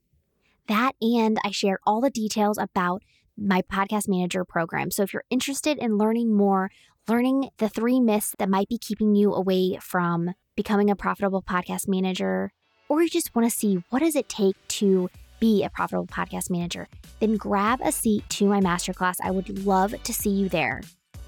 That 0.67 0.93
and 1.01 1.37
I 1.43 1.51
share 1.51 1.79
all 1.85 2.01
the 2.01 2.09
details 2.09 2.57
about 2.57 3.01
my 3.37 3.61
podcast 3.61 4.07
manager 4.07 4.45
program. 4.45 4.91
So 4.91 5.03
if 5.03 5.13
you're 5.13 5.23
interested 5.29 5.77
in 5.77 5.97
learning 5.97 6.35
more, 6.35 6.71
learning 7.07 7.49
the 7.57 7.69
three 7.69 7.99
myths 7.99 8.35
that 8.39 8.49
might 8.49 8.67
be 8.67 8.77
keeping 8.77 9.15
you 9.15 9.33
away 9.33 9.77
from 9.81 10.33
becoming 10.55 10.89
a 10.89 10.95
profitable 10.95 11.41
podcast 11.41 11.87
manager, 11.87 12.51
or 12.89 13.01
you 13.01 13.09
just 13.09 13.35
want 13.35 13.49
to 13.49 13.55
see 13.55 13.83
what 13.89 13.99
does 13.99 14.15
it 14.15 14.29
take 14.29 14.55
to 14.67 15.09
be 15.39 15.63
a 15.63 15.69
profitable 15.69 16.07
podcast 16.07 16.49
manager, 16.49 16.87
then 17.19 17.37
grab 17.37 17.79
a 17.83 17.91
seat 17.91 18.27
to 18.29 18.45
my 18.45 18.59
masterclass. 18.59 19.15
I 19.23 19.31
would 19.31 19.65
love 19.65 19.93
to 20.03 20.13
see 20.13 20.31
you 20.31 20.49
there. 20.49 20.81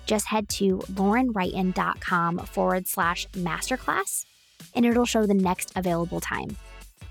Just 0.06 0.28
head 0.28 0.50
to 0.50 0.80
laurenwrighton.com 0.94 2.40
forward 2.40 2.88
slash 2.88 3.28
masterclass 3.30 4.26
and 4.74 4.86
it'll 4.86 5.06
show 5.06 5.26
the 5.26 5.34
next 5.34 5.72
available 5.76 6.20
time. 6.20 6.58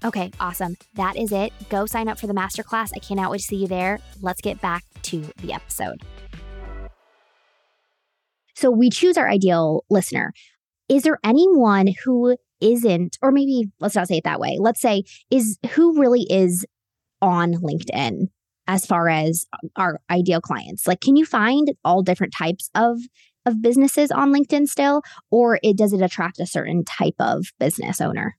Okay, 0.04 0.31
awesome. 0.38 0.76
That 0.94 1.16
is 1.16 1.33
it. 1.33 1.52
Go 1.68 1.87
sign 1.87 2.09
up 2.09 2.18
for 2.18 2.26
the 2.26 2.35
masterclass. 2.35 2.90
I 2.94 2.98
cannot 2.98 3.31
wait 3.31 3.38
to 3.38 3.44
see 3.44 3.57
you 3.57 3.66
there. 3.66 3.98
Let's 4.20 4.40
get 4.40 4.61
back 4.61 4.85
to 5.02 5.24
the 5.42 5.52
episode. 5.52 6.02
So 8.58 8.72
we 8.72 8.90
choose 8.90 9.16
our 9.16 9.28
ideal 9.28 9.84
listener. 9.88 10.32
Is 10.88 11.04
there 11.04 11.20
anyone 11.22 11.88
who 12.04 12.36
isn't, 12.60 13.16
or 13.22 13.30
maybe 13.30 13.70
let's 13.78 13.94
not 13.94 14.08
say 14.08 14.16
it 14.16 14.24
that 14.24 14.40
way. 14.40 14.56
Let's 14.58 14.80
say 14.80 15.04
is 15.30 15.58
who 15.70 16.00
really 16.00 16.26
is 16.28 16.66
on 17.22 17.54
LinkedIn 17.54 18.26
as 18.66 18.84
far 18.84 19.08
as 19.08 19.46
our 19.76 20.00
ideal 20.10 20.40
clients? 20.40 20.88
Like, 20.88 21.00
can 21.00 21.14
you 21.14 21.24
find 21.24 21.70
all 21.84 22.02
different 22.02 22.34
types 22.36 22.68
of 22.74 22.98
of 23.46 23.62
businesses 23.62 24.10
on 24.10 24.34
LinkedIn 24.34 24.66
still, 24.66 25.02
or 25.30 25.60
it 25.62 25.76
does 25.78 25.92
it 25.92 26.02
attract 26.02 26.40
a 26.40 26.46
certain 26.46 26.84
type 26.84 27.14
of 27.20 27.46
business 27.60 28.00
owner? 28.00 28.36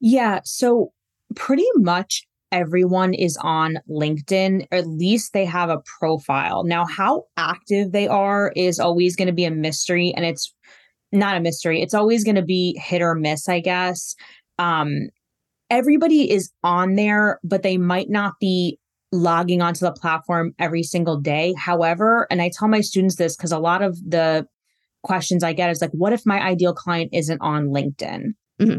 Yeah, 0.00 0.40
so 0.44 0.92
pretty 1.34 1.66
much 1.76 2.26
everyone 2.52 3.14
is 3.14 3.36
on 3.40 3.78
LinkedIn, 3.88 4.66
at 4.70 4.86
least 4.86 5.32
they 5.32 5.44
have 5.44 5.70
a 5.70 5.82
profile. 5.98 6.64
Now, 6.64 6.86
how 6.86 7.24
active 7.36 7.92
they 7.92 8.08
are 8.08 8.52
is 8.56 8.78
always 8.78 9.16
going 9.16 9.26
to 9.26 9.32
be 9.32 9.44
a 9.44 9.50
mystery, 9.50 10.12
and 10.16 10.24
it's 10.24 10.54
not 11.12 11.36
a 11.36 11.40
mystery. 11.40 11.82
It's 11.82 11.94
always 11.94 12.24
going 12.24 12.36
to 12.36 12.42
be 12.42 12.78
hit 12.82 13.02
or 13.02 13.14
miss, 13.14 13.48
I 13.48 13.60
guess. 13.60 14.14
Um, 14.58 15.08
everybody 15.68 16.30
is 16.30 16.50
on 16.62 16.94
there, 16.94 17.40
but 17.42 17.62
they 17.62 17.78
might 17.78 18.10
not 18.10 18.34
be 18.40 18.78
logging 19.12 19.60
onto 19.60 19.84
the 19.84 19.92
platform 19.92 20.52
every 20.58 20.82
single 20.82 21.18
day. 21.18 21.54
However, 21.56 22.26
and 22.30 22.40
I 22.40 22.50
tell 22.56 22.68
my 22.68 22.80
students 22.80 23.16
this 23.16 23.36
because 23.36 23.52
a 23.52 23.58
lot 23.58 23.82
of 23.82 23.96
the 24.08 24.46
questions 25.02 25.42
I 25.42 25.52
get 25.52 25.70
is 25.70 25.80
like, 25.80 25.90
what 25.92 26.12
if 26.12 26.26
my 26.26 26.40
ideal 26.40 26.74
client 26.74 27.10
isn't 27.12 27.40
on 27.40 27.68
LinkedIn? 27.68 28.34
Mm-hmm. 28.60 28.78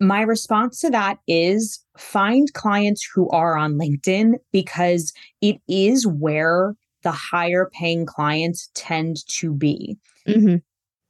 My 0.00 0.22
response 0.22 0.80
to 0.80 0.90
that 0.90 1.18
is 1.26 1.84
find 1.96 2.52
clients 2.54 3.08
who 3.12 3.28
are 3.30 3.56
on 3.56 3.74
LinkedIn 3.74 4.34
because 4.52 5.12
it 5.40 5.56
is 5.68 6.06
where 6.06 6.74
the 7.02 7.10
higher 7.10 7.70
paying 7.72 8.06
clients 8.06 8.70
tend 8.74 9.26
to 9.28 9.52
be. 9.52 9.96
Mm-hmm 10.26 10.56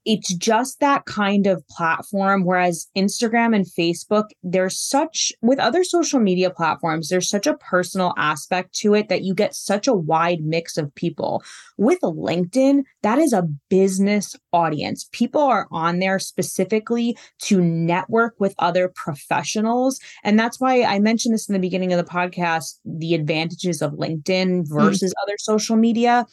it's 0.09 0.33
just 0.33 0.81
that 0.81 1.05
kind 1.05 1.47
of 1.47 1.62
platform. 1.68 2.47
Whereas 2.47 2.87
Instagram 2.97 3.55
and 3.55 3.66
Facebook, 3.66 4.25
there's 4.42 4.81
such, 4.81 5.35
with 5.42 5.59
other 5.59 5.85
social 5.85 6.18
media 6.18 6.49
platforms, 6.49 7.11
there's 7.11 7.29
such 7.29 7.47
a 7.47 7.59
personal 7.59 8.14
aspect 8.16 8.75
to 8.77 8.94
it 8.94 9.11
that 9.11 9.23
you 9.23 9.35
get 9.35 9.55
such 9.55 9.87
a 9.87 9.92
wide 9.92 10.40
mix 10.40 10.79
of 10.79 10.94
people. 10.94 11.42
With 11.77 12.01
LinkedIn, 12.01 12.85
that 13.03 13.18
is 13.18 13.35
a 13.35 13.47
business 13.68 14.35
audience. 14.55 15.07
People 15.12 15.42
are 15.42 15.68
on 15.71 15.99
there 15.99 16.18
specifically 16.18 17.14
to 17.42 17.61
network 17.61 18.35
with 18.38 18.55
other 18.61 18.88
professionals. 18.88 20.01
And 20.25 20.40
that's 20.40 20.59
why 20.59 20.85
I 20.85 21.01
mentioned 21.01 21.35
this 21.35 21.51
in 21.51 21.53
the 21.53 21.59
beginning 21.59 21.92
of 21.92 21.99
the 21.99 22.11
podcast 22.11 22.79
the 22.87 23.14
advantages 23.14 23.83
of 23.83 23.92
LinkedIn 23.92 24.23
mm. 24.23 24.64
versus 24.68 25.12
mm. 25.12 25.23
other 25.23 25.35
social 25.38 25.77
media 25.77 26.25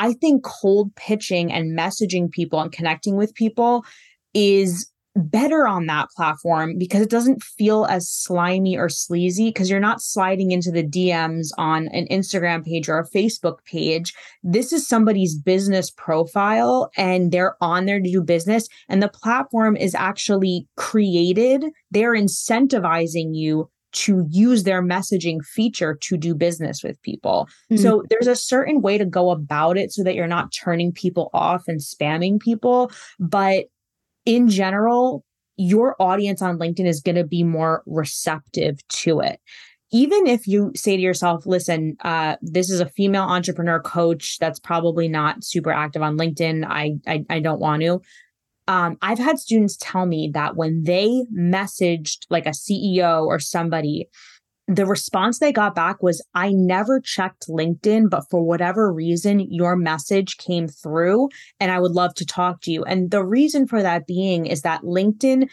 I 0.00 0.14
think 0.14 0.42
cold 0.42 0.96
pitching 0.96 1.52
and 1.52 1.78
messaging 1.78 2.30
people 2.30 2.58
and 2.58 2.72
connecting 2.72 3.16
with 3.16 3.34
people 3.34 3.84
is 4.32 4.90
better 5.14 5.68
on 5.68 5.86
that 5.86 6.08
platform 6.16 6.78
because 6.78 7.02
it 7.02 7.10
doesn't 7.10 7.42
feel 7.42 7.84
as 7.84 8.08
slimy 8.08 8.78
or 8.78 8.88
sleazy 8.88 9.50
because 9.50 9.68
you're 9.68 9.78
not 9.78 10.00
sliding 10.00 10.52
into 10.52 10.70
the 10.70 10.82
DMs 10.82 11.48
on 11.58 11.88
an 11.88 12.06
Instagram 12.10 12.64
page 12.64 12.88
or 12.88 12.98
a 12.98 13.08
Facebook 13.10 13.62
page. 13.66 14.14
This 14.42 14.72
is 14.72 14.88
somebody's 14.88 15.36
business 15.36 15.90
profile 15.90 16.90
and 16.96 17.30
they're 17.30 17.56
on 17.60 17.84
there 17.84 18.00
to 18.00 18.10
do 18.10 18.22
business 18.22 18.68
and 18.88 19.02
the 19.02 19.08
platform 19.08 19.76
is 19.76 19.94
actually 19.94 20.66
created. 20.76 21.66
They're 21.90 22.14
incentivizing 22.14 23.34
you 23.34 23.68
to 23.92 24.26
use 24.28 24.64
their 24.64 24.82
messaging 24.82 25.44
feature 25.44 25.98
to 26.02 26.16
do 26.16 26.34
business 26.34 26.82
with 26.82 27.00
people. 27.02 27.48
Mm-hmm. 27.70 27.82
So 27.82 28.04
there's 28.08 28.26
a 28.26 28.36
certain 28.36 28.82
way 28.82 28.98
to 28.98 29.04
go 29.04 29.30
about 29.30 29.76
it 29.76 29.92
so 29.92 30.04
that 30.04 30.14
you're 30.14 30.26
not 30.26 30.52
turning 30.52 30.92
people 30.92 31.30
off 31.32 31.64
and 31.66 31.80
spamming 31.80 32.40
people. 32.40 32.90
But 33.18 33.66
in 34.24 34.48
general, 34.48 35.24
your 35.56 35.96
audience 36.00 36.40
on 36.40 36.58
LinkedIn 36.58 36.86
is 36.86 37.00
going 37.00 37.16
to 37.16 37.24
be 37.24 37.42
more 37.42 37.82
receptive 37.86 38.86
to 38.88 39.20
it. 39.20 39.40
Even 39.92 40.26
if 40.26 40.46
you 40.46 40.70
say 40.76 40.96
to 40.96 41.02
yourself, 41.02 41.44
listen, 41.46 41.96
uh, 42.02 42.36
this 42.40 42.70
is 42.70 42.78
a 42.78 42.88
female 42.88 43.24
entrepreneur 43.24 43.80
coach 43.80 44.38
that's 44.38 44.60
probably 44.60 45.08
not 45.08 45.42
super 45.42 45.72
active 45.72 46.00
on 46.00 46.16
LinkedIn. 46.16 46.64
I, 46.64 46.92
I, 47.08 47.24
I 47.28 47.40
don't 47.40 47.60
want 47.60 47.82
to 47.82 48.00
um, 48.70 48.96
I've 49.02 49.18
had 49.18 49.40
students 49.40 49.76
tell 49.80 50.06
me 50.06 50.30
that 50.32 50.54
when 50.54 50.84
they 50.84 51.24
messaged 51.36 52.18
like 52.30 52.46
a 52.46 52.50
CEO 52.50 53.26
or 53.26 53.40
somebody, 53.40 54.08
the 54.68 54.86
response 54.86 55.40
they 55.40 55.50
got 55.50 55.74
back 55.74 56.04
was, 56.04 56.24
I 56.36 56.52
never 56.52 57.00
checked 57.00 57.48
LinkedIn, 57.48 58.08
but 58.08 58.30
for 58.30 58.40
whatever 58.44 58.92
reason, 58.92 59.40
your 59.40 59.74
message 59.74 60.36
came 60.36 60.68
through 60.68 61.30
and 61.58 61.72
I 61.72 61.80
would 61.80 61.90
love 61.90 62.14
to 62.14 62.24
talk 62.24 62.60
to 62.62 62.70
you. 62.70 62.84
And 62.84 63.10
the 63.10 63.24
reason 63.24 63.66
for 63.66 63.82
that 63.82 64.06
being 64.06 64.46
is 64.46 64.62
that 64.62 64.82
LinkedIn 64.82 65.48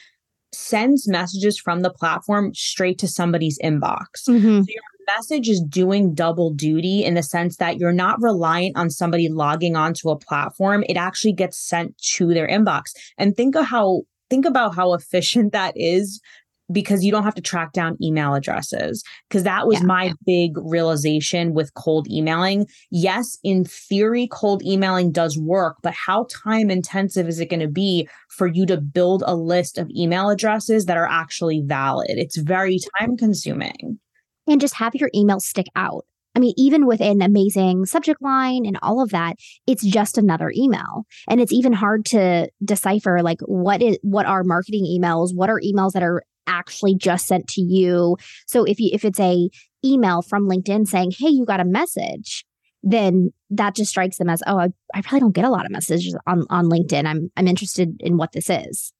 sends 0.53 1.07
messages 1.07 1.57
from 1.57 1.81
the 1.81 1.89
platform 1.89 2.53
straight 2.53 2.99
to 2.99 3.07
somebody's 3.07 3.57
inbox. 3.63 4.29
Mm-hmm. 4.29 4.61
So 4.61 4.67
your 4.69 4.83
message 5.15 5.49
is 5.49 5.61
doing 5.61 6.13
double 6.13 6.51
duty 6.51 7.03
in 7.03 7.13
the 7.13 7.23
sense 7.23 7.57
that 7.57 7.77
you're 7.77 7.93
not 7.93 8.21
reliant 8.21 8.77
on 8.77 8.89
somebody 8.89 9.29
logging 9.29 9.75
onto 9.75 10.09
a 10.09 10.17
platform. 10.17 10.83
It 10.87 10.97
actually 10.97 11.33
gets 11.33 11.57
sent 11.57 11.97
to 12.15 12.33
their 12.33 12.47
inbox. 12.47 12.91
And 13.17 13.35
think 13.35 13.55
of 13.55 13.65
how 13.65 14.03
think 14.29 14.45
about 14.45 14.75
how 14.75 14.93
efficient 14.95 15.53
that 15.53 15.73
is 15.75 16.21
because 16.71 17.03
you 17.03 17.11
don't 17.11 17.23
have 17.23 17.35
to 17.35 17.41
track 17.41 17.71
down 17.71 17.97
email 18.01 18.33
addresses. 18.33 19.03
Because 19.29 19.43
that 19.43 19.67
was 19.67 19.79
yeah. 19.79 19.85
my 19.85 20.13
big 20.25 20.51
realization 20.57 21.53
with 21.53 21.73
cold 21.75 22.09
emailing. 22.09 22.67
Yes, 22.91 23.37
in 23.43 23.63
theory, 23.63 24.27
cold 24.31 24.63
emailing 24.65 25.11
does 25.11 25.37
work, 25.37 25.77
but 25.81 25.93
how 25.93 26.27
time 26.29 26.69
intensive 26.69 27.27
is 27.27 27.39
it 27.39 27.49
going 27.49 27.61
to 27.61 27.69
be 27.69 28.07
for 28.29 28.47
you 28.47 28.65
to 28.65 28.77
build 28.77 29.23
a 29.25 29.35
list 29.35 29.77
of 29.77 29.89
email 29.95 30.29
addresses 30.29 30.85
that 30.85 30.97
are 30.97 31.07
actually 31.07 31.61
valid? 31.65 32.09
It's 32.09 32.37
very 32.37 32.79
time 32.99 33.15
consuming 33.15 33.99
and 34.47 34.61
just 34.61 34.75
have 34.75 34.95
your 34.95 35.09
email 35.13 35.39
stick 35.39 35.67
out. 35.75 36.05
I 36.35 36.39
mean, 36.39 36.53
even 36.55 36.85
with 36.85 37.01
an 37.01 37.23
amazing 37.23 37.85
subject 37.87 38.21
line 38.21 38.65
and 38.65 38.77
all 38.83 39.01
of 39.01 39.09
that, 39.09 39.37
it's 39.65 39.83
just 39.83 40.19
another 40.19 40.53
email. 40.55 41.07
And 41.27 41.41
it's 41.41 41.51
even 41.51 41.73
hard 41.73 42.05
to 42.07 42.47
decipher 42.63 43.23
like 43.23 43.39
what 43.41 43.81
is 43.81 43.97
what 44.03 44.27
are 44.27 44.43
marketing 44.43 44.85
emails, 44.85 45.29
what 45.33 45.49
are 45.49 45.59
emails 45.59 45.93
that 45.93 46.03
are 46.03 46.21
actually 46.45 46.95
just 46.95 47.25
sent 47.25 47.47
to 47.47 47.61
you. 47.61 48.17
So 48.45 48.65
if 48.65 48.79
you 48.79 48.91
if 48.93 49.03
it's 49.03 49.19
a 49.19 49.49
email 49.83 50.21
from 50.21 50.47
LinkedIn 50.47 50.87
saying, 50.87 51.13
"Hey, 51.17 51.29
you 51.29 51.43
got 51.43 51.59
a 51.59 51.65
message," 51.65 52.45
then 52.83 53.31
that 53.49 53.75
just 53.75 53.89
strikes 53.89 54.17
them 54.17 54.29
as, 54.29 54.43
"Oh, 54.45 54.59
I, 54.59 54.69
I 54.93 55.01
probably 55.01 55.21
don't 55.21 55.35
get 55.35 55.45
a 55.45 55.49
lot 55.49 55.65
of 55.65 55.71
messages 55.71 56.15
on 56.27 56.45
on 56.51 56.65
LinkedIn. 56.65 57.05
I'm 57.07 57.31
I'm 57.35 57.47
interested 57.47 57.95
in 57.99 58.17
what 58.17 58.33
this 58.33 58.47
is." 58.47 58.93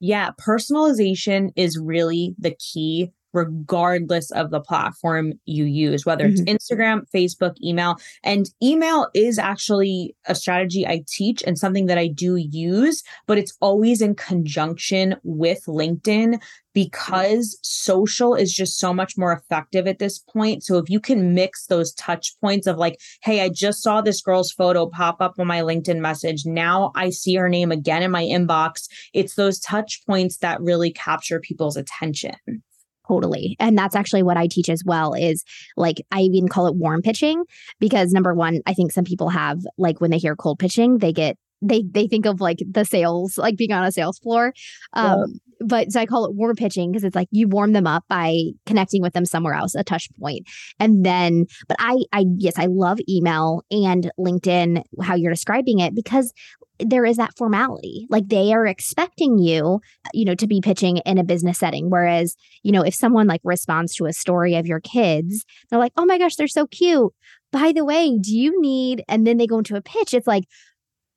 Yeah, 0.00 0.30
personalization 0.40 1.50
is 1.54 1.78
really 1.78 2.34
the 2.40 2.56
key 2.56 3.12
regardless 3.32 4.30
of 4.32 4.50
the 4.50 4.60
platform 4.60 5.34
you 5.44 5.64
use, 5.64 6.04
whether 6.04 6.26
it's 6.26 6.40
mm-hmm. 6.40 6.56
Instagram, 6.56 7.02
Facebook, 7.14 7.54
email. 7.62 7.96
And 8.22 8.46
email 8.62 9.08
is 9.14 9.38
actually 9.38 10.14
a 10.26 10.34
strategy 10.34 10.86
I 10.86 11.04
teach 11.08 11.42
and 11.46 11.58
something 11.58 11.86
that 11.86 11.98
I 11.98 12.08
do 12.08 12.36
use, 12.36 13.02
but 13.26 13.38
it's 13.38 13.56
always 13.60 14.00
in 14.00 14.14
conjunction 14.14 15.16
with 15.22 15.64
LinkedIn 15.66 16.40
because 16.74 17.58
social 17.62 18.34
is 18.34 18.52
just 18.52 18.78
so 18.78 18.94
much 18.94 19.16
more 19.18 19.32
effective 19.32 19.86
at 19.86 19.98
this 19.98 20.18
point. 20.18 20.64
So 20.64 20.78
if 20.78 20.88
you 20.88 21.00
can 21.00 21.34
mix 21.34 21.66
those 21.66 21.92
touch 21.94 22.34
points 22.40 22.66
of 22.66 22.78
like, 22.78 22.98
hey, 23.22 23.42
I 23.42 23.48
just 23.48 23.82
saw 23.82 24.00
this 24.00 24.22
girl's 24.22 24.52
photo 24.52 24.86
pop 24.86 25.20
up 25.20 25.34
on 25.38 25.46
my 25.46 25.60
LinkedIn 25.60 25.98
message. 25.98 26.46
Now 26.46 26.92
I 26.94 27.10
see 27.10 27.34
her 27.36 27.48
name 27.48 27.72
again 27.72 28.02
in 28.02 28.10
my 28.10 28.24
inbox. 28.24 28.88
It's 29.12 29.34
those 29.34 29.60
touch 29.60 30.02
points 30.06 30.38
that 30.38 30.60
really 30.60 30.92
capture 30.92 31.40
people's 31.40 31.76
attention. 31.76 32.62
Totally. 33.08 33.56
And 33.58 33.76
that's 33.76 33.96
actually 33.96 34.22
what 34.22 34.36
I 34.36 34.46
teach 34.46 34.68
as 34.68 34.82
well 34.84 35.14
is 35.14 35.44
like 35.76 36.00
I 36.12 36.20
even 36.20 36.48
call 36.48 36.66
it 36.66 36.76
warm 36.76 37.02
pitching 37.02 37.44
because 37.80 38.12
number 38.12 38.34
one, 38.34 38.60
I 38.66 38.74
think 38.74 38.92
some 38.92 39.04
people 39.04 39.28
have 39.30 39.60
like 39.76 40.00
when 40.00 40.10
they 40.10 40.18
hear 40.18 40.36
cold 40.36 40.58
pitching, 40.58 40.98
they 40.98 41.12
get 41.12 41.36
they 41.60 41.82
they 41.82 42.06
think 42.06 42.26
of 42.26 42.40
like 42.40 42.58
the 42.68 42.84
sales, 42.84 43.38
like 43.38 43.56
being 43.56 43.72
on 43.72 43.84
a 43.84 43.92
sales 43.92 44.18
floor. 44.18 44.52
Um, 44.92 45.18
yeah 45.18 45.26
but 45.64 45.92
so 45.92 46.00
I 46.00 46.06
call 46.06 46.24
it 46.24 46.34
warm 46.34 46.56
pitching 46.56 46.90
because 46.90 47.04
it's 47.04 47.16
like 47.16 47.28
you 47.30 47.48
warm 47.48 47.72
them 47.72 47.86
up 47.86 48.04
by 48.08 48.38
connecting 48.66 49.02
with 49.02 49.12
them 49.12 49.24
somewhere 49.24 49.54
else, 49.54 49.74
a 49.74 49.84
touch 49.84 50.08
point. 50.20 50.46
And 50.78 51.04
then, 51.04 51.46
but 51.68 51.76
I, 51.80 51.98
I, 52.12 52.24
yes, 52.36 52.54
I 52.58 52.66
love 52.66 52.98
email 53.08 53.62
and 53.70 54.10
LinkedIn, 54.18 54.82
how 55.02 55.14
you're 55.14 55.32
describing 55.32 55.78
it, 55.78 55.94
because 55.94 56.32
there 56.78 57.04
is 57.04 57.16
that 57.16 57.36
formality. 57.36 58.06
Like 58.10 58.28
they 58.28 58.52
are 58.52 58.66
expecting 58.66 59.38
you, 59.38 59.80
you 60.12 60.24
know, 60.24 60.34
to 60.34 60.46
be 60.46 60.60
pitching 60.60 60.96
in 60.98 61.18
a 61.18 61.24
business 61.24 61.58
setting. 61.58 61.90
Whereas, 61.90 62.36
you 62.62 62.72
know, 62.72 62.82
if 62.82 62.94
someone 62.94 63.26
like 63.26 63.40
responds 63.44 63.94
to 63.96 64.06
a 64.06 64.12
story 64.12 64.56
of 64.56 64.66
your 64.66 64.80
kids, 64.80 65.44
they're 65.70 65.78
like, 65.78 65.92
oh 65.96 66.04
my 66.04 66.18
gosh, 66.18 66.34
they're 66.36 66.48
so 66.48 66.66
cute. 66.66 67.12
By 67.52 67.72
the 67.72 67.84
way, 67.84 68.18
do 68.18 68.36
you 68.36 68.60
need, 68.60 69.04
and 69.08 69.26
then 69.26 69.36
they 69.36 69.46
go 69.46 69.58
into 69.58 69.76
a 69.76 69.82
pitch, 69.82 70.14
it's 70.14 70.26
like, 70.26 70.44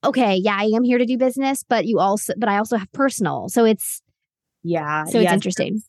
okay, 0.03 0.35
yeah, 0.35 0.55
I 0.59 0.65
am 0.65 0.83
here 0.83 0.99
to 0.99 1.05
do 1.05 1.17
business, 1.17 1.63
but 1.63 1.85
you 1.85 1.97
also, 1.97 2.33
but 2.37 2.49
I 2.49 2.57
also 2.57 2.77
have 2.77 2.91
personal. 2.91 3.49
So 3.49 3.65
it's, 3.65 4.03
yeah. 4.65 5.05
So 5.05 5.19
it's 5.19 5.31
interesting. 5.31 5.81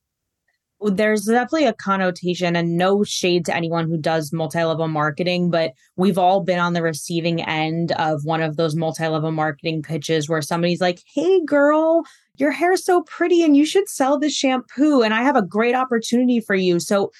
There's 0.82 1.24
definitely 1.24 1.64
a 1.64 1.72
connotation 1.72 2.54
and 2.54 2.76
no 2.76 3.02
shade 3.02 3.46
to 3.46 3.56
anyone 3.56 3.88
who 3.88 3.96
does 3.96 4.34
multi 4.34 4.62
level 4.62 4.86
marketing, 4.86 5.50
but 5.50 5.72
we've 5.96 6.18
all 6.18 6.42
been 6.42 6.58
on 6.58 6.74
the 6.74 6.82
receiving 6.82 7.40
end 7.42 7.92
of 7.92 8.20
one 8.24 8.42
of 8.42 8.58
those 8.58 8.76
multi 8.76 9.08
level 9.08 9.32
marketing 9.32 9.82
pitches 9.82 10.28
where 10.28 10.42
somebody's 10.42 10.82
like, 10.82 11.00
Hey, 11.14 11.42
girl, 11.46 12.04
your 12.36 12.50
hair's 12.50 12.84
so 12.84 13.02
pretty 13.04 13.42
and 13.42 13.56
you 13.56 13.64
should 13.64 13.88
sell 13.88 14.18
this 14.18 14.36
shampoo. 14.36 15.00
And 15.00 15.14
I 15.14 15.22
have 15.22 15.36
a 15.36 15.42
great 15.42 15.74
opportunity 15.74 16.40
for 16.40 16.54
you. 16.54 16.78
So 16.78 17.10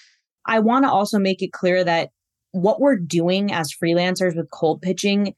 I 0.45 0.59
want 0.59 0.85
to 0.85 0.91
also 0.91 1.19
make 1.19 1.41
it 1.43 1.55
clear 1.55 1.83
that 1.85 2.11
what 2.53 2.81
we're 2.81 2.99
doing 2.99 3.51
as 3.51 3.73
freelancers 3.73 4.37
with 4.37 4.51
cold 4.51 4.83
pitching 4.83 5.35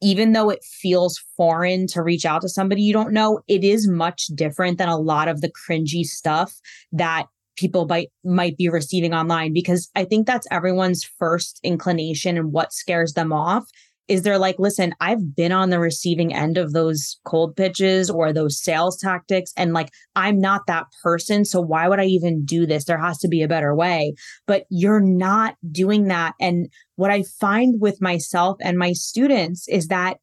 even 0.00 0.32
though 0.32 0.50
it 0.50 0.64
feels 0.64 1.22
foreign 1.36 1.86
to 1.88 2.02
reach 2.02 2.24
out 2.24 2.42
to 2.42 2.48
somebody 2.48 2.82
you 2.82 2.92
don't 2.92 3.12
know, 3.12 3.40
it 3.48 3.64
is 3.64 3.88
much 3.88 4.26
different 4.34 4.78
than 4.78 4.88
a 4.88 4.98
lot 4.98 5.28
of 5.28 5.40
the 5.40 5.50
cringy 5.50 6.04
stuff 6.04 6.54
that 6.92 7.26
people 7.56 7.86
might 7.86 8.10
might 8.24 8.56
be 8.56 8.68
receiving 8.68 9.12
online 9.12 9.52
because 9.52 9.90
I 9.94 10.04
think 10.04 10.26
that's 10.26 10.46
everyone's 10.50 11.04
first 11.04 11.60
inclination 11.62 12.38
and 12.38 12.52
what 12.52 12.72
scares 12.72 13.12
them 13.12 13.32
off 13.32 13.68
is 14.10 14.22
they're 14.22 14.38
like, 14.38 14.58
listen, 14.58 14.92
I've 14.98 15.36
been 15.36 15.52
on 15.52 15.70
the 15.70 15.78
receiving 15.78 16.34
end 16.34 16.58
of 16.58 16.72
those 16.72 17.20
cold 17.24 17.54
pitches 17.54 18.10
or 18.10 18.32
those 18.32 18.60
sales 18.60 18.98
tactics. 18.98 19.52
And 19.56 19.72
like, 19.72 19.90
I'm 20.16 20.40
not 20.40 20.66
that 20.66 20.86
person. 21.00 21.44
So 21.44 21.60
why 21.60 21.88
would 21.88 22.00
I 22.00 22.06
even 22.06 22.44
do 22.44 22.66
this? 22.66 22.86
There 22.86 22.98
has 22.98 23.18
to 23.18 23.28
be 23.28 23.42
a 23.42 23.48
better 23.48 23.72
way. 23.72 24.14
But 24.48 24.64
you're 24.68 25.00
not 25.00 25.54
doing 25.70 26.08
that. 26.08 26.34
And 26.40 26.68
what 26.96 27.12
I 27.12 27.22
find 27.22 27.80
with 27.80 28.02
myself 28.02 28.56
and 28.60 28.76
my 28.76 28.94
students 28.94 29.68
is 29.68 29.86
that 29.86 30.16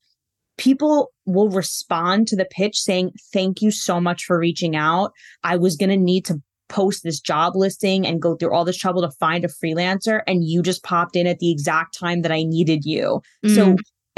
people 0.58 1.14
will 1.26 1.50
respond 1.50 2.28
to 2.28 2.36
the 2.36 2.44
pitch 2.46 2.78
saying, 2.82 3.12
Thank 3.32 3.62
you 3.62 3.72
so 3.72 4.02
much 4.02 4.26
for 4.26 4.38
reaching 4.38 4.76
out. 4.76 5.14
I 5.44 5.56
was 5.56 5.78
going 5.78 5.92
to 5.92 5.98
need 5.98 6.26
to 6.26 6.42
post 6.70 7.04
this 7.04 7.20
job 7.20 7.56
listing 7.56 8.06
and 8.06 8.22
go 8.22 8.36
through 8.36 8.54
all 8.54 8.66
this 8.66 8.78
trouble 8.78 9.02
to 9.02 9.12
find 9.12 9.46
a 9.46 9.48
freelancer 9.48 10.22
and 10.28 10.44
you 10.44 10.62
just 10.62 10.84
popped 10.84 11.16
in 11.16 11.28
at 11.28 11.40
the 11.40 11.52
exact 11.52 11.98
time 11.98 12.22
that 12.22 12.32
I 12.32 12.44
needed 12.44 12.86
you. 12.86 13.22
Mm. 13.46 13.56
So 13.56 13.76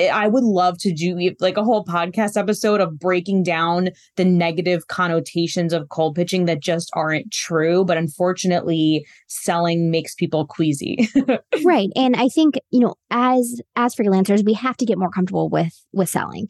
I 0.07 0.27
would 0.27 0.43
love 0.43 0.77
to 0.79 0.93
do 0.93 1.35
like 1.39 1.57
a 1.57 1.63
whole 1.63 1.83
podcast 1.83 2.37
episode 2.37 2.79
of 2.79 2.97
breaking 2.97 3.43
down 3.43 3.89
the 4.15 4.23
negative 4.23 4.87
connotations 4.87 5.73
of 5.73 5.89
cold 5.89 6.15
pitching 6.15 6.45
that 6.45 6.61
just 6.61 6.89
aren't 6.93 7.31
true. 7.33 7.83
But 7.83 7.97
unfortunately, 7.97 9.05
selling 9.27 9.91
makes 9.91 10.15
people 10.15 10.45
queasy. 10.45 11.09
right. 11.65 11.89
And 11.97 12.15
I 12.15 12.29
think, 12.29 12.55
you 12.71 12.79
know, 12.79 12.95
as 13.11 13.61
as 13.75 13.95
freelancers, 13.95 14.45
we 14.45 14.53
have 14.53 14.77
to 14.77 14.85
get 14.85 14.97
more 14.97 15.09
comfortable 15.09 15.49
with 15.49 15.73
with 15.91 16.07
selling 16.07 16.47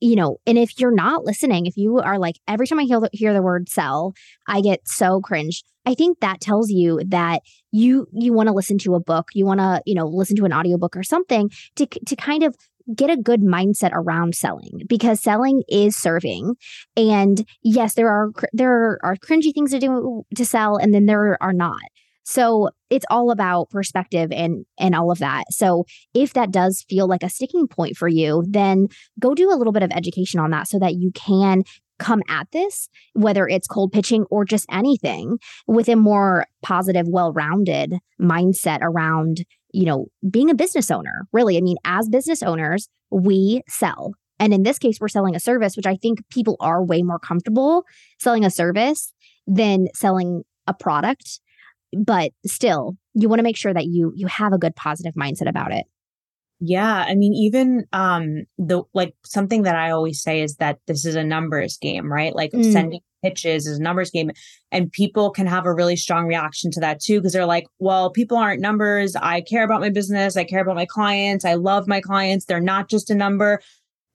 you 0.00 0.16
know, 0.16 0.38
and 0.46 0.58
if 0.58 0.78
you're 0.78 0.94
not 0.94 1.24
listening, 1.24 1.66
if 1.66 1.76
you 1.76 1.98
are 1.98 2.18
like, 2.18 2.36
every 2.46 2.66
time 2.66 2.78
I 2.78 2.84
hear 2.84 3.00
the, 3.00 3.10
hear 3.12 3.32
the 3.32 3.42
word 3.42 3.68
sell, 3.68 4.14
I 4.46 4.60
get 4.60 4.86
so 4.86 5.20
cringe. 5.20 5.62
I 5.86 5.94
think 5.94 6.20
that 6.20 6.40
tells 6.40 6.70
you 6.70 7.00
that 7.08 7.42
you 7.70 8.06
you 8.12 8.32
want 8.32 8.48
to 8.48 8.54
listen 8.54 8.78
to 8.78 8.94
a 8.94 9.00
book, 9.00 9.28
you 9.34 9.46
want 9.46 9.60
to, 9.60 9.80
you 9.86 9.94
know, 9.94 10.06
listen 10.06 10.36
to 10.36 10.44
an 10.44 10.52
audiobook 10.52 10.96
or 10.96 11.02
something 11.02 11.50
to 11.76 11.86
to 11.86 12.16
kind 12.16 12.42
of 12.42 12.54
get 12.94 13.10
a 13.10 13.16
good 13.16 13.40
mindset 13.40 13.90
around 13.92 14.34
selling 14.34 14.82
because 14.88 15.20
selling 15.20 15.62
is 15.68 15.96
serving 15.96 16.54
and 16.96 17.44
yes 17.62 17.94
there 17.94 18.08
are 18.08 18.30
there 18.52 18.98
are 19.02 19.16
cringy 19.16 19.52
things 19.52 19.72
to 19.72 19.80
do 19.80 20.22
to 20.36 20.44
sell 20.44 20.76
and 20.76 20.94
then 20.94 21.06
there 21.06 21.36
are 21.42 21.52
not 21.52 21.80
so 22.26 22.70
it's 22.90 23.06
all 23.08 23.30
about 23.30 23.70
perspective 23.70 24.32
and 24.32 24.66
and 24.78 24.94
all 24.96 25.12
of 25.12 25.18
that. 25.18 25.44
So 25.50 25.84
if 26.12 26.32
that 26.34 26.50
does 26.50 26.84
feel 26.88 27.06
like 27.06 27.22
a 27.22 27.30
sticking 27.30 27.68
point 27.68 27.96
for 27.96 28.08
you, 28.08 28.44
then 28.48 28.88
go 29.20 29.34
do 29.34 29.52
a 29.52 29.54
little 29.54 29.72
bit 29.72 29.84
of 29.84 29.92
education 29.92 30.40
on 30.40 30.50
that 30.50 30.66
so 30.66 30.78
that 30.80 30.96
you 30.96 31.12
can 31.12 31.62
come 31.98 32.22
at 32.28 32.48
this, 32.52 32.88
whether 33.14 33.46
it's 33.48 33.68
cold 33.68 33.92
pitching 33.92 34.26
or 34.28 34.44
just 34.44 34.66
anything, 34.70 35.38
with 35.66 35.88
a 35.88 35.96
more 35.96 36.44
positive, 36.62 37.06
well-rounded 37.08 37.94
mindset 38.20 38.80
around, 38.82 39.44
you 39.72 39.86
know, 39.86 40.06
being 40.28 40.50
a 40.50 40.54
business 40.54 40.90
owner. 40.90 41.26
Really, 41.32 41.56
I 41.56 41.60
mean, 41.60 41.76
as 41.84 42.08
business 42.08 42.42
owners, 42.42 42.88
we 43.10 43.62
sell. 43.68 44.14
And 44.38 44.52
in 44.52 44.64
this 44.64 44.78
case, 44.78 44.98
we're 45.00 45.08
selling 45.08 45.36
a 45.36 45.40
service, 45.40 45.76
which 45.76 45.86
I 45.86 45.96
think 45.96 46.18
people 46.28 46.56
are 46.58 46.84
way 46.84 47.02
more 47.02 47.20
comfortable 47.20 47.84
selling 48.18 48.44
a 48.44 48.50
service 48.50 49.14
than 49.46 49.86
selling 49.94 50.42
a 50.66 50.74
product 50.74 51.40
but 52.04 52.32
still 52.44 52.96
you 53.14 53.28
want 53.28 53.38
to 53.38 53.44
make 53.44 53.56
sure 53.56 53.72
that 53.72 53.86
you 53.86 54.12
you 54.14 54.26
have 54.26 54.52
a 54.52 54.58
good 54.58 54.76
positive 54.76 55.14
mindset 55.14 55.48
about 55.48 55.72
it. 55.72 55.86
Yeah 56.58 57.04
i 57.06 57.14
mean 57.14 57.34
even 57.34 57.84
um 57.92 58.44
the 58.56 58.82
like 58.94 59.14
something 59.24 59.62
that 59.62 59.76
i 59.76 59.90
always 59.90 60.22
say 60.22 60.40
is 60.40 60.56
that 60.56 60.78
this 60.86 61.04
is 61.04 61.14
a 61.14 61.22
numbers 61.22 61.76
game 61.76 62.10
right? 62.10 62.34
Like 62.34 62.52
mm. 62.52 62.72
sending 62.72 63.00
pitches 63.22 63.66
is 63.66 63.78
a 63.78 63.82
numbers 63.82 64.10
game 64.10 64.30
and 64.72 64.90
people 64.92 65.30
can 65.30 65.46
have 65.46 65.66
a 65.66 65.74
really 65.74 65.96
strong 65.96 66.26
reaction 66.26 66.70
to 66.70 66.80
that 66.80 67.00
too 67.00 67.18
because 67.20 67.32
they're 67.32 67.44
like 67.44 67.66
well 67.78 68.10
people 68.10 68.38
aren't 68.38 68.60
numbers. 68.60 69.16
I 69.16 69.42
care 69.42 69.64
about 69.64 69.80
my 69.80 69.90
business. 69.90 70.36
I 70.36 70.44
care 70.44 70.60
about 70.60 70.76
my 70.76 70.86
clients. 70.86 71.44
I 71.44 71.54
love 71.54 71.86
my 71.86 72.00
clients. 72.00 72.46
They're 72.46 72.60
not 72.60 72.88
just 72.88 73.10
a 73.10 73.14
number. 73.14 73.60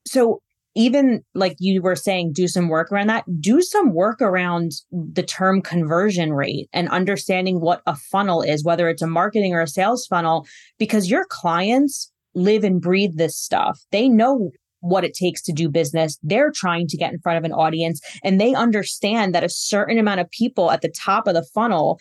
So 0.07 0.41
even 0.75 1.23
like 1.33 1.55
you 1.59 1.81
were 1.81 1.95
saying, 1.95 2.31
do 2.33 2.47
some 2.47 2.69
work 2.69 2.91
around 2.91 3.07
that. 3.07 3.25
Do 3.41 3.61
some 3.61 3.93
work 3.93 4.21
around 4.21 4.71
the 4.91 5.23
term 5.23 5.61
conversion 5.61 6.33
rate 6.33 6.69
and 6.71 6.87
understanding 6.89 7.59
what 7.59 7.81
a 7.85 7.95
funnel 7.95 8.41
is, 8.41 8.63
whether 8.63 8.87
it's 8.89 9.01
a 9.01 9.07
marketing 9.07 9.53
or 9.53 9.61
a 9.61 9.67
sales 9.67 10.05
funnel, 10.05 10.47
because 10.77 11.09
your 11.09 11.25
clients 11.25 12.11
live 12.35 12.63
and 12.63 12.81
breathe 12.81 13.17
this 13.17 13.37
stuff. 13.37 13.81
They 13.91 14.07
know 14.07 14.51
what 14.79 15.03
it 15.03 15.13
takes 15.13 15.41
to 15.43 15.51
do 15.51 15.69
business. 15.69 16.17
They're 16.23 16.51
trying 16.51 16.87
to 16.87 16.97
get 16.97 17.11
in 17.11 17.19
front 17.19 17.37
of 17.37 17.43
an 17.43 17.53
audience 17.53 18.01
and 18.23 18.39
they 18.39 18.55
understand 18.55 19.35
that 19.35 19.43
a 19.43 19.49
certain 19.49 19.99
amount 19.99 20.21
of 20.21 20.31
people 20.31 20.71
at 20.71 20.81
the 20.81 20.89
top 20.89 21.27
of 21.27 21.33
the 21.33 21.45
funnel, 21.53 21.99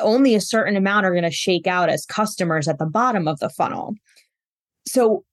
only 0.00 0.34
a 0.34 0.40
certain 0.40 0.76
amount 0.76 1.06
are 1.06 1.12
going 1.12 1.24
to 1.24 1.30
shake 1.30 1.66
out 1.66 1.88
as 1.88 2.04
customers 2.04 2.68
at 2.68 2.78
the 2.78 2.86
bottom 2.86 3.26
of 3.26 3.38
the 3.38 3.48
funnel. 3.48 3.94
So 4.86 5.24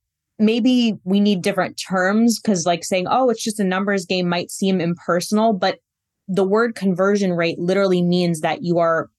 maybe 0.42 0.98
we 1.04 1.20
need 1.20 1.42
different 1.42 1.78
terms 1.78 2.40
because 2.40 2.66
like 2.66 2.84
saying 2.84 3.06
oh 3.10 3.30
it's 3.30 3.44
just 3.44 3.60
a 3.60 3.64
numbers 3.64 4.06
game 4.06 4.28
might 4.28 4.52
seem 4.52 4.82
impersonal 4.82 5.54
but 5.54 5.80
the 6.28 6.44
word 6.44 6.76
conversion 6.76 7.34
rate 7.34 7.60
literally 7.60 8.02
means 8.02 8.42
that 8.42 8.64
you 8.64 8.80
are 8.80 9.10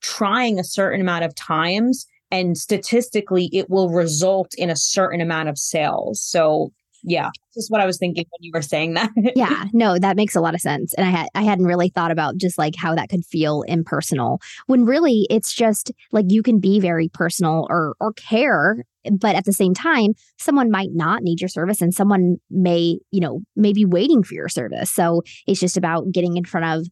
trying 0.00 0.58
a 0.58 0.64
certain 0.64 1.00
amount 1.00 1.24
of 1.24 1.34
times 1.34 2.06
and 2.32 2.56
statistically 2.56 3.50
it 3.52 3.68
will 3.68 3.90
result 3.90 4.54
in 4.56 4.70
a 4.70 4.76
certain 4.76 5.20
amount 5.20 5.50
of 5.50 5.58
sales. 5.58 6.20
So 6.22 6.72
yeah. 7.02 7.30
Just 7.54 7.70
what 7.70 7.80
i 7.80 7.86
was 7.86 7.98
thinking 7.98 8.24
when 8.30 8.42
you 8.42 8.50
were 8.54 8.62
saying 8.62 8.94
that. 8.94 9.10
Yeah. 9.36 9.64
No 9.72 9.98
that 9.98 10.16
makes 10.16 10.36
a 10.36 10.40
lot 10.40 10.54
of 10.54 10.60
sense. 10.60 10.94
And 10.94 11.06
i 11.06 11.10
had 11.10 11.28
i 11.34 11.42
hadn't 11.42 11.66
really 11.66 11.88
thought 11.88 12.10
about 12.10 12.36
just 12.36 12.58
like 12.58 12.74
how 12.76 12.94
that 12.94 13.08
could 13.08 13.24
feel 13.24 13.62
impersonal 13.62 14.40
when 14.66 14.84
really 14.84 15.26
it's 15.30 15.52
just 15.52 15.92
like 16.12 16.26
you 16.28 16.42
can 16.42 16.60
be 16.60 16.80
very 16.80 17.08
personal 17.08 17.66
or 17.70 17.94
or 18.00 18.12
care 18.12 18.84
but 19.10 19.34
at 19.34 19.44
the 19.44 19.52
same 19.52 19.74
time 19.74 20.12
someone 20.38 20.70
might 20.70 20.90
not 20.92 21.22
need 21.22 21.40
your 21.40 21.48
service 21.48 21.80
and 21.80 21.94
someone 21.94 22.36
may 22.50 22.98
you 23.10 23.20
know 23.20 23.40
may 23.56 23.72
be 23.72 23.84
waiting 23.84 24.22
for 24.22 24.34
your 24.34 24.48
service. 24.48 24.90
So 24.90 25.22
it's 25.46 25.60
just 25.60 25.76
about 25.76 26.12
getting 26.12 26.36
in 26.36 26.44
front 26.44 26.66
of 26.80 26.86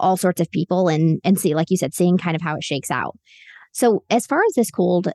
all 0.00 0.16
sorts 0.16 0.40
of 0.40 0.50
people 0.50 0.88
and 0.88 1.20
and 1.24 1.38
see 1.38 1.54
like 1.54 1.70
you 1.70 1.76
said 1.76 1.94
seeing 1.94 2.18
kind 2.18 2.34
of 2.34 2.42
how 2.42 2.56
it 2.56 2.64
shakes 2.64 2.90
out. 2.90 3.16
So 3.72 4.04
as 4.10 4.26
far 4.26 4.40
as 4.46 4.54
this 4.54 4.70
cold 4.70 5.12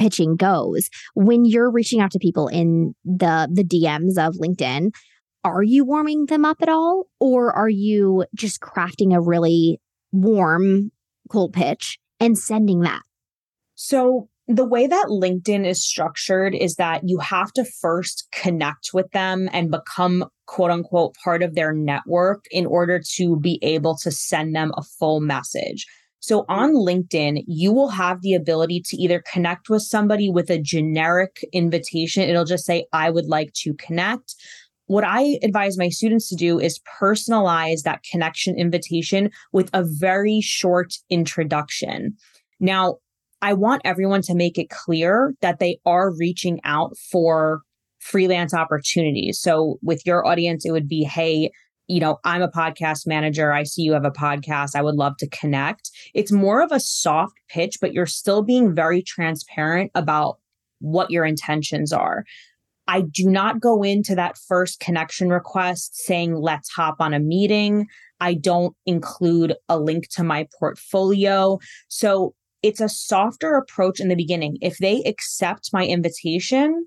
pitching 0.00 0.34
goes 0.34 0.88
when 1.14 1.44
you're 1.44 1.70
reaching 1.70 2.00
out 2.00 2.10
to 2.10 2.18
people 2.18 2.48
in 2.48 2.94
the 3.04 3.48
the 3.52 3.62
DMs 3.62 4.18
of 4.18 4.34
LinkedIn 4.34 4.90
are 5.44 5.62
you 5.62 5.84
warming 5.84 6.26
them 6.26 6.44
up 6.44 6.58
at 6.60 6.68
all 6.68 7.06
or 7.18 7.52
are 7.52 7.68
you 7.68 8.24
just 8.34 8.60
crafting 8.60 9.14
a 9.14 9.20
really 9.20 9.80
warm 10.12 10.90
cold 11.30 11.52
pitch 11.52 11.98
and 12.18 12.36
sending 12.36 12.80
that? 12.80 13.02
So, 13.74 14.28
the 14.46 14.64
way 14.64 14.88
that 14.88 15.06
LinkedIn 15.06 15.64
is 15.64 15.84
structured 15.84 16.56
is 16.56 16.74
that 16.74 17.02
you 17.04 17.18
have 17.18 17.52
to 17.52 17.64
first 17.64 18.26
connect 18.32 18.90
with 18.92 19.08
them 19.12 19.48
and 19.52 19.70
become 19.70 20.24
quote 20.46 20.72
unquote 20.72 21.14
part 21.22 21.44
of 21.44 21.54
their 21.54 21.72
network 21.72 22.44
in 22.50 22.66
order 22.66 23.00
to 23.14 23.38
be 23.38 23.60
able 23.62 23.96
to 23.98 24.10
send 24.10 24.56
them 24.56 24.72
a 24.76 24.82
full 24.82 25.20
message. 25.20 25.86
So 26.20 26.42
mm-hmm. 26.42 26.52
on 26.52 26.74
LinkedIn, 26.74 27.44
you 27.46 27.72
will 27.72 27.88
have 27.88 28.22
the 28.22 28.34
ability 28.34 28.82
to 28.86 28.96
either 28.96 29.22
connect 29.30 29.68
with 29.68 29.82
somebody 29.82 30.30
with 30.30 30.50
a 30.50 30.58
generic 30.58 31.44
invitation. 31.52 32.28
It'll 32.28 32.44
just 32.44 32.64
say, 32.64 32.86
I 32.92 33.10
would 33.10 33.26
like 33.26 33.52
to 33.54 33.74
connect. 33.74 34.34
What 34.86 35.04
I 35.04 35.38
advise 35.42 35.78
my 35.78 35.88
students 35.88 36.28
to 36.30 36.36
do 36.36 36.58
is 36.58 36.80
personalize 37.00 37.82
that 37.82 38.02
connection 38.02 38.58
invitation 38.58 39.30
with 39.52 39.70
a 39.72 39.84
very 39.84 40.40
short 40.40 40.94
introduction. 41.10 42.16
Now, 42.58 42.96
I 43.42 43.52
want 43.54 43.82
everyone 43.84 44.22
to 44.22 44.34
make 44.34 44.58
it 44.58 44.68
clear 44.68 45.32
that 45.40 45.60
they 45.60 45.78
are 45.86 46.14
reaching 46.14 46.60
out 46.64 46.96
for 47.10 47.62
freelance 48.00 48.52
opportunities. 48.52 49.40
So 49.40 49.78
with 49.82 50.04
your 50.04 50.26
audience, 50.26 50.66
it 50.66 50.72
would 50.72 50.88
be, 50.88 51.04
hey, 51.04 51.50
you 51.90 51.98
know, 51.98 52.18
I'm 52.24 52.40
a 52.40 52.48
podcast 52.48 53.04
manager. 53.04 53.52
I 53.52 53.64
see 53.64 53.82
you 53.82 53.94
have 53.94 54.04
a 54.04 54.12
podcast. 54.12 54.76
I 54.76 54.82
would 54.82 54.94
love 54.94 55.16
to 55.18 55.28
connect. 55.28 55.90
It's 56.14 56.30
more 56.30 56.62
of 56.62 56.70
a 56.70 56.78
soft 56.78 57.34
pitch, 57.48 57.78
but 57.80 57.92
you're 57.92 58.06
still 58.06 58.42
being 58.42 58.72
very 58.72 59.02
transparent 59.02 59.90
about 59.96 60.38
what 60.78 61.10
your 61.10 61.24
intentions 61.24 61.92
are. 61.92 62.24
I 62.86 63.00
do 63.02 63.28
not 63.28 63.60
go 63.60 63.82
into 63.82 64.14
that 64.14 64.38
first 64.38 64.78
connection 64.78 65.30
request 65.30 65.96
saying, 65.96 66.36
let's 66.36 66.70
hop 66.70 66.96
on 67.00 67.12
a 67.12 67.18
meeting. 67.18 67.88
I 68.20 68.34
don't 68.34 68.76
include 68.86 69.54
a 69.68 69.78
link 69.78 70.08
to 70.10 70.22
my 70.22 70.46
portfolio. 70.60 71.58
So 71.88 72.34
it's 72.62 72.80
a 72.80 72.88
softer 72.88 73.56
approach 73.56 73.98
in 73.98 74.08
the 74.08 74.14
beginning. 74.14 74.58
If 74.60 74.78
they 74.78 75.02
accept 75.02 75.70
my 75.72 75.86
invitation, 75.86 76.86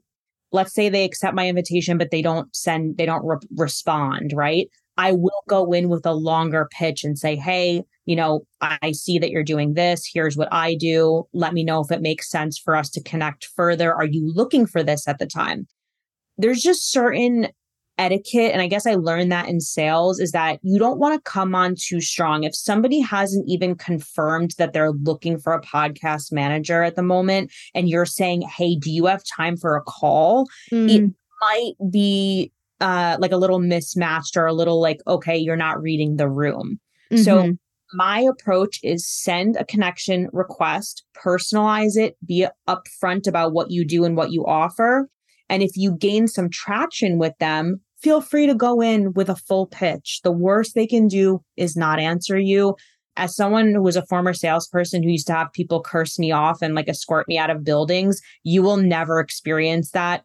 let's 0.53 0.73
say 0.73 0.87
they 0.87 1.03
accept 1.03 1.35
my 1.35 1.49
invitation, 1.49 1.97
but 1.97 2.09
they 2.11 2.21
don't 2.21 2.55
send, 2.55 2.95
they 2.95 3.05
don't 3.05 3.25
re- 3.25 3.37
respond, 3.57 4.31
right? 4.33 4.69
I 4.97 5.11
will 5.11 5.43
go 5.47 5.71
in 5.73 5.89
with 5.89 6.05
a 6.05 6.13
longer 6.13 6.69
pitch 6.71 7.03
and 7.03 7.17
say, 7.17 7.35
Hey, 7.35 7.83
you 8.05 8.15
know, 8.15 8.45
I 8.61 8.91
see 8.91 9.17
that 9.19 9.31
you're 9.31 9.43
doing 9.43 9.73
this. 9.73 10.09
Here's 10.11 10.37
what 10.37 10.49
I 10.51 10.75
do. 10.75 11.27
Let 11.33 11.53
me 11.53 11.63
know 11.63 11.81
if 11.81 11.91
it 11.91 12.01
makes 12.01 12.29
sense 12.29 12.57
for 12.57 12.75
us 12.75 12.89
to 12.91 13.03
connect 13.03 13.45
further. 13.45 13.93
Are 13.93 14.05
you 14.05 14.31
looking 14.33 14.65
for 14.65 14.83
this 14.83 15.07
at 15.07 15.19
the 15.19 15.25
time? 15.25 15.67
There's 16.37 16.61
just 16.61 16.91
certain 16.91 17.47
etiquette 17.99 18.51
and 18.51 18.61
i 18.61 18.67
guess 18.67 18.87
i 18.87 18.95
learned 18.95 19.31
that 19.31 19.47
in 19.47 19.61
sales 19.61 20.19
is 20.19 20.31
that 20.31 20.59
you 20.63 20.79
don't 20.79 20.97
want 20.97 21.13
to 21.13 21.29
come 21.29 21.53
on 21.53 21.75
too 21.77 22.01
strong 22.01 22.43
if 22.43 22.55
somebody 22.55 22.99
hasn't 22.99 23.47
even 23.47 23.75
confirmed 23.75 24.55
that 24.57 24.73
they're 24.73 24.93
looking 24.93 25.37
for 25.37 25.53
a 25.53 25.61
podcast 25.61 26.31
manager 26.31 26.81
at 26.81 26.95
the 26.95 27.03
moment 27.03 27.51
and 27.75 27.89
you're 27.89 28.05
saying 28.05 28.41
hey 28.41 28.75
do 28.75 28.91
you 28.91 29.05
have 29.05 29.21
time 29.23 29.55
for 29.55 29.75
a 29.75 29.81
call 29.81 30.47
mm. 30.71 30.89
it 30.89 31.13
might 31.41 31.91
be 31.91 32.51
uh, 32.83 33.17
like 33.19 33.31
a 33.31 33.37
little 33.37 33.59
mismatched 33.59 34.37
or 34.37 34.45
a 34.45 34.53
little 34.53 34.81
like 34.81 34.99
okay 35.07 35.37
you're 35.37 35.55
not 35.55 35.81
reading 35.81 36.17
the 36.17 36.29
room 36.29 36.79
mm-hmm. 37.11 37.23
so 37.23 37.53
my 37.95 38.19
approach 38.19 38.79
is 38.83 39.07
send 39.07 39.55
a 39.55 39.65
connection 39.65 40.27
request 40.33 41.03
personalize 41.15 41.95
it 41.95 42.15
be 42.25 42.45
upfront 42.67 43.27
about 43.27 43.53
what 43.53 43.71
you 43.71 43.85
do 43.85 44.03
and 44.03 44.17
what 44.17 44.31
you 44.31 44.45
offer 44.45 45.07
and 45.49 45.61
if 45.61 45.75
you 45.75 45.95
gain 45.95 46.27
some 46.27 46.49
traction 46.49 47.17
with 47.17 47.37
them, 47.39 47.79
feel 48.01 48.21
free 48.21 48.47
to 48.47 48.55
go 48.55 48.81
in 48.81 49.13
with 49.13 49.29
a 49.29 49.35
full 49.35 49.67
pitch. 49.67 50.21
The 50.23 50.31
worst 50.31 50.75
they 50.75 50.87
can 50.87 51.07
do 51.07 51.43
is 51.57 51.75
not 51.75 51.99
answer 51.99 52.39
you. 52.39 52.75
As 53.15 53.35
someone 53.35 53.73
who 53.73 53.83
was 53.83 53.95
a 53.95 54.05
former 54.07 54.33
salesperson 54.33 55.03
who 55.03 55.11
used 55.11 55.27
to 55.27 55.33
have 55.33 55.53
people 55.53 55.81
curse 55.81 56.17
me 56.17 56.31
off 56.31 56.63
and 56.63 56.73
like 56.73 56.89
escort 56.89 57.27
me 57.27 57.37
out 57.37 57.51
of 57.51 57.63
buildings, 57.63 58.19
you 58.43 58.63
will 58.63 58.77
never 58.77 59.19
experience 59.19 59.91
that 59.91 60.23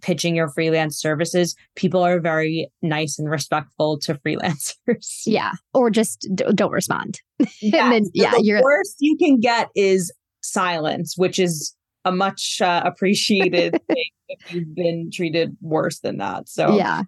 pitching 0.00 0.36
your 0.36 0.48
freelance 0.48 0.98
services. 1.00 1.56
People 1.76 2.04
are 2.04 2.20
very 2.20 2.70
nice 2.82 3.18
and 3.18 3.30
respectful 3.30 3.98
to 4.00 4.14
freelancers. 4.14 5.22
Yeah. 5.26 5.52
Or 5.74 5.90
just 5.90 6.26
d- 6.34 6.44
don't 6.54 6.72
respond. 6.72 7.20
Yeah. 7.60 7.90
then, 7.90 8.04
yeah. 8.14 8.32
The 8.32 8.44
you're... 8.44 8.62
worst 8.62 8.96
you 8.98 9.16
can 9.16 9.40
get 9.40 9.68
is 9.74 10.12
silence, 10.42 11.14
which 11.16 11.38
is 11.38 11.74
a 12.04 12.12
much 12.12 12.60
uh, 12.60 12.82
appreciated 12.84 13.80
thing 13.88 14.10
if 14.28 14.52
you've 14.52 14.74
been 14.74 15.10
treated 15.12 15.56
worse 15.60 16.00
than 16.00 16.18
that. 16.18 16.48
So, 16.48 16.76
yeah. 16.76 17.02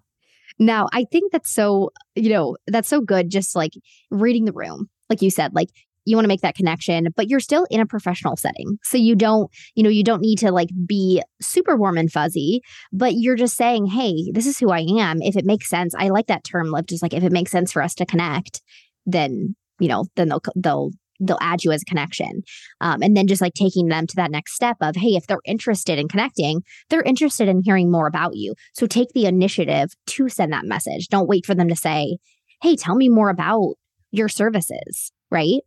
Now, 0.59 0.89
I 0.93 1.05
think 1.05 1.33
that's 1.33 1.51
so, 1.51 1.91
you 2.15 2.29
know, 2.31 2.57
that's 2.67 2.89
so 2.89 3.01
good. 3.01 3.31
Just 3.31 3.57
like 3.57 3.73
reading 4.11 4.45
the 4.45 4.53
room, 4.53 4.91
like 5.09 5.23
you 5.23 5.31
said, 5.31 5.55
like 5.55 5.71
you 6.11 6.17
want 6.17 6.25
to 6.25 6.29
make 6.29 6.41
that 6.41 6.57
connection, 6.57 7.09
but 7.17 7.29
you're 7.29 7.41
still 7.41 7.67
in 7.71 7.81
a 7.81 7.87
professional 7.87 8.37
setting. 8.37 8.79
So 8.83 8.97
you 8.99 9.15
don't, 9.15 9.51
you 9.75 9.83
know, 9.83 9.91
you 9.91 10.05
don't 10.05 10.21
need 10.21 10.39
to 10.39 10.51
like 10.51 10.69
be 10.87 11.23
super 11.41 11.77
warm 11.77 11.97
and 11.97 12.11
fuzzy, 12.11 12.63
but 12.93 13.15
you're 13.15 13.37
just 13.37 13.57
saying, 13.57 13.87
hey, 13.87 14.31
this 14.33 14.47
is 14.47 14.59
who 14.59 14.71
I 14.71 14.81
am. 14.99 15.23
If 15.23 15.37
it 15.37 15.45
makes 15.45 15.69
sense, 15.69 15.95
I 15.97 16.09
like 16.09 16.27
that 16.27 16.45
term, 16.45 16.71
like 16.71 16.87
just 16.87 17.03
like 17.03 17.15
if 17.15 17.23
it 17.23 17.33
makes 17.33 17.51
sense 17.51 17.73
for 17.73 17.81
us 17.81 17.95
to 17.95 18.07
connect, 18.07 18.61
then, 19.07 19.55
you 19.79 19.89
know, 19.89 20.07
then 20.17 20.29
they'll, 20.29 20.43
they'll 20.57 20.91
they'll 21.21 21.39
add 21.41 21.63
you 21.63 21.71
as 21.71 21.83
a 21.83 21.85
connection. 21.85 22.43
Um, 22.81 23.03
and 23.03 23.15
then 23.15 23.27
just 23.27 23.43
like 23.43 23.53
taking 23.53 23.89
them 23.89 24.07
to 24.07 24.17
that 24.17 24.31
next 24.31 24.55
step 24.55 24.79
of, 24.81 24.97
hey, 24.97 25.17
if 25.17 25.27
they're 25.27 25.39
interested 25.45 25.99
in 25.99 26.09
connecting, 26.09 26.63
they're 26.89 27.03
interested 27.03 27.47
in 27.47 27.61
hearing 27.63 27.91
more 27.91 28.07
about 28.07 28.37
you. 28.37 28.55
So 28.73 28.87
take 28.87 29.11
the 29.11 29.27
initiative 29.27 29.91
to 30.07 30.29
send 30.31 30.51
that 30.55 30.65
message. 30.65 31.09
Don't 31.09 31.29
wait 31.29 31.45
for 31.45 31.55
them 31.55 31.69
to 31.69 31.77
say, 31.77 32.17
hey, 32.63 32.75
tell 32.75 32.95
me 32.95 33.11
more 33.11 33.29
about 33.29 33.75
your 34.11 34.29
services, 34.29 35.13
right? 35.31 35.61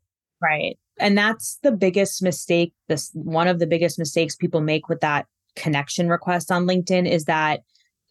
Right. 0.44 0.78
And 1.00 1.18
that's 1.18 1.58
the 1.64 1.72
biggest 1.72 2.22
mistake. 2.22 2.74
This 2.89 3.10
one 3.14 3.48
of 3.48 3.60
the 3.60 3.68
biggest 3.68 3.98
mistakes 3.98 4.36
people 4.36 4.62
make 4.62 4.89
with 4.89 5.00
that 5.00 5.26
connection 5.56 6.10
request 6.10 6.52
on 6.52 6.66
LinkedIn 6.66 7.10
is 7.10 7.26
that 7.26 7.62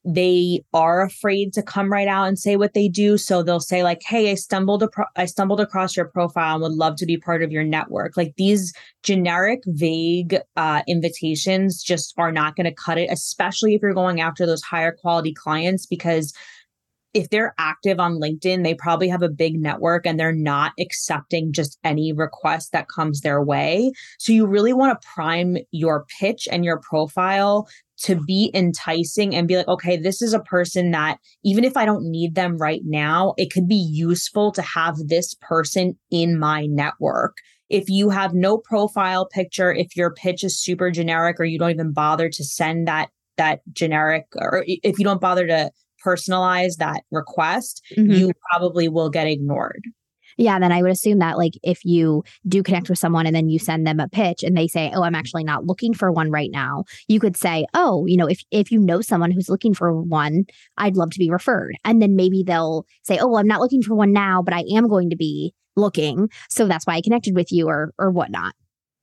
they 0.04 0.64
are 0.72 1.02
afraid 1.02 1.52
to 1.52 1.62
come 1.62 1.92
right 1.92 2.08
out 2.08 2.24
and 2.26 2.36
say 2.36 2.56
what 2.56 2.74
they 2.74 2.88
do 2.88 3.16
so 3.16 3.40
they'll 3.40 3.60
say 3.60 3.84
like 3.84 4.00
hey 4.04 4.32
i 4.32 4.34
stumbled 4.34 4.82
apro- 4.82 5.06
i 5.14 5.24
stumbled 5.24 5.60
across 5.60 5.96
your 5.96 6.06
profile 6.06 6.54
and 6.54 6.62
would 6.62 6.72
love 6.72 6.96
to 6.96 7.06
be 7.06 7.16
part 7.16 7.40
of 7.40 7.52
your 7.52 7.62
network 7.62 8.16
like 8.16 8.34
these 8.36 8.72
generic 9.04 9.60
vague 9.66 10.36
uh, 10.56 10.82
invitations 10.88 11.84
just 11.84 12.14
are 12.18 12.32
not 12.32 12.56
going 12.56 12.64
to 12.64 12.74
cut 12.74 12.98
it 12.98 13.08
especially 13.12 13.76
if 13.76 13.80
you're 13.82 13.94
going 13.94 14.20
after 14.20 14.44
those 14.44 14.62
higher 14.62 14.90
quality 14.90 15.32
clients 15.32 15.86
because 15.86 16.32
if 17.14 17.28
they're 17.28 17.54
active 17.58 18.00
on 18.00 18.20
LinkedIn, 18.20 18.64
they 18.64 18.74
probably 18.74 19.08
have 19.08 19.22
a 19.22 19.28
big 19.28 19.60
network 19.60 20.06
and 20.06 20.18
they're 20.18 20.32
not 20.32 20.72
accepting 20.80 21.52
just 21.52 21.78
any 21.84 22.12
request 22.12 22.72
that 22.72 22.88
comes 22.88 23.20
their 23.20 23.42
way. 23.42 23.92
So 24.18 24.32
you 24.32 24.46
really 24.46 24.72
want 24.72 24.98
to 24.98 25.08
prime 25.14 25.58
your 25.70 26.06
pitch 26.18 26.48
and 26.50 26.64
your 26.64 26.80
profile 26.80 27.68
to 27.98 28.16
be 28.16 28.50
enticing 28.54 29.34
and 29.34 29.46
be 29.46 29.56
like, 29.56 29.68
okay, 29.68 29.96
this 29.96 30.22
is 30.22 30.32
a 30.32 30.40
person 30.40 30.90
that 30.90 31.18
even 31.44 31.64
if 31.64 31.76
I 31.76 31.84
don't 31.84 32.10
need 32.10 32.34
them 32.34 32.56
right 32.56 32.80
now, 32.84 33.34
it 33.36 33.52
could 33.52 33.68
be 33.68 33.74
useful 33.74 34.50
to 34.52 34.62
have 34.62 34.96
this 35.06 35.36
person 35.40 35.98
in 36.10 36.38
my 36.38 36.66
network. 36.66 37.36
If 37.68 37.88
you 37.88 38.10
have 38.10 38.34
no 38.34 38.58
profile 38.58 39.26
picture, 39.26 39.72
if 39.72 39.96
your 39.96 40.12
pitch 40.12 40.44
is 40.44 40.60
super 40.60 40.90
generic 40.90 41.38
or 41.38 41.44
you 41.44 41.58
don't 41.58 41.70
even 41.70 41.92
bother 41.92 42.28
to 42.28 42.44
send 42.44 42.88
that 42.88 43.10
that 43.38 43.60
generic 43.72 44.26
or 44.36 44.62
if 44.66 44.98
you 44.98 45.04
don't 45.04 45.20
bother 45.20 45.46
to 45.46 45.70
personalize 46.04 46.76
that 46.76 47.02
request, 47.10 47.82
mm-hmm. 47.96 48.12
you 48.12 48.32
probably 48.50 48.88
will 48.88 49.10
get 49.10 49.26
ignored. 49.26 49.82
Yeah, 50.36 50.58
then 50.58 50.72
I 50.72 50.82
would 50.82 50.90
assume 50.90 51.18
that 51.18 51.36
like 51.36 51.52
if 51.62 51.84
you 51.84 52.24
do 52.46 52.62
connect 52.62 52.88
with 52.88 52.98
someone 52.98 53.26
and 53.26 53.34
then 53.34 53.48
you 53.48 53.58
send 53.58 53.86
them 53.86 54.00
a 54.00 54.08
pitch 54.08 54.42
and 54.42 54.56
they 54.56 54.66
say, 54.66 54.90
"Oh, 54.94 55.02
I'm 55.02 55.14
actually 55.14 55.44
not 55.44 55.66
looking 55.66 55.94
for 55.94 56.10
one 56.10 56.30
right 56.30 56.50
now." 56.50 56.84
You 57.08 57.20
could 57.20 57.36
say, 57.36 57.66
"Oh, 57.74 58.06
you 58.06 58.16
know, 58.16 58.26
if 58.26 58.42
if 58.50 58.70
you 58.70 58.78
know 58.78 59.00
someone 59.00 59.30
who's 59.30 59.48
looking 59.48 59.74
for 59.74 60.00
one, 60.00 60.44
I'd 60.78 60.96
love 60.96 61.10
to 61.10 61.18
be 61.18 61.30
referred." 61.30 61.76
And 61.84 62.00
then 62.00 62.16
maybe 62.16 62.42
they'll 62.42 62.86
say, 63.02 63.18
"Oh, 63.18 63.28
well, 63.28 63.38
I'm 63.38 63.46
not 63.46 63.60
looking 63.60 63.82
for 63.82 63.94
one 63.94 64.12
now, 64.12 64.42
but 64.42 64.54
I 64.54 64.64
am 64.72 64.88
going 64.88 65.10
to 65.10 65.16
be 65.16 65.54
looking, 65.76 66.28
so 66.50 66.66
that's 66.66 66.86
why 66.86 66.94
I 66.94 67.00
connected 67.02 67.34
with 67.34 67.52
you 67.52 67.68
or 67.68 67.92
or 67.98 68.10
whatnot." 68.10 68.54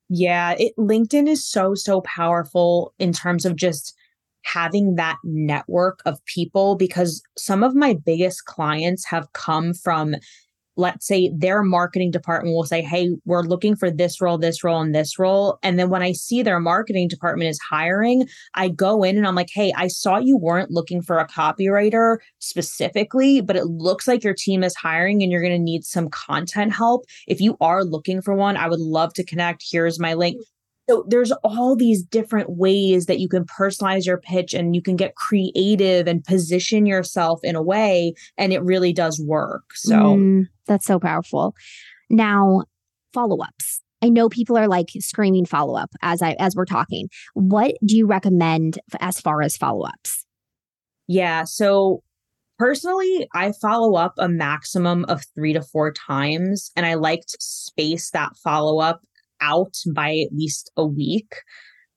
Yeah, 0.09 0.55
it 0.57 0.73
LinkedIn 0.77 1.27
is 1.27 1.45
so 1.45 1.75
so 1.75 2.01
powerful 2.01 2.93
in 2.97 3.13
terms 3.13 3.45
of 3.45 3.55
just 3.55 3.95
having 4.43 4.95
that 4.95 5.17
network 5.23 6.01
of 6.05 6.23
people 6.25 6.75
because 6.75 7.21
some 7.37 7.63
of 7.63 7.75
my 7.75 7.93
biggest 7.93 8.45
clients 8.45 9.05
have 9.05 9.31
come 9.33 9.73
from 9.73 10.15
let's 10.79 11.05
say 11.05 11.29
their 11.35 11.61
marketing 11.61 12.09
department 12.09 12.55
will 12.55 12.63
say, 12.63 12.81
Hey, 12.81 13.09
we're 13.25 13.43
looking 13.43 13.75
for 13.75 13.91
this 13.91 14.21
role, 14.21 14.37
this 14.37 14.63
role, 14.63 14.81
and 14.81 14.95
this 14.95 15.19
role. 15.19 15.59
And 15.61 15.77
then 15.77 15.89
when 15.89 16.01
I 16.01 16.13
see 16.13 16.41
their 16.41 16.59
marketing 16.59 17.09
department 17.09 17.49
is 17.49 17.59
hiring, 17.59 18.27
I 18.55 18.69
go 18.69 19.03
in 19.03 19.17
and 19.17 19.27
I'm 19.27 19.35
like, 19.35 19.49
Hey, 19.53 19.73
I 19.75 19.89
saw 19.89 20.17
you 20.17 20.37
weren't 20.37 20.71
looking 20.71 21.01
for 21.01 21.19
a 21.19 21.27
copywriter 21.27 22.17
specifically, 22.39 23.41
but 23.41 23.57
it 23.57 23.65
looks 23.65 24.07
like 24.07 24.23
your 24.23 24.33
team 24.33 24.63
is 24.63 24.75
hiring 24.75 25.21
and 25.21 25.31
you're 25.31 25.41
going 25.41 25.53
to 25.53 25.59
need 25.59 25.83
some 25.83 26.09
content 26.09 26.73
help. 26.73 27.05
If 27.27 27.41
you 27.41 27.57
are 27.59 27.83
looking 27.83 28.21
for 28.21 28.33
one, 28.33 28.57
I 28.57 28.69
would 28.69 28.79
love 28.79 29.13
to 29.15 29.25
connect. 29.25 29.63
Here's 29.69 29.99
my 29.99 30.13
link. 30.13 30.41
So 30.89 31.05
there's 31.07 31.31
all 31.43 31.75
these 31.75 32.01
different 32.01 32.57
ways 32.57 33.05
that 33.05 33.19
you 33.19 33.29
can 33.29 33.45
personalize 33.45 34.07
your 34.07 34.17
pitch 34.17 34.55
and 34.55 34.75
you 34.75 34.81
can 34.81 34.95
get 34.95 35.15
creative 35.15 36.07
and 36.07 36.23
position 36.23 36.87
yourself 36.87 37.41
in 37.43 37.55
a 37.55 37.61
way 37.61 38.15
and 38.39 38.51
it 38.51 38.63
really 38.63 38.91
does 38.91 39.21
work. 39.23 39.65
So 39.75 39.95
mm, 39.95 40.47
that's 40.65 40.87
so 40.87 40.99
powerful. 40.99 41.53
Now, 42.09 42.63
follow-ups. 43.13 43.83
I 44.01 44.09
know 44.09 44.29
people 44.29 44.57
are 44.57 44.67
like 44.67 44.87
screaming 44.99 45.45
follow-up 45.45 45.91
as 46.01 46.23
I 46.23 46.31
as 46.39 46.55
we're 46.55 46.65
talking. 46.65 47.09
What 47.35 47.75
do 47.85 47.95
you 47.95 48.07
recommend 48.07 48.79
as 48.99 49.19
far 49.21 49.43
as 49.43 49.57
follow-ups? 49.57 50.25
Yeah, 51.07 51.43
so 51.43 52.01
personally, 52.57 53.27
I 53.35 53.51
follow 53.51 53.95
up 53.95 54.13
a 54.17 54.27
maximum 54.27 55.05
of 55.05 55.23
3 55.35 55.53
to 55.53 55.61
4 55.61 55.93
times 55.93 56.71
and 56.75 56.87
I 56.87 56.95
like 56.95 57.21
to 57.21 57.37
space 57.39 58.09
that 58.11 58.35
follow-up 58.43 59.01
out 59.41 59.75
by 59.93 60.17
at 60.17 60.33
least 60.33 60.71
a 60.77 60.85
week. 60.85 61.33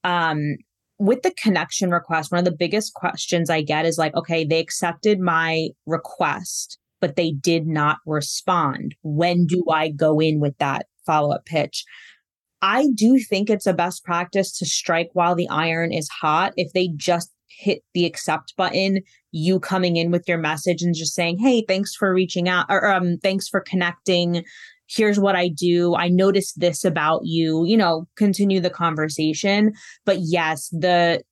Um 0.04 0.56
with 0.98 1.22
the 1.22 1.32
connection 1.32 1.90
request, 1.90 2.30
one 2.30 2.38
of 2.38 2.44
the 2.44 2.56
biggest 2.56 2.94
questions 2.94 3.50
I 3.50 3.62
get 3.62 3.86
is 3.86 3.98
like, 3.98 4.14
okay, 4.14 4.44
they 4.44 4.60
accepted 4.60 5.18
my 5.18 5.70
request, 5.84 6.78
but 7.00 7.16
they 7.16 7.32
did 7.32 7.66
not 7.66 7.98
respond. 8.06 8.94
When 9.02 9.46
do 9.46 9.64
I 9.68 9.90
go 9.90 10.20
in 10.20 10.38
with 10.38 10.56
that 10.58 10.86
follow 11.04 11.34
up 11.34 11.44
pitch? 11.44 11.84
I 12.62 12.86
do 12.94 13.18
think 13.18 13.50
it's 13.50 13.66
a 13.66 13.72
best 13.72 14.04
practice 14.04 14.56
to 14.58 14.64
strike 14.64 15.10
while 15.14 15.34
the 15.34 15.48
iron 15.48 15.92
is 15.92 16.08
hot. 16.08 16.52
If 16.56 16.72
they 16.72 16.90
just 16.94 17.32
hit 17.48 17.82
the 17.94 18.06
accept 18.06 18.54
button, 18.56 19.00
you 19.32 19.58
coming 19.58 19.96
in 19.96 20.12
with 20.12 20.28
your 20.28 20.38
message 20.38 20.82
and 20.82 20.94
just 20.94 21.14
saying, 21.14 21.38
Hey, 21.38 21.64
thanks 21.66 21.94
for 21.94 22.14
reaching 22.14 22.48
out 22.48 22.66
or 22.68 22.86
um, 22.86 23.18
thanks 23.22 23.48
for 23.48 23.60
connecting 23.60 24.44
here's 24.94 25.18
what 25.18 25.36
I 25.36 25.48
do. 25.48 25.94
I 25.94 26.08
noticed 26.08 26.60
this 26.60 26.84
about 26.84 27.22
you, 27.24 27.64
you 27.64 27.76
know, 27.76 28.06
continue 28.16 28.60
the 28.60 28.70
conversation. 28.70 29.72
But 30.04 30.18
yes, 30.20 30.68
the 30.68 31.22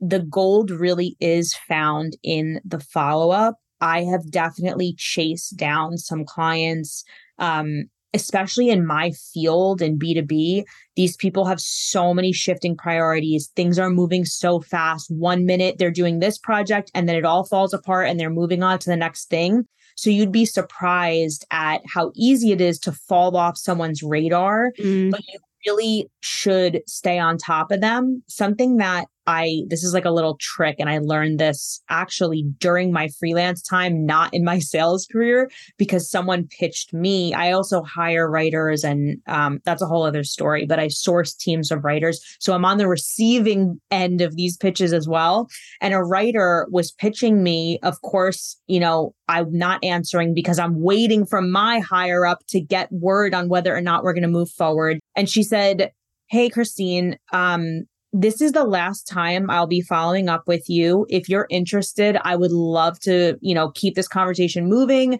the 0.00 0.20
gold 0.20 0.70
really 0.70 1.16
is 1.20 1.54
found 1.68 2.16
in 2.24 2.60
the 2.64 2.80
follow-up. 2.80 3.56
I 3.80 4.02
have 4.04 4.30
definitely 4.30 4.94
chased 4.98 5.56
down 5.56 5.98
some 5.98 6.24
clients 6.24 7.04
um 7.38 7.84
especially 8.14 8.68
in 8.68 8.86
my 8.86 9.10
field 9.32 9.80
in 9.80 9.98
B2B, 9.98 10.64
these 10.96 11.16
people 11.16 11.46
have 11.46 11.60
so 11.60 12.12
many 12.12 12.32
shifting 12.32 12.76
priorities. 12.76 13.50
Things 13.56 13.78
are 13.78 13.90
moving 13.90 14.24
so 14.24 14.60
fast. 14.60 15.10
One 15.10 15.46
minute 15.46 15.76
they're 15.78 15.90
doing 15.90 16.18
this 16.18 16.38
project 16.38 16.90
and 16.94 17.08
then 17.08 17.16
it 17.16 17.24
all 17.24 17.44
falls 17.44 17.72
apart 17.72 18.08
and 18.08 18.20
they're 18.20 18.30
moving 18.30 18.62
on 18.62 18.78
to 18.80 18.90
the 18.90 18.96
next 18.96 19.30
thing. 19.30 19.66
So 19.96 20.10
you'd 20.10 20.32
be 20.32 20.44
surprised 20.44 21.44
at 21.50 21.82
how 21.86 22.12
easy 22.14 22.52
it 22.52 22.60
is 22.60 22.78
to 22.80 22.92
fall 22.92 23.36
off 23.36 23.56
someone's 23.56 24.02
radar, 24.02 24.72
mm. 24.78 25.10
but 25.10 25.20
you 25.28 25.38
really 25.66 26.10
should 26.20 26.82
stay 26.86 27.18
on 27.18 27.38
top 27.38 27.70
of 27.70 27.80
them. 27.80 28.22
Something 28.26 28.78
that 28.78 29.06
I, 29.26 29.62
this 29.68 29.82
is 29.84 29.94
like 29.94 30.04
a 30.04 30.10
little 30.10 30.36
trick, 30.40 30.76
and 30.78 30.88
I 30.88 30.98
learned 30.98 31.38
this 31.38 31.80
actually 31.88 32.44
during 32.58 32.92
my 32.92 33.08
freelance 33.18 33.62
time, 33.62 34.04
not 34.04 34.32
in 34.34 34.44
my 34.44 34.58
sales 34.72 35.06
career, 35.10 35.50
because 35.78 36.10
someone 36.10 36.48
pitched 36.48 36.92
me. 36.92 37.34
I 37.34 37.52
also 37.52 37.82
hire 37.82 38.30
writers, 38.30 38.84
and 38.84 39.18
um, 39.26 39.60
that's 39.64 39.82
a 39.82 39.86
whole 39.86 40.04
other 40.04 40.24
story, 40.24 40.66
but 40.66 40.78
I 40.78 40.88
source 40.88 41.34
teams 41.34 41.70
of 41.70 41.84
writers. 41.84 42.20
So 42.40 42.52
I'm 42.52 42.64
on 42.64 42.78
the 42.78 42.88
receiving 42.88 43.80
end 43.90 44.20
of 44.20 44.36
these 44.36 44.56
pitches 44.56 44.92
as 44.92 45.08
well. 45.08 45.48
And 45.80 45.94
a 45.94 46.02
writer 46.02 46.66
was 46.70 46.92
pitching 46.92 47.42
me, 47.42 47.78
of 47.82 48.00
course, 48.02 48.56
you 48.66 48.80
know, 48.80 49.14
I'm 49.28 49.56
not 49.56 49.82
answering 49.82 50.34
because 50.34 50.58
I'm 50.58 50.80
waiting 50.80 51.24
for 51.24 51.40
my 51.40 51.78
higher 51.78 52.26
up 52.26 52.40
to 52.48 52.60
get 52.60 52.92
word 52.92 53.34
on 53.34 53.48
whether 53.48 53.74
or 53.74 53.80
not 53.80 54.02
we're 54.02 54.12
going 54.12 54.22
to 54.22 54.28
move 54.28 54.50
forward. 54.50 55.00
And 55.16 55.28
she 55.28 55.42
said, 55.42 55.92
Hey, 56.28 56.48
Christine, 56.48 57.18
um, 57.32 57.84
this 58.12 58.40
is 58.40 58.52
the 58.52 58.64
last 58.64 59.08
time 59.08 59.48
I'll 59.48 59.66
be 59.66 59.80
following 59.80 60.28
up 60.28 60.42
with 60.46 60.68
you. 60.68 61.06
If 61.08 61.28
you're 61.28 61.46
interested, 61.50 62.18
I 62.22 62.36
would 62.36 62.52
love 62.52 63.00
to, 63.00 63.36
you 63.40 63.54
know, 63.54 63.70
keep 63.70 63.94
this 63.94 64.08
conversation 64.08 64.68
moving. 64.68 65.18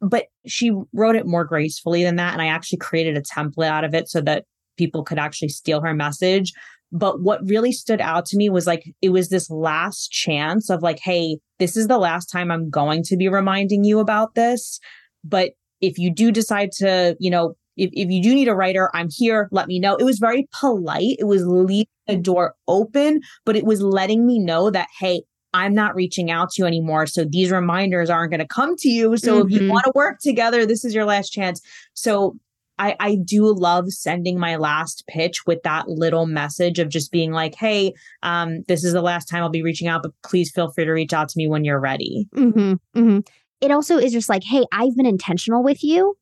But 0.00 0.26
she 0.46 0.72
wrote 0.92 1.16
it 1.16 1.26
more 1.26 1.44
gracefully 1.44 2.04
than 2.04 2.16
that. 2.16 2.32
And 2.32 2.42
I 2.42 2.46
actually 2.46 2.78
created 2.78 3.16
a 3.16 3.22
template 3.22 3.68
out 3.68 3.84
of 3.84 3.94
it 3.94 4.08
so 4.08 4.20
that 4.22 4.44
people 4.76 5.02
could 5.02 5.18
actually 5.18 5.48
steal 5.48 5.80
her 5.80 5.94
message. 5.94 6.52
But 6.92 7.20
what 7.20 7.46
really 7.46 7.72
stood 7.72 8.00
out 8.00 8.26
to 8.26 8.36
me 8.36 8.48
was 8.48 8.66
like, 8.66 8.84
it 9.02 9.10
was 9.10 9.28
this 9.28 9.50
last 9.50 10.10
chance 10.10 10.70
of 10.70 10.82
like, 10.82 10.98
hey, 10.98 11.38
this 11.58 11.76
is 11.76 11.88
the 11.88 11.98
last 11.98 12.26
time 12.26 12.50
I'm 12.50 12.70
going 12.70 13.02
to 13.04 13.16
be 13.16 13.28
reminding 13.28 13.84
you 13.84 13.98
about 13.98 14.34
this. 14.34 14.78
But 15.24 15.52
if 15.80 15.98
you 15.98 16.12
do 16.14 16.30
decide 16.30 16.72
to, 16.78 17.16
you 17.18 17.30
know, 17.30 17.56
if, 17.76 17.90
if 17.92 18.10
you 18.10 18.22
do 18.22 18.34
need 18.34 18.48
a 18.48 18.54
writer, 18.54 18.90
I'm 18.94 19.08
here. 19.10 19.48
Let 19.52 19.68
me 19.68 19.78
know. 19.78 19.96
It 19.96 20.04
was 20.04 20.18
very 20.18 20.48
polite. 20.58 21.16
It 21.18 21.26
was 21.26 21.44
leaving 21.46 21.86
the 22.06 22.16
door 22.16 22.54
open, 22.68 23.20
but 23.44 23.56
it 23.56 23.64
was 23.64 23.82
letting 23.82 24.26
me 24.26 24.38
know 24.38 24.70
that, 24.70 24.88
hey, 24.98 25.22
I'm 25.54 25.74
not 25.74 25.94
reaching 25.94 26.30
out 26.30 26.50
to 26.50 26.62
you 26.62 26.66
anymore. 26.66 27.06
So 27.06 27.24
these 27.24 27.50
reminders 27.50 28.10
aren't 28.10 28.30
going 28.30 28.40
to 28.40 28.46
come 28.46 28.76
to 28.76 28.88
you. 28.88 29.16
So 29.16 29.38
mm-hmm. 29.38 29.46
if 29.46 29.52
you 29.52 29.60
mm-hmm. 29.60 29.70
want 29.70 29.84
to 29.84 29.92
work 29.94 30.18
together, 30.20 30.66
this 30.66 30.84
is 30.84 30.94
your 30.94 31.06
last 31.06 31.30
chance. 31.30 31.60
So 31.94 32.36
I, 32.78 32.94
I 33.00 33.16
do 33.24 33.54
love 33.54 33.90
sending 33.90 34.38
my 34.38 34.56
last 34.56 35.04
pitch 35.08 35.46
with 35.46 35.62
that 35.62 35.88
little 35.88 36.26
message 36.26 36.78
of 36.78 36.90
just 36.90 37.10
being 37.10 37.32
like, 37.32 37.54
hey, 37.54 37.94
um, 38.22 38.64
this 38.68 38.84
is 38.84 38.92
the 38.92 39.00
last 39.00 39.26
time 39.26 39.42
I'll 39.42 39.48
be 39.48 39.62
reaching 39.62 39.88
out, 39.88 40.02
but 40.02 40.12
please 40.22 40.50
feel 40.50 40.70
free 40.70 40.84
to 40.84 40.92
reach 40.92 41.14
out 41.14 41.30
to 41.30 41.38
me 41.38 41.48
when 41.48 41.64
you're 41.64 41.80
ready. 41.80 42.26
Mm-hmm, 42.34 42.74
mm-hmm. 42.98 43.18
It 43.62 43.70
also 43.70 43.96
is 43.96 44.12
just 44.12 44.28
like, 44.28 44.44
hey, 44.44 44.66
I've 44.72 44.94
been 44.94 45.06
intentional 45.06 45.62
with 45.62 45.82
you 45.82 46.16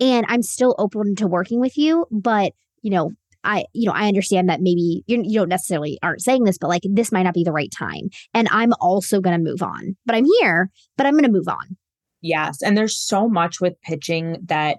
and 0.00 0.26
I'm 0.28 0.42
still 0.42 0.74
open 0.78 1.14
to 1.16 1.26
working 1.26 1.60
with 1.60 1.76
you, 1.76 2.06
but 2.10 2.52
you 2.82 2.90
know, 2.90 3.12
I, 3.44 3.64
you 3.72 3.86
know, 3.86 3.94
I 3.94 4.06
understand 4.08 4.48
that 4.48 4.60
maybe 4.60 5.02
you, 5.06 5.22
you 5.22 5.38
don't 5.38 5.48
necessarily 5.48 5.98
aren't 6.02 6.22
saying 6.22 6.44
this, 6.44 6.58
but 6.58 6.68
like 6.68 6.82
this 6.84 7.12
might 7.12 7.22
not 7.22 7.34
be 7.34 7.44
the 7.44 7.52
right 7.52 7.70
time. 7.70 8.10
And 8.34 8.48
I'm 8.50 8.72
also 8.80 9.20
going 9.20 9.36
to 9.38 9.50
move 9.50 9.62
on, 9.62 9.96
but 10.04 10.14
I'm 10.14 10.26
here, 10.40 10.70
but 10.96 11.06
I'm 11.06 11.14
going 11.14 11.24
to 11.24 11.30
move 11.30 11.48
on. 11.48 11.76
Yes. 12.20 12.60
And 12.62 12.76
there's 12.76 12.96
so 12.96 13.28
much 13.28 13.60
with 13.60 13.80
pitching 13.80 14.36
that 14.44 14.78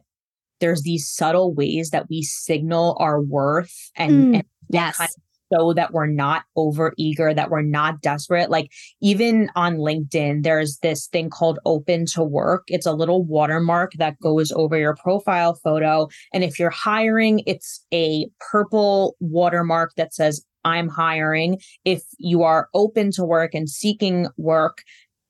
there's 0.60 0.84
these 0.84 1.10
subtle 1.10 1.54
ways 1.54 1.90
that 1.90 2.08
we 2.08 2.22
signal 2.22 2.96
our 3.00 3.20
worth 3.20 3.92
and, 3.96 4.12
mm, 4.12 4.36
and 4.36 4.44
yes. 4.70 4.98
Kind 4.98 5.10
of 5.10 5.16
so 5.52 5.74
that 5.74 5.94
we're 5.94 6.08
not 6.08 6.44
over 6.56 6.94
eager, 6.98 7.34
that 7.34 7.50
we're 7.50 7.62
not 7.62 8.02
desperate. 8.02 8.50
Like 8.50 8.72
even 9.02 9.50
on 9.56 9.78
LinkedIn, 9.78 10.44
there's 10.44 10.80
this 10.82 11.08
thing 11.08 11.30
called 11.30 11.60
open 11.66 12.06
to 12.08 12.24
work. 12.24 12.64
It's 12.68 12.86
a 12.86 12.94
little 12.94 13.24
watermark 13.24 13.94
that 13.98 14.20
goes 14.20 14.52
over 14.52 14.78
your 14.78 14.96
profile 14.96 15.56
photo. 15.56 16.08
And 16.34 16.44
if 16.44 16.60
you're 16.60 16.70
hiring, 16.70 17.44
it's 17.46 17.86
a 17.94 18.28
purple 18.52 19.16
watermark 19.20 19.94
that 19.98 20.14
says, 20.14 20.46
I'm 20.64 20.90
hiring. 20.90 21.60
If 21.86 22.04
you 22.20 22.44
are 22.44 22.70
open 22.74 23.12
to 23.14 23.26
work 23.26 23.54
and 23.54 23.68
seeking 23.68 24.28
work, 24.38 24.84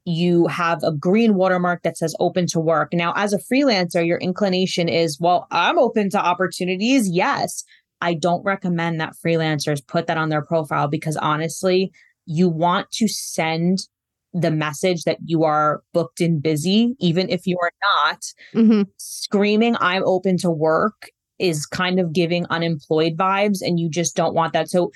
you 0.03 0.47
have 0.47 0.81
a 0.83 0.91
green 0.91 1.35
watermark 1.35 1.83
that 1.83 1.97
says 1.97 2.15
open 2.19 2.47
to 2.47 2.59
work. 2.59 2.89
Now, 2.91 3.13
as 3.15 3.33
a 3.33 3.37
freelancer, 3.37 4.05
your 4.05 4.17
inclination 4.17 4.89
is, 4.89 5.19
well, 5.19 5.47
I'm 5.51 5.77
open 5.77 6.09
to 6.09 6.19
opportunities. 6.19 7.09
Yes. 7.09 7.63
I 8.01 8.15
don't 8.15 8.43
recommend 8.43 8.99
that 8.99 9.15
freelancers 9.23 9.85
put 9.85 10.07
that 10.07 10.17
on 10.17 10.29
their 10.29 10.43
profile 10.43 10.87
because 10.87 11.17
honestly, 11.17 11.91
you 12.25 12.49
want 12.49 12.91
to 12.91 13.07
send 13.07 13.87
the 14.33 14.51
message 14.51 15.03
that 15.03 15.17
you 15.25 15.43
are 15.43 15.83
booked 15.93 16.21
and 16.21 16.41
busy, 16.41 16.95
even 16.99 17.29
if 17.29 17.45
you 17.45 17.57
are 17.61 17.71
not. 17.83 18.23
Mm-hmm. 18.53 18.83
Screaming, 18.97 19.75
I'm 19.79 20.03
open 20.05 20.37
to 20.37 20.49
work 20.49 21.09
is 21.41 21.65
kind 21.65 21.99
of 21.99 22.13
giving 22.13 22.45
unemployed 22.51 23.17
vibes, 23.17 23.61
and 23.61 23.79
you 23.79 23.89
just 23.89 24.15
don't 24.15 24.35
want 24.35 24.53
that. 24.53 24.69
So, 24.69 24.91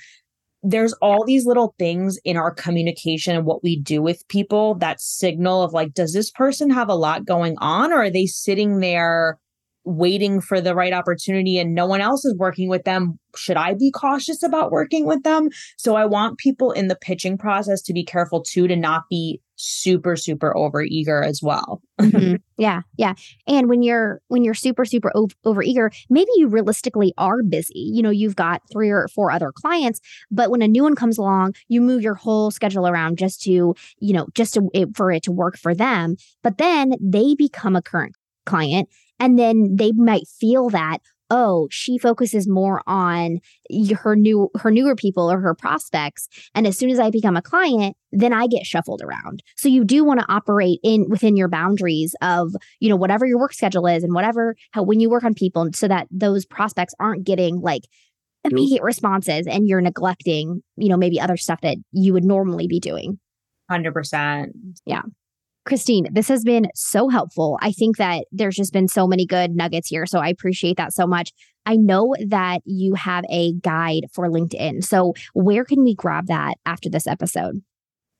there's 0.68 0.94
all 0.94 1.24
these 1.26 1.46
little 1.46 1.76
things 1.78 2.18
in 2.24 2.38
our 2.38 2.50
communication 2.50 3.36
and 3.36 3.46
what 3.46 3.64
we 3.64 3.80
do 3.80 4.02
with 4.02 4.28
people 4.30 4.74
that 4.76 5.00
signal 5.00 5.62
of 5.62 5.74
like, 5.74 5.94
does 5.94 6.12
this 6.12 6.32
person 6.32 6.72
have 6.72 6.90
a 6.90 6.96
lot 6.96 7.26
going 7.26 7.56
on, 7.60 7.92
or 7.92 8.04
are 8.04 8.10
they 8.10 8.26
sitting 8.26 8.80
there? 8.80 9.38
Waiting 9.86 10.42
for 10.42 10.60
the 10.60 10.76
right 10.76 10.94
opportunity 10.94 11.58
and 11.58 11.76
no 11.76 11.86
one 11.86 12.02
else 12.02 12.26
is 12.26 12.36
working 12.38 12.70
with 12.70 12.84
them 12.84 13.20
should 13.38 13.58
i 13.58 13.74
be 13.74 13.92
cautious 13.92 14.44
about 14.44 14.72
working 14.72 15.06
with 15.06 15.24
them? 15.24 15.50
So 15.78 15.96
i 15.96 16.06
want 16.06 16.38
people 16.38 16.72
in 16.72 16.88
the 16.88 16.96
pitching 16.96 17.38
process 17.38 17.82
to 17.84 17.94
be 17.94 18.04
careful 18.04 18.42
too 18.42 18.68
to 18.68 18.76
not 18.76 19.04
be 19.10 19.42
super 19.58 20.16
super 20.16 20.56
over 20.58 20.82
eager 20.82 21.24
as 21.24 21.42
well. 21.42 21.82
Mm-hmm. 22.00 22.36
yeah 22.58 22.82
yeah. 22.98 23.14
And 23.48 23.70
when 23.70 23.84
you're 23.84 24.22
when 24.28 24.44
you're 24.44 24.54
super 24.54 24.86
super 24.86 25.12
over 25.46 25.62
eager 25.62 25.92
maybe 26.10 26.30
you 26.36 26.48
realistically 26.48 27.14
are 27.18 27.44
busy. 27.44 27.90
You 27.94 28.02
know 28.02 28.10
you've 28.10 28.36
got 28.36 28.62
three 28.72 28.90
or 28.90 29.08
four 29.14 29.32
other 29.32 29.52
clients 29.52 30.02
but 30.32 30.50
when 30.50 30.62
a 30.62 30.68
new 30.68 30.84
one 30.84 30.96
comes 30.96 31.18
along 31.18 31.54
you 31.68 31.82
move 31.82 32.02
your 32.02 32.16
whole 32.16 32.52
schedule 32.52 32.88
around 32.88 33.18
just 33.18 33.42
to 33.44 33.76
you 34.00 34.14
know 34.14 34.28
just 34.34 34.56
to, 34.56 34.70
for 34.96 35.12
it 35.12 35.24
to 35.24 35.32
work 35.32 35.58
for 35.58 35.74
them. 35.74 36.16
But 36.44 36.58
then 36.58 36.94
they 37.02 37.36
become 37.36 37.76
a 37.76 37.82
current 37.82 38.16
client 38.46 38.90
and 39.20 39.38
then 39.40 39.76
they 39.76 39.92
might 39.94 40.28
feel 40.28 40.70
that, 40.70 41.00
oh, 41.30 41.68
she 41.72 41.98
focuses 41.98 42.48
more 42.48 42.82
on 42.86 43.40
her 44.04 44.16
new 44.16 44.50
her 44.56 44.72
newer 44.72 44.96
people 44.96 45.32
or 45.32 45.40
her 45.40 45.56
prospects. 45.56 46.28
And 46.54 46.68
as 46.68 46.78
soon 46.78 46.90
as 46.90 47.00
I 47.00 47.10
become 47.10 47.36
a 47.36 47.42
client, 47.42 47.96
then 48.12 48.34
I 48.34 48.48
get 48.48 48.66
shuffled 48.66 49.02
around. 49.02 49.42
So 49.56 49.70
you 49.70 49.84
do 49.84 50.04
want 50.04 50.20
to 50.20 50.26
operate 50.32 50.80
in 50.84 51.10
within 51.10 51.36
your 51.36 51.50
boundaries 51.50 52.16
of, 52.22 52.52
you 52.80 52.90
know, 52.90 52.96
whatever 52.96 53.26
your 53.26 53.40
work 53.40 53.54
schedule 53.54 53.88
is 53.88 54.04
and 54.04 54.14
whatever 54.14 54.56
how 54.72 54.84
when 54.84 55.00
you 55.00 55.10
work 55.10 55.24
on 55.24 55.34
people 55.34 55.70
so 55.74 55.88
that 55.88 56.08
those 56.12 56.46
prospects 56.46 56.94
aren't 57.00 57.26
getting 57.26 57.60
like 57.60 57.84
immediate 58.44 58.84
responses 58.84 59.48
and 59.48 59.68
you're 59.68 59.82
neglecting, 59.82 60.62
you 60.78 60.90
know, 60.90 60.98
maybe 60.98 61.20
other 61.20 61.38
stuff 61.38 61.62
that 61.62 61.78
you 61.92 62.14
would 62.14 62.24
normally 62.24 62.68
be 62.68 62.80
doing. 62.80 63.20
100%. 63.72 64.48
Yeah. 64.86 65.02
Christine, 65.66 66.08
this 66.12 66.28
has 66.28 66.44
been 66.44 66.68
so 66.76 67.10
helpful. 67.10 67.58
I 67.62 67.72
think 67.72 67.98
that 67.98 68.26
there's 68.32 68.56
just 68.56 68.72
been 68.72 68.88
so 68.88 69.08
many 69.08 69.26
good 69.26 69.56
nuggets 69.56 69.90
here. 69.90 70.06
So 70.06 70.20
I 70.20 70.28
appreciate 70.28 70.78
that 70.78 70.94
so 70.94 71.08
much. 71.08 71.32
I 71.66 71.76
know 71.76 72.14
that 72.28 72.62
you 72.66 72.94
have 72.94 73.26
a 73.30 73.54
guide 73.54 74.06
for 74.14 74.30
LinkedIn. 74.30 74.84
So 74.84 75.14
where 75.34 75.66
can 75.66 75.84
we 75.84 75.96
grab 75.96 76.28
that 76.28 76.56
after 76.66 76.90
this 76.90 77.08
episode? 77.08 77.64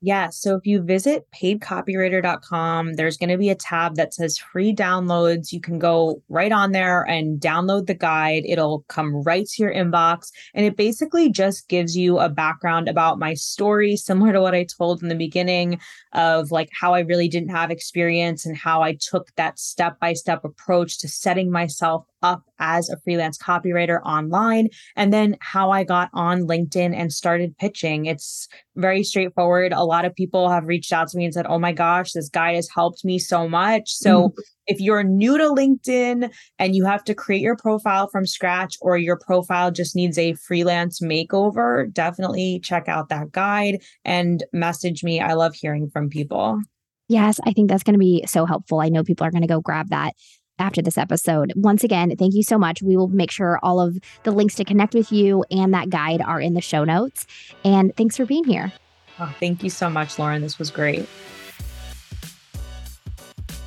Yeah. 0.02 0.28
So 0.28 0.56
if 0.56 0.66
you 0.66 0.82
visit 0.82 1.26
paidcopywriter.com, 1.34 2.94
there's 2.94 3.16
going 3.16 3.30
to 3.30 3.38
be 3.38 3.48
a 3.48 3.54
tab 3.54 3.94
that 3.94 4.12
says 4.12 4.36
free 4.36 4.74
downloads. 4.74 5.52
You 5.52 5.60
can 5.60 5.78
go 5.78 6.22
right 6.28 6.52
on 6.52 6.72
there 6.72 7.02
and 7.04 7.40
download 7.40 7.86
the 7.86 7.94
guide. 7.94 8.42
It'll 8.46 8.84
come 8.88 9.22
right 9.22 9.46
to 9.46 9.62
your 9.62 9.72
inbox. 9.72 10.30
And 10.52 10.66
it 10.66 10.76
basically 10.76 11.30
just 11.30 11.68
gives 11.68 11.96
you 11.96 12.18
a 12.18 12.28
background 12.28 12.88
about 12.88 13.18
my 13.18 13.32
story, 13.32 13.96
similar 13.96 14.34
to 14.34 14.40
what 14.40 14.54
I 14.54 14.66
told 14.76 15.02
in 15.02 15.08
the 15.08 15.14
beginning 15.14 15.80
of 16.12 16.50
like 16.50 16.68
how 16.78 16.92
I 16.92 17.00
really 17.00 17.28
didn't 17.28 17.50
have 17.50 17.70
experience 17.70 18.44
and 18.44 18.56
how 18.56 18.82
I 18.82 18.98
took 19.00 19.34
that 19.36 19.58
step 19.58 19.98
by 19.98 20.12
step 20.12 20.44
approach 20.44 20.98
to 20.98 21.08
setting 21.08 21.50
myself 21.50 22.04
up 22.26 22.42
as 22.58 22.88
a 22.88 22.96
freelance 23.04 23.38
copywriter 23.38 24.00
online 24.04 24.68
and 24.96 25.12
then 25.12 25.36
how 25.40 25.70
I 25.70 25.84
got 25.84 26.10
on 26.12 26.42
LinkedIn 26.42 26.94
and 26.94 27.12
started 27.12 27.56
pitching. 27.58 28.06
It's 28.06 28.48
very 28.74 29.04
straightforward. 29.04 29.72
A 29.72 29.84
lot 29.84 30.04
of 30.04 30.14
people 30.14 30.48
have 30.48 30.64
reached 30.64 30.92
out 30.92 31.08
to 31.08 31.18
me 31.18 31.24
and 31.24 31.34
said, 31.34 31.46
Oh 31.48 31.58
my 31.58 31.72
gosh, 31.72 32.12
this 32.12 32.28
guide 32.28 32.56
has 32.56 32.68
helped 32.74 33.04
me 33.04 33.18
so 33.18 33.48
much. 33.48 33.90
So 33.90 34.28
mm-hmm. 34.28 34.40
if 34.66 34.80
you're 34.80 35.04
new 35.04 35.38
to 35.38 35.44
LinkedIn 35.44 36.30
and 36.58 36.74
you 36.74 36.84
have 36.84 37.04
to 37.04 37.14
create 37.14 37.42
your 37.42 37.56
profile 37.56 38.08
from 38.08 38.26
scratch 38.26 38.76
or 38.80 38.96
your 38.96 39.18
profile 39.18 39.70
just 39.70 39.94
needs 39.94 40.18
a 40.18 40.34
freelance 40.34 41.00
makeover, 41.00 41.92
definitely 41.92 42.60
check 42.64 42.88
out 42.88 43.08
that 43.10 43.32
guide 43.32 43.82
and 44.04 44.44
message 44.52 45.04
me. 45.04 45.20
I 45.20 45.34
love 45.34 45.54
hearing 45.54 45.88
from 45.90 46.08
people. 46.08 46.60
Yes, 47.08 47.38
I 47.46 47.52
think 47.52 47.70
that's 47.70 47.84
going 47.84 47.94
to 47.94 48.00
be 48.00 48.24
so 48.26 48.46
helpful. 48.46 48.80
I 48.80 48.88
know 48.88 49.04
people 49.04 49.26
are 49.26 49.30
going 49.30 49.42
to 49.42 49.48
go 49.48 49.60
grab 49.60 49.90
that 49.90 50.14
after 50.58 50.82
this 50.82 50.98
episode. 50.98 51.52
Once 51.56 51.84
again, 51.84 52.14
thank 52.16 52.34
you 52.34 52.42
so 52.42 52.58
much. 52.58 52.82
We 52.82 52.96
will 52.96 53.08
make 53.08 53.30
sure 53.30 53.58
all 53.62 53.80
of 53.80 53.98
the 54.22 54.30
links 54.30 54.54
to 54.56 54.64
connect 54.64 54.94
with 54.94 55.12
you 55.12 55.44
and 55.50 55.74
that 55.74 55.90
guide 55.90 56.20
are 56.22 56.40
in 56.40 56.54
the 56.54 56.60
show 56.60 56.84
notes. 56.84 57.26
And 57.64 57.94
thanks 57.96 58.16
for 58.16 58.26
being 58.26 58.44
here. 58.44 58.72
Oh, 59.18 59.34
thank 59.40 59.62
you 59.62 59.70
so 59.70 59.88
much, 59.88 60.18
Lauren. 60.18 60.42
This 60.42 60.58
was 60.58 60.70
great. 60.70 61.06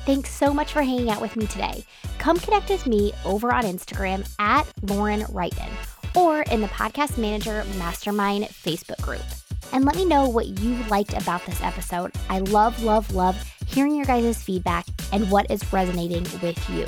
Thanks 0.06 0.30
so 0.30 0.54
much 0.54 0.72
for 0.72 0.82
hanging 0.82 1.10
out 1.10 1.20
with 1.20 1.36
me 1.36 1.46
today. 1.46 1.84
Come 2.18 2.38
connect 2.38 2.70
with 2.70 2.86
me 2.86 3.12
over 3.24 3.52
on 3.52 3.64
Instagram 3.64 4.28
at 4.38 4.66
Lauren 4.82 5.22
Wrighton 5.22 5.70
or 6.16 6.42
in 6.42 6.60
the 6.60 6.68
Podcast 6.68 7.18
Manager 7.18 7.64
Mastermind 7.78 8.44
Facebook 8.44 9.00
group. 9.02 9.22
And 9.72 9.84
let 9.84 9.96
me 9.96 10.04
know 10.04 10.28
what 10.28 10.46
you 10.46 10.82
liked 10.84 11.14
about 11.14 11.44
this 11.46 11.62
episode. 11.62 12.12
I 12.28 12.40
love, 12.40 12.82
love, 12.82 13.14
love 13.14 13.36
hearing 13.66 13.94
your 13.94 14.06
guys' 14.06 14.42
feedback 14.42 14.86
and 15.12 15.30
what 15.30 15.50
is 15.50 15.72
resonating 15.72 16.24
with 16.42 16.70
you. 16.70 16.86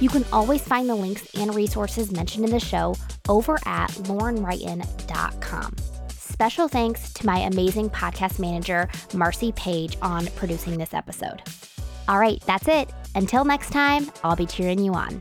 You 0.00 0.08
can 0.08 0.24
always 0.32 0.62
find 0.62 0.88
the 0.88 0.94
links 0.94 1.26
and 1.34 1.54
resources 1.54 2.12
mentioned 2.12 2.44
in 2.44 2.50
the 2.50 2.60
show 2.60 2.94
over 3.28 3.58
at 3.66 3.90
laurenwrighton.com. 3.90 5.76
Special 6.08 6.68
thanks 6.68 7.12
to 7.14 7.26
my 7.26 7.38
amazing 7.40 7.90
podcast 7.90 8.38
manager, 8.38 8.88
Marcy 9.12 9.50
Page, 9.52 9.96
on 10.02 10.26
producing 10.36 10.78
this 10.78 10.94
episode. 10.94 11.42
All 12.08 12.18
right, 12.18 12.40
that's 12.46 12.68
it. 12.68 12.92
Until 13.16 13.44
next 13.44 13.70
time, 13.70 14.10
I'll 14.22 14.36
be 14.36 14.46
cheering 14.46 14.78
you 14.78 14.94
on. 14.94 15.20